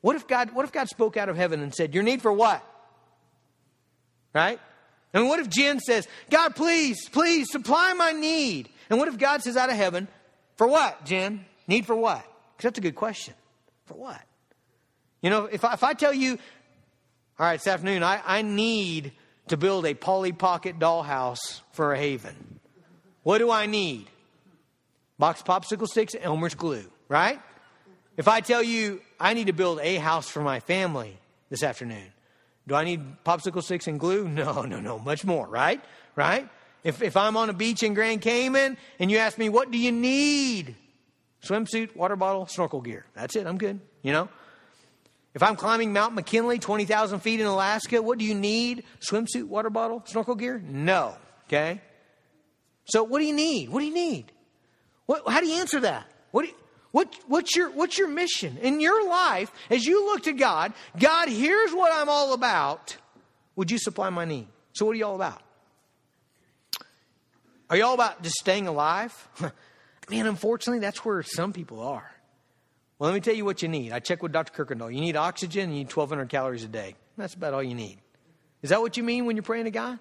what 0.00 0.16
if 0.16 0.26
God, 0.26 0.52
what 0.52 0.64
if 0.64 0.72
God 0.72 0.88
spoke 0.88 1.18
out 1.18 1.28
of 1.28 1.36
heaven 1.36 1.60
and 1.60 1.74
said, 1.74 1.92
your 1.92 2.02
need 2.02 2.22
for 2.22 2.32
what? 2.32 2.64
Right? 4.32 4.60
And 5.12 5.28
what 5.28 5.38
if 5.40 5.48
Jen 5.48 5.80
says, 5.80 6.06
God, 6.30 6.54
please, 6.54 7.08
please 7.08 7.50
supply 7.50 7.92
my 7.94 8.12
need? 8.12 8.68
And 8.90 8.98
what 8.98 9.08
if 9.08 9.18
God 9.18 9.42
says 9.42 9.56
out 9.56 9.70
of 9.70 9.76
heaven, 9.76 10.08
for 10.56 10.66
what, 10.66 11.04
Jen? 11.04 11.44
Need 11.66 11.86
for 11.86 11.96
what? 11.96 12.22
Because 12.56 12.70
that's 12.70 12.78
a 12.78 12.82
good 12.82 12.94
question. 12.94 13.34
For 13.86 13.94
what? 13.94 14.20
You 15.22 15.30
know, 15.30 15.46
if 15.46 15.64
I, 15.64 15.72
if 15.72 15.82
I 15.82 15.94
tell 15.94 16.12
you, 16.12 16.38
all 17.38 17.46
right, 17.46 17.56
this 17.56 17.66
afternoon, 17.66 18.02
I, 18.02 18.20
I 18.24 18.42
need 18.42 19.12
to 19.48 19.56
build 19.56 19.86
a 19.86 19.94
Polly 19.94 20.32
Pocket 20.32 20.78
dollhouse 20.78 21.60
for 21.72 21.92
a 21.92 21.98
haven. 21.98 22.60
What 23.22 23.38
do 23.38 23.50
I 23.50 23.66
need? 23.66 24.06
Box 25.18 25.42
popsicle 25.42 25.88
sticks 25.88 26.14
and 26.14 26.22
Elmer's 26.22 26.54
glue, 26.54 26.84
right? 27.08 27.40
If 28.16 28.28
I 28.28 28.40
tell 28.40 28.62
you 28.62 29.00
I 29.18 29.34
need 29.34 29.46
to 29.46 29.52
build 29.52 29.80
a 29.80 29.96
house 29.96 30.28
for 30.28 30.40
my 30.42 30.60
family 30.60 31.16
this 31.50 31.62
afternoon, 31.62 32.12
do 32.66 32.74
I 32.74 32.84
need 32.84 33.24
popsicle 33.24 33.62
sticks 33.62 33.86
and 33.86 33.98
glue? 33.98 34.28
No, 34.36 34.62
no, 34.62 34.80
no, 34.80 34.98
much 34.98 35.24
more, 35.24 35.46
right? 35.46 35.82
Right? 36.14 36.48
If, 36.84 37.02
if 37.02 37.16
I'm 37.16 37.36
on 37.36 37.50
a 37.50 37.52
beach 37.52 37.82
in 37.82 37.94
Grand 37.94 38.20
Cayman 38.20 38.76
and 38.98 39.10
you 39.10 39.18
ask 39.18 39.38
me, 39.38 39.48
what 39.48 39.70
do 39.70 39.78
you 39.78 39.92
need? 39.92 40.76
Swimsuit, 41.42 41.96
water 41.96 42.16
bottle, 42.16 42.46
snorkel 42.46 42.80
gear. 42.80 43.04
That's 43.14 43.36
it, 43.36 43.46
I'm 43.46 43.58
good, 43.58 43.80
you 44.02 44.12
know? 44.12 44.28
If 45.34 45.42
I'm 45.42 45.56
climbing 45.56 45.92
Mount 45.92 46.14
McKinley, 46.14 46.58
20,000 46.58 47.20
feet 47.20 47.40
in 47.40 47.46
Alaska, 47.46 48.00
what 48.00 48.18
do 48.18 48.24
you 48.24 48.34
need? 48.34 48.84
Swimsuit, 49.00 49.44
water 49.44 49.68
bottle, 49.68 50.02
snorkel 50.06 50.34
gear? 50.34 50.62
No, 50.64 51.14
okay? 51.46 51.80
So 52.86 53.04
what 53.04 53.18
do 53.18 53.26
you 53.26 53.34
need? 53.34 53.68
What 53.68 53.80
do 53.80 53.86
you 53.86 53.94
need? 53.94 54.32
What, 55.06 55.22
how 55.28 55.40
do 55.40 55.46
you 55.46 55.60
answer 55.60 55.80
that? 55.80 56.06
What 56.30 56.42
do 56.42 56.48
you, 56.48 56.54
what, 56.96 57.14
what's, 57.26 57.54
your, 57.54 57.68
what's 57.72 57.98
your 57.98 58.08
mission 58.08 58.56
in 58.62 58.80
your 58.80 59.06
life 59.06 59.52
as 59.68 59.84
you 59.84 60.06
look 60.06 60.22
to 60.22 60.32
God? 60.32 60.72
God, 60.98 61.28
here's 61.28 61.70
what 61.74 61.92
I'm 61.92 62.08
all 62.08 62.32
about. 62.32 62.96
Would 63.54 63.70
you 63.70 63.76
supply 63.76 64.08
my 64.08 64.24
need? 64.24 64.48
So, 64.72 64.86
what 64.86 64.92
are 64.92 64.94
you 64.94 65.04
all 65.04 65.14
about? 65.14 65.42
Are 67.68 67.76
you 67.76 67.84
all 67.84 67.92
about 67.92 68.22
just 68.22 68.36
staying 68.36 68.66
alive? 68.66 69.12
Man, 70.10 70.26
unfortunately, 70.26 70.78
that's 70.78 71.04
where 71.04 71.22
some 71.22 71.52
people 71.52 71.80
are. 71.80 72.10
Well, 72.98 73.10
let 73.10 73.14
me 73.14 73.20
tell 73.20 73.34
you 73.34 73.44
what 73.44 73.60
you 73.60 73.68
need. 73.68 73.92
I 73.92 73.98
checked 73.98 74.22
with 74.22 74.32
Dr. 74.32 74.64
Kirkendall. 74.64 74.90
You 74.90 75.02
need 75.02 75.16
oxygen, 75.16 75.72
you 75.72 75.80
need 75.80 75.94
1,200 75.94 76.30
calories 76.30 76.64
a 76.64 76.68
day. 76.68 76.94
That's 77.18 77.34
about 77.34 77.52
all 77.52 77.62
you 77.62 77.74
need. 77.74 77.98
Is 78.62 78.70
that 78.70 78.80
what 78.80 78.96
you 78.96 79.02
mean 79.02 79.26
when 79.26 79.36
you're 79.36 79.42
praying 79.42 79.66
to 79.66 79.70
God? 79.70 79.98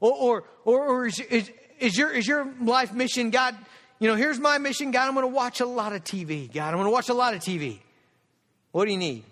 Or, 0.00 0.12
or, 0.12 0.44
or, 0.64 0.84
or 0.84 1.06
is, 1.06 1.20
is, 1.20 1.48
is, 1.78 1.96
your, 1.96 2.10
is 2.10 2.26
your 2.26 2.52
life 2.60 2.92
mission, 2.92 3.30
God, 3.30 3.54
you 4.02 4.08
know, 4.08 4.16
here's 4.16 4.40
my 4.40 4.58
mission. 4.58 4.90
God, 4.90 5.06
I'm 5.06 5.14
going 5.14 5.22
to 5.22 5.32
watch 5.32 5.60
a 5.60 5.64
lot 5.64 5.92
of 5.92 6.02
TV. 6.02 6.52
God, 6.52 6.70
I'm 6.70 6.74
going 6.74 6.86
to 6.86 6.90
watch 6.90 7.08
a 7.08 7.14
lot 7.14 7.34
of 7.34 7.40
TV. 7.40 7.78
What 8.72 8.86
do 8.86 8.90
you 8.90 8.98
need? 8.98 9.22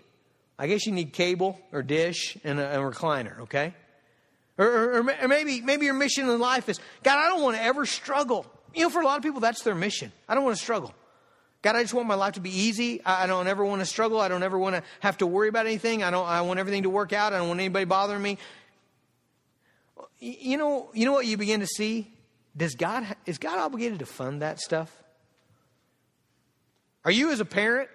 I 0.57 0.69
guess 0.69 0.87
you 0.87 0.93
need 0.93 1.13
cable 1.13 1.59
or 1.73 1.83
dish 1.83 2.37
and 2.45 2.61
a, 2.61 2.79
a 2.79 2.79
recliner, 2.79 3.41
okay? 3.41 3.75
Or, 4.59 4.67
or, 4.67 4.99
or, 5.23 5.27
maybe, 5.27 5.61
maybe 5.61 5.87
your 5.87 5.95
mission 5.95 6.29
in 6.31 6.39
life 6.39 6.69
is, 6.69 6.79
God, 7.03 7.19
I 7.19 7.29
don't 7.31 7.43
want 7.43 7.57
to 7.57 7.63
ever 7.65 7.85
struggle. 7.85 8.47
You 8.73 8.85
know, 8.85 8.91
for 8.91 9.03
a 9.03 9.05
lot 9.05 9.17
of 9.17 9.25
people, 9.25 9.41
that's 9.41 9.63
their 9.65 9.75
mission. 9.75 10.13
I 10.29 10.37
don't 10.37 10.45
want 10.45 10.57
to 10.57 10.63
struggle. 10.63 10.95
God, 11.63 11.75
I 11.75 11.83
just 11.83 11.93
want 11.93 12.07
my 12.07 12.15
life 12.15 12.35
to 12.35 12.41
be 12.41 12.57
easy. 12.57 13.05
I 13.05 13.27
don't 13.27 13.49
ever 13.49 13.65
want 13.65 13.81
to 13.81 13.87
struggle. 13.87 14.21
I 14.21 14.29
don't 14.29 14.45
ever 14.45 14.57
want 14.57 14.77
to 14.77 14.85
have 15.01 15.19
to 15.19 15.27
worry 15.27 15.49
about 15.49 15.67
anything. 15.67 16.05
I 16.05 16.13
don't. 16.13 16.29
I 16.29 16.43
want 16.43 16.61
everything 16.61 16.85
to 16.85 16.91
work 16.91 17.13
out. 17.13 17.33
I 17.33 17.39
don't 17.39 17.49
want 17.49 17.59
anybody 17.59 17.87
bothering 17.87 18.23
me. 18.23 18.39
You 20.21 20.59
know. 20.59 20.91
You 20.95 21.07
know 21.07 21.13
what 21.13 21.27
you 21.27 21.37
begin 21.37 21.59
to 21.59 21.67
see 21.67 22.13
does 22.57 22.75
God, 22.75 23.07
is 23.27 23.39
God 23.39 23.59
obligated 23.59 24.01
to 24.01 24.07
fund 24.07 24.43
that 24.43 24.61
stuff? 24.61 24.95
Are 27.05 27.11
you, 27.11 27.31
as 27.31 27.41
a 27.41 27.45
parent, 27.45 27.89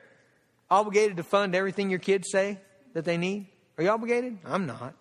obligated 0.70 1.18
to 1.18 1.24
fund 1.24 1.56
everything 1.56 1.90
your 1.90 2.00
kids 2.00 2.30
say 2.32 2.60
that 2.94 3.06
they 3.06 3.18
need? 3.18 3.48
Are 3.78 3.84
you 3.84 3.90
obligated? 3.90 4.38
I'm 4.46 4.66
not. 4.66 4.96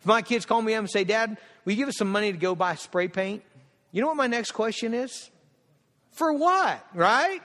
If 0.00 0.06
my 0.06 0.22
kids 0.22 0.46
call 0.46 0.60
me 0.62 0.74
up 0.74 0.80
and 0.80 0.90
say, 0.90 1.04
Dad, 1.04 1.38
will 1.64 1.72
you 1.72 1.76
give 1.76 1.88
us 1.88 1.96
some 1.96 2.10
money 2.10 2.32
to 2.32 2.38
go 2.38 2.54
buy 2.54 2.74
spray 2.74 3.08
paint? 3.08 3.42
You 3.92 4.00
know 4.00 4.08
what 4.08 4.16
my 4.16 4.26
next 4.26 4.52
question 4.52 4.94
is? 4.94 5.30
For 6.10 6.32
what, 6.32 6.84
right? 6.94 7.40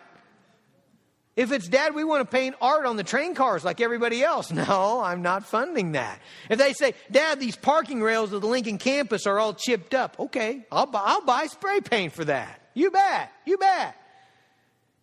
If 1.37 1.51
it's 1.51 1.67
dad, 1.67 1.93
we 1.93 2.03
want 2.03 2.27
to 2.27 2.35
paint 2.35 2.55
art 2.59 2.87
on 2.87 2.97
the 2.97 3.03
train 3.03 3.35
cars 3.35 3.63
like 3.63 3.79
everybody 3.79 4.23
else. 4.23 4.51
No, 4.57 4.99
I'm 5.01 5.21
not 5.21 5.45
funding 5.45 5.91
that. 5.91 6.19
If 6.49 6.57
they 6.57 6.73
say, 6.73 6.95
Dad, 7.11 7.39
these 7.39 7.55
parking 7.55 8.01
rails 8.01 8.33
of 8.33 8.41
the 8.41 8.47
Lincoln 8.47 8.79
campus 8.79 9.27
are 9.27 9.37
all 9.37 9.53
chipped 9.53 9.93
up. 9.93 10.19
Okay, 10.19 10.65
I'll 10.71 10.87
buy, 10.87 11.03
I'll 11.05 11.21
buy 11.21 11.45
spray 11.45 11.79
paint 11.79 12.11
for 12.11 12.25
that. 12.25 12.59
You 12.73 12.89
bet. 12.89 13.31
You 13.45 13.57
bet. 13.57 13.95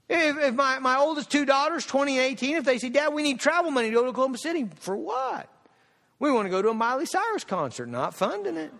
If, 0.09 0.37
if 0.39 0.55
my, 0.55 0.81
my 0.81 0.99
oldest 0.99 1.31
two 1.31 1.45
daughters, 1.45 1.87
20 1.87 2.19
and 2.19 2.27
18, 2.27 2.57
if 2.57 2.65
they 2.65 2.79
say, 2.79 2.89
Dad, 2.89 3.15
we 3.15 3.23
need 3.23 3.39
travel 3.39 3.71
money 3.71 3.91
to 3.91 3.95
go 3.95 4.03
to 4.03 4.09
Oklahoma 4.09 4.39
City, 4.39 4.69
for 4.81 4.97
what? 4.97 5.49
We 6.19 6.33
want 6.33 6.47
to 6.47 6.51
go 6.51 6.61
to 6.61 6.71
a 6.71 6.75
Miley 6.75 7.07
Cyrus 7.07 7.45
concert, 7.45 7.87
not 7.87 8.13
funding 8.13 8.57
it. 8.57 8.73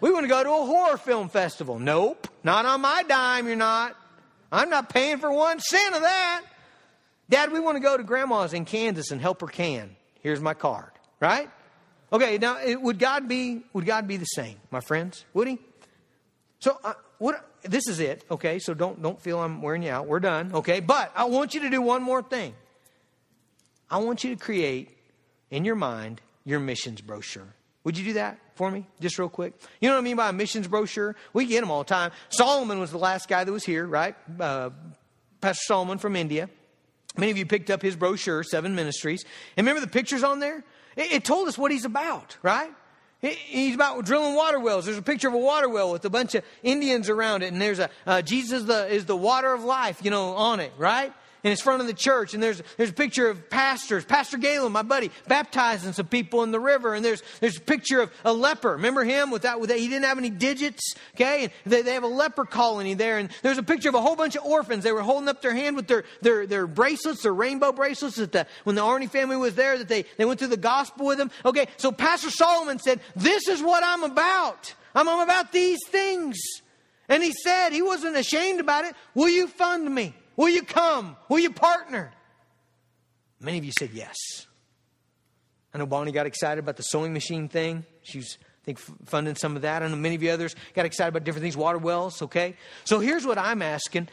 We 0.00 0.12
want 0.12 0.22
to 0.22 0.28
go 0.28 0.44
to 0.44 0.50
a 0.50 0.66
horror 0.66 0.98
film 0.98 1.28
festival. 1.28 1.80
Nope, 1.80 2.28
not 2.44 2.64
on 2.64 2.80
my 2.80 3.02
dime, 3.02 3.48
you're 3.48 3.56
not. 3.56 3.96
I'm 4.50 4.70
not 4.70 4.88
paying 4.88 5.18
for 5.18 5.32
one 5.32 5.60
cent 5.60 5.94
of 5.94 6.02
that. 6.02 6.42
Dad, 7.28 7.52
we 7.52 7.60
want 7.60 7.76
to 7.76 7.80
go 7.80 7.96
to 7.96 8.02
grandma's 8.02 8.54
in 8.54 8.64
Kansas 8.64 9.10
and 9.10 9.20
help 9.20 9.40
her 9.42 9.46
can. 9.46 9.96
Here's 10.20 10.40
my 10.40 10.54
card, 10.54 10.90
right? 11.20 11.50
Okay, 12.12 12.38
now 12.38 12.56
would 12.80 12.98
God 12.98 13.28
be 13.28 13.62
would 13.72 13.84
God 13.84 14.08
be 14.08 14.16
the 14.16 14.24
same, 14.24 14.56
my 14.70 14.80
friends? 14.80 15.24
Would 15.34 15.48
he? 15.48 15.58
So 16.60 16.78
uh, 16.82 16.94
what 17.18 17.44
this 17.62 17.86
is 17.86 18.00
it, 18.00 18.24
okay? 18.30 18.58
So 18.58 18.72
don't 18.72 19.02
don't 19.02 19.20
feel 19.20 19.40
I'm 19.40 19.60
wearing 19.60 19.82
you 19.82 19.90
out. 19.90 20.06
We're 20.06 20.20
done, 20.20 20.52
okay? 20.54 20.80
But 20.80 21.12
I 21.14 21.24
want 21.24 21.54
you 21.54 21.60
to 21.60 21.70
do 21.70 21.82
one 21.82 22.02
more 22.02 22.22
thing. 22.22 22.54
I 23.90 23.98
want 23.98 24.24
you 24.24 24.34
to 24.34 24.42
create 24.42 24.96
in 25.50 25.64
your 25.64 25.76
mind 25.76 26.20
your 26.44 26.60
missions 26.60 27.02
brochure. 27.02 27.54
Would 27.88 27.96
you 27.96 28.04
do 28.04 28.12
that 28.12 28.38
for 28.54 28.70
me, 28.70 28.86
just 29.00 29.18
real 29.18 29.30
quick? 29.30 29.54
You 29.80 29.88
know 29.88 29.94
what 29.94 30.02
I 30.02 30.04
mean 30.04 30.16
by 30.18 30.28
a 30.28 30.32
missions 30.34 30.68
brochure? 30.68 31.16
We 31.32 31.46
get 31.46 31.60
them 31.60 31.70
all 31.70 31.84
the 31.84 31.88
time. 31.88 32.10
Solomon 32.28 32.80
was 32.80 32.90
the 32.90 32.98
last 32.98 33.30
guy 33.30 33.44
that 33.44 33.50
was 33.50 33.64
here, 33.64 33.86
right? 33.86 34.14
Uh, 34.38 34.68
Pastor 35.40 35.62
Solomon 35.64 35.96
from 35.96 36.14
India. 36.14 36.50
Many 37.16 37.30
of 37.30 37.38
you 37.38 37.46
picked 37.46 37.70
up 37.70 37.80
his 37.80 37.96
brochure, 37.96 38.42
Seven 38.42 38.74
Ministries. 38.74 39.24
And 39.56 39.66
remember 39.66 39.80
the 39.80 39.90
pictures 39.90 40.22
on 40.22 40.38
there? 40.38 40.62
It, 40.96 41.12
it 41.12 41.24
told 41.24 41.48
us 41.48 41.56
what 41.56 41.70
he's 41.70 41.86
about, 41.86 42.36
right? 42.42 42.70
He's 43.22 43.74
about 43.74 44.04
drilling 44.04 44.34
water 44.34 44.60
wells. 44.60 44.84
There's 44.84 44.98
a 44.98 45.02
picture 45.02 45.28
of 45.28 45.32
a 45.32 45.38
water 45.38 45.70
well 45.70 45.90
with 45.90 46.04
a 46.04 46.10
bunch 46.10 46.34
of 46.34 46.44
Indians 46.62 47.08
around 47.08 47.42
it, 47.42 47.54
and 47.54 47.62
there's 47.62 47.78
a 47.78 47.88
uh, 48.06 48.20
Jesus 48.20 48.64
the, 48.64 48.86
is 48.86 49.06
the 49.06 49.16
water 49.16 49.50
of 49.50 49.64
life, 49.64 50.00
you 50.04 50.10
know, 50.10 50.34
on 50.34 50.60
it, 50.60 50.74
right? 50.76 51.14
And 51.48 51.54
it's 51.54 51.62
front 51.62 51.80
of 51.80 51.86
the 51.86 51.94
church. 51.94 52.34
And 52.34 52.42
there's, 52.42 52.62
there's 52.76 52.90
a 52.90 52.92
picture 52.92 53.26
of 53.26 53.48
pastors, 53.48 54.04
Pastor 54.04 54.36
Galen, 54.36 54.70
my 54.70 54.82
buddy, 54.82 55.10
baptizing 55.28 55.94
some 55.94 56.06
people 56.06 56.42
in 56.42 56.50
the 56.50 56.60
river. 56.60 56.92
And 56.92 57.02
there's, 57.02 57.22
there's 57.40 57.56
a 57.56 57.62
picture 57.62 58.02
of 58.02 58.12
a 58.22 58.34
leper. 58.34 58.72
Remember 58.72 59.02
him 59.02 59.30
with 59.30 59.42
that, 59.42 59.58
with 59.58 59.70
that? 59.70 59.78
He 59.78 59.88
didn't 59.88 60.04
have 60.04 60.18
any 60.18 60.28
digits. 60.28 60.92
Okay. 61.14 61.44
And 61.44 61.52
they, 61.64 61.80
they 61.80 61.94
have 61.94 62.02
a 62.02 62.06
leper 62.06 62.44
colony 62.44 62.92
there. 62.92 63.16
And 63.16 63.30
there's 63.40 63.56
a 63.56 63.62
picture 63.62 63.88
of 63.88 63.94
a 63.94 64.00
whole 64.02 64.14
bunch 64.14 64.36
of 64.36 64.44
orphans. 64.44 64.84
They 64.84 64.92
were 64.92 65.00
holding 65.00 65.26
up 65.26 65.40
their 65.40 65.54
hand 65.54 65.74
with 65.74 65.86
their, 65.86 66.04
their, 66.20 66.46
their 66.46 66.66
bracelets, 66.66 67.22
their 67.22 67.32
rainbow 67.32 67.72
bracelets 67.72 68.16
that 68.16 68.32
the, 68.32 68.46
when 68.64 68.76
the 68.76 68.82
Arnie 68.82 69.08
family 69.08 69.38
was 69.38 69.54
there, 69.54 69.78
that 69.78 69.88
they, 69.88 70.04
they 70.18 70.26
went 70.26 70.40
through 70.40 70.48
the 70.48 70.58
gospel 70.58 71.06
with 71.06 71.16
them. 71.16 71.30
Okay. 71.46 71.68
So 71.78 71.90
Pastor 71.92 72.28
Solomon 72.28 72.78
said, 72.78 73.00
this 73.16 73.48
is 73.48 73.62
what 73.62 73.82
I'm 73.82 74.04
about. 74.04 74.74
I'm, 74.94 75.08
I'm 75.08 75.20
about 75.20 75.50
these 75.50 75.80
things. 75.86 76.36
And 77.08 77.22
he 77.22 77.32
said, 77.32 77.70
he 77.70 77.80
wasn't 77.80 78.18
ashamed 78.18 78.60
about 78.60 78.84
it. 78.84 78.94
Will 79.14 79.30
you 79.30 79.46
fund 79.46 79.94
me? 79.94 80.14
Will 80.38 80.48
you 80.48 80.62
come? 80.62 81.16
Will 81.28 81.40
you 81.40 81.50
partner? 81.50 82.12
Many 83.40 83.58
of 83.58 83.64
you 83.64 83.72
said 83.76 83.90
yes. 83.92 84.16
I 85.74 85.78
know 85.78 85.84
Bonnie 85.84 86.12
got 86.12 86.26
excited 86.26 86.62
about 86.62 86.76
the 86.76 86.84
sewing 86.84 87.12
machine 87.12 87.48
thing. 87.48 87.84
She's, 88.02 88.38
I 88.40 88.64
think, 88.64 88.78
funding 88.78 89.34
some 89.34 89.56
of 89.56 89.62
that. 89.62 89.82
I 89.82 89.88
know 89.88 89.96
many 89.96 90.14
of 90.14 90.22
you 90.22 90.30
others 90.30 90.54
got 90.74 90.86
excited 90.86 91.08
about 91.08 91.24
different 91.24 91.42
things, 91.42 91.56
water 91.56 91.78
wells, 91.78 92.22
okay? 92.22 92.54
So 92.84 93.00
here's 93.00 93.26
what 93.26 93.36
I'm 93.36 93.62
asking. 93.62 94.08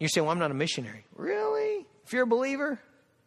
You're 0.00 0.08
saying, 0.08 0.24
well, 0.24 0.32
I'm 0.32 0.40
not 0.40 0.50
a 0.50 0.54
missionary. 0.54 1.04
Really? 1.14 1.86
If 2.04 2.12
you're 2.12 2.24
a 2.24 2.26
believer? 2.26 2.80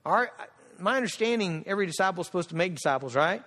All 0.06 0.14
right. 0.14 0.30
My 0.78 0.98
understanding, 0.98 1.64
every 1.68 1.86
disciple 1.86 2.20
is 2.20 2.28
supposed 2.28 2.50
to 2.50 2.56
make 2.58 2.76
disciples, 2.76 3.16
right? 3.16 3.42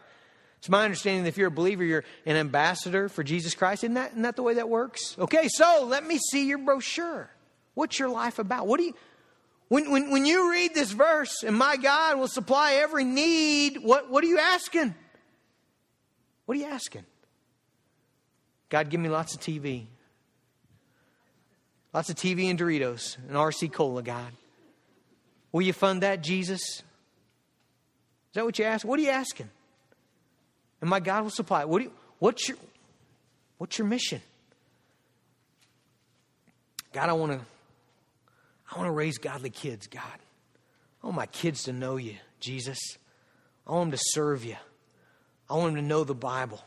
It's 0.61 0.71
my 0.71 0.87
understanding 0.87 1.25
that 1.25 1.29
if 1.29 1.37
you're 1.37 1.49
a 1.49 1.51
believer, 1.51 1.85
you're 1.85 2.05
an 2.25 2.37
ambassador 2.37 3.11
for 3.11 3.23
Jesus 3.23 3.55
Christ. 3.55 3.85
Isn't 3.85 3.95
that, 3.95 4.13
isn't 4.13 4.23
that 4.23 4.37
the 4.37 4.43
way 4.43 4.55
that 4.55 4.71
works? 4.71 5.15
Okay, 5.19 5.49
so 5.49 5.85
let 5.87 6.07
me 6.07 6.19
see 6.31 6.47
your 6.47 6.57
brochure. 6.57 7.29
What's 7.75 7.99
your 7.99 8.09
life 8.09 8.39
about? 8.39 8.67
What 8.67 8.79
do 8.79 8.85
you, 8.87 8.95
when, 9.69 9.91
when, 9.91 10.11
when 10.11 10.25
you 10.25 10.51
read 10.51 10.75
this 10.75 10.93
verse, 10.93 11.43
and 11.43 11.57
my 11.57 11.77
God 11.77 12.19
will 12.19 12.29
supply 12.29 12.75
every 12.75 13.05
need, 13.05 13.79
what, 13.79 14.11
what 14.11 14.23
are 14.23 14.27
you 14.27 14.39
asking? 14.39 14.95
What 16.47 16.57
are 16.57 16.61
you 16.61 16.67
asking? 16.67 17.05
God, 18.69 18.91
give 18.91 19.01
me 19.01 19.09
lots 19.09 19.35
of 19.35 19.41
TV. 19.41 19.87
Lots 21.93 22.11
of 22.11 22.17
TV 22.17 22.51
and 22.51 22.59
Doritos 22.59 23.17
and 23.29 23.37
RC 23.37 23.73
Cola, 23.73 24.03
God. 24.03 24.33
Will 25.53 25.63
you 25.63 25.73
fund 25.73 26.03
that, 26.03 26.23
Jesus? 26.23 26.61
Is 26.61 26.83
that 28.35 28.45
what 28.45 28.59
you 28.59 28.65
ask? 28.65 28.85
What 28.85 28.99
are 28.99 29.03
you 29.03 29.11
asking? 29.11 29.49
And 30.81 30.91
my 30.91 30.99
God 30.99 31.23
will 31.23 31.31
supply. 31.31 31.65
What 31.65 31.79
do 31.79 31.85
you, 31.85 31.93
what's 32.19 32.49
your 32.49 32.59
what's 33.59 33.79
your 33.79 33.87
mission? 33.87 34.21
God, 36.93 37.09
I 37.09 37.13
want 37.13 37.33
to 37.33 37.41
I 38.75 38.79
want 38.79 38.89
to 38.89 38.93
raise 38.93 39.19
godly 39.19 39.51
kids, 39.51 39.87
God. 39.87 40.03
I 41.03 41.07
want 41.07 41.17
my 41.17 41.27
kids 41.27 41.65
to 41.65 41.73
know 41.73 41.97
you, 41.97 42.17
Jesus. 42.41 42.79
I 43.67 43.73
want 43.73 43.91
them 43.91 43.99
to 43.99 44.05
serve 44.11 44.45
you. 44.45 44.57
I 45.49 45.55
want 45.55 45.75
them 45.75 45.83
to 45.83 45.89
know 45.89 46.03
the 46.03 46.15
Bible. 46.15 46.61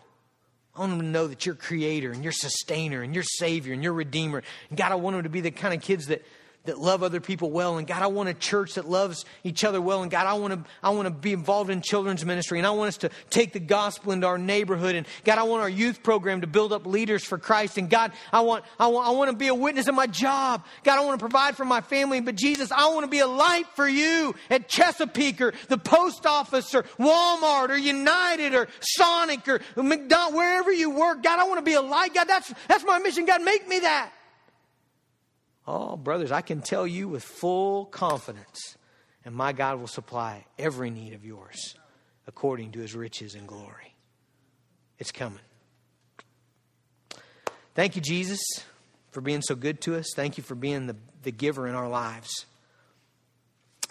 I 0.74 0.82
want 0.82 0.94
them 0.94 1.02
to 1.02 1.08
know 1.08 1.28
that 1.28 1.46
you're 1.46 1.56
creator 1.56 2.12
and 2.12 2.24
you're 2.24 2.32
sustainer 2.32 3.02
and 3.02 3.14
you're 3.14 3.24
savior 3.24 3.74
and 3.74 3.84
you're 3.84 3.94
redeemer. 3.94 4.44
And 4.70 4.78
God, 4.78 4.92
I 4.92 4.96
want 4.96 5.16
them 5.16 5.24
to 5.24 5.30
be 5.30 5.42
the 5.42 5.52
kind 5.52 5.74
of 5.74 5.82
kids 5.82 6.08
that 6.08 6.24
that 6.68 6.78
love 6.80 7.02
other 7.02 7.20
people 7.20 7.50
well. 7.50 7.78
And 7.78 7.88
God, 7.88 8.02
I 8.02 8.08
want 8.08 8.30
a 8.30 8.34
church 8.34 8.76
that 8.76 8.88
loves 8.88 9.26
each 9.44 9.64
other 9.64 9.82
well. 9.82 10.02
And 10.02 10.12
God, 10.12 10.28
I 10.28 10.34
want 10.34 10.54
to, 10.54 10.70
I 10.84 10.92
want 10.92 11.08
to 11.08 11.12
be 11.14 11.34
involved 11.34 11.70
in 11.70 11.82
children's 11.82 12.24
ministry. 12.24 12.60
And 12.60 12.68
I 12.68 12.72
want 12.72 12.90
us 12.90 12.98
to 12.98 13.10
take 13.30 13.54
the 13.54 13.60
gospel 13.60 14.12
into 14.12 14.28
our 14.28 14.38
neighborhood. 14.38 14.96
And 14.96 15.08
God, 15.24 15.38
I 15.40 15.44
want 15.44 15.62
our 15.62 15.70
youth 15.70 16.04
program 16.04 16.42
to 16.42 16.48
build 16.48 16.72
up 16.72 16.86
leaders 16.86 17.24
for 17.24 17.38
Christ. 17.38 17.78
And 17.78 17.90
God, 17.90 18.12
I 18.32 18.42
want, 18.42 18.64
I 18.80 18.88
want, 18.88 19.08
I 19.08 19.12
want 19.12 19.32
to 19.32 19.38
be 19.38 19.48
a 19.48 19.56
witness 19.56 19.88
in 19.88 19.96
my 19.96 20.08
job. 20.08 20.66
God, 20.84 21.00
I 21.00 21.06
want 21.06 21.20
to 21.20 21.24
provide 21.24 21.58
for 21.58 21.66
my 21.66 21.82
family. 21.82 22.22
But 22.22 22.36
Jesus, 22.36 22.72
I 22.72 22.88
want 22.90 23.04
to 23.04 23.10
be 23.10 23.20
a 23.20 23.28
light 23.28 23.68
for 23.76 23.88
you 23.88 24.36
at 24.50 24.70
Chesapeake 24.70 25.42
or 25.42 25.54
the 25.70 25.78
post 25.78 26.26
office 26.26 26.76
or 26.76 26.84
Walmart 27.00 27.70
or 27.70 27.78
United 27.78 28.54
or 28.54 28.68
Sonic 28.82 29.48
or 29.48 29.62
McDonald's, 29.76 30.36
wherever 30.36 30.72
you 30.72 30.90
work. 30.90 31.24
God, 31.24 31.40
I 31.40 31.46
want 31.46 31.60
to 31.60 31.66
be 31.66 31.74
a 31.74 31.82
light. 31.82 32.14
God, 32.14 32.26
that's, 32.26 32.54
that's 32.68 32.84
my 32.84 33.00
mission. 33.00 33.26
God, 33.26 33.42
make 33.42 33.68
me 33.68 33.80
that. 33.80 34.12
Oh, 35.68 35.98
brothers, 35.98 36.32
I 36.32 36.42
can 36.42 36.62
tell 36.62 36.88
you 36.88 37.10
with 37.10 37.24
full 37.24 37.86
confidence, 37.86 38.78
and 39.26 39.36
my 39.36 39.52
God 39.52 39.80
will 39.80 39.88
supply 39.88 40.46
every 40.58 40.90
need 40.90 41.14
of 41.14 41.26
yours 41.26 41.76
according 42.26 42.72
to 42.72 42.80
his 42.80 42.96
riches 42.96 43.36
and 43.36 43.48
glory. 43.48 43.94
It's 44.98 45.12
coming. 45.12 45.40
Thank 47.76 47.96
you, 47.96 48.02
Jesus, 48.02 48.40
for 49.12 49.22
being 49.22 49.42
so 49.42 49.56
good 49.56 49.82
to 49.82 49.96
us. 49.98 50.08
Thank 50.16 50.38
you 50.38 50.44
for 50.44 50.56
being 50.56 50.88
the, 50.88 50.96
the 51.24 51.32
giver 51.32 51.68
in 51.68 51.76
our 51.76 51.90
lives. 51.90 52.46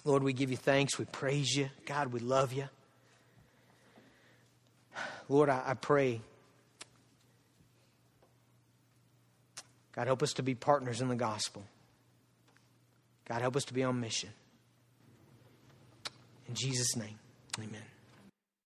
Lord, 0.04 0.22
we 0.22 0.32
give 0.32 0.50
you 0.50 0.56
thanks. 0.56 0.98
We 0.98 1.04
praise 1.04 1.54
you. 1.54 1.68
God, 1.84 2.12
we 2.12 2.20
love 2.20 2.52
you. 2.52 2.68
Lord, 5.28 5.48
I, 5.48 5.62
I 5.66 5.74
pray. 5.74 6.20
God, 9.96 10.06
help 10.06 10.22
us 10.22 10.34
to 10.34 10.42
be 10.42 10.54
partners 10.54 11.00
in 11.00 11.08
the 11.08 11.16
gospel. 11.16 11.64
God, 13.26 13.40
help 13.40 13.56
us 13.56 13.64
to 13.64 13.74
be 13.74 13.82
on 13.82 13.98
mission. 13.98 14.30
In 16.48 16.54
Jesus' 16.54 16.94
name, 16.96 17.18
amen. 17.58 17.82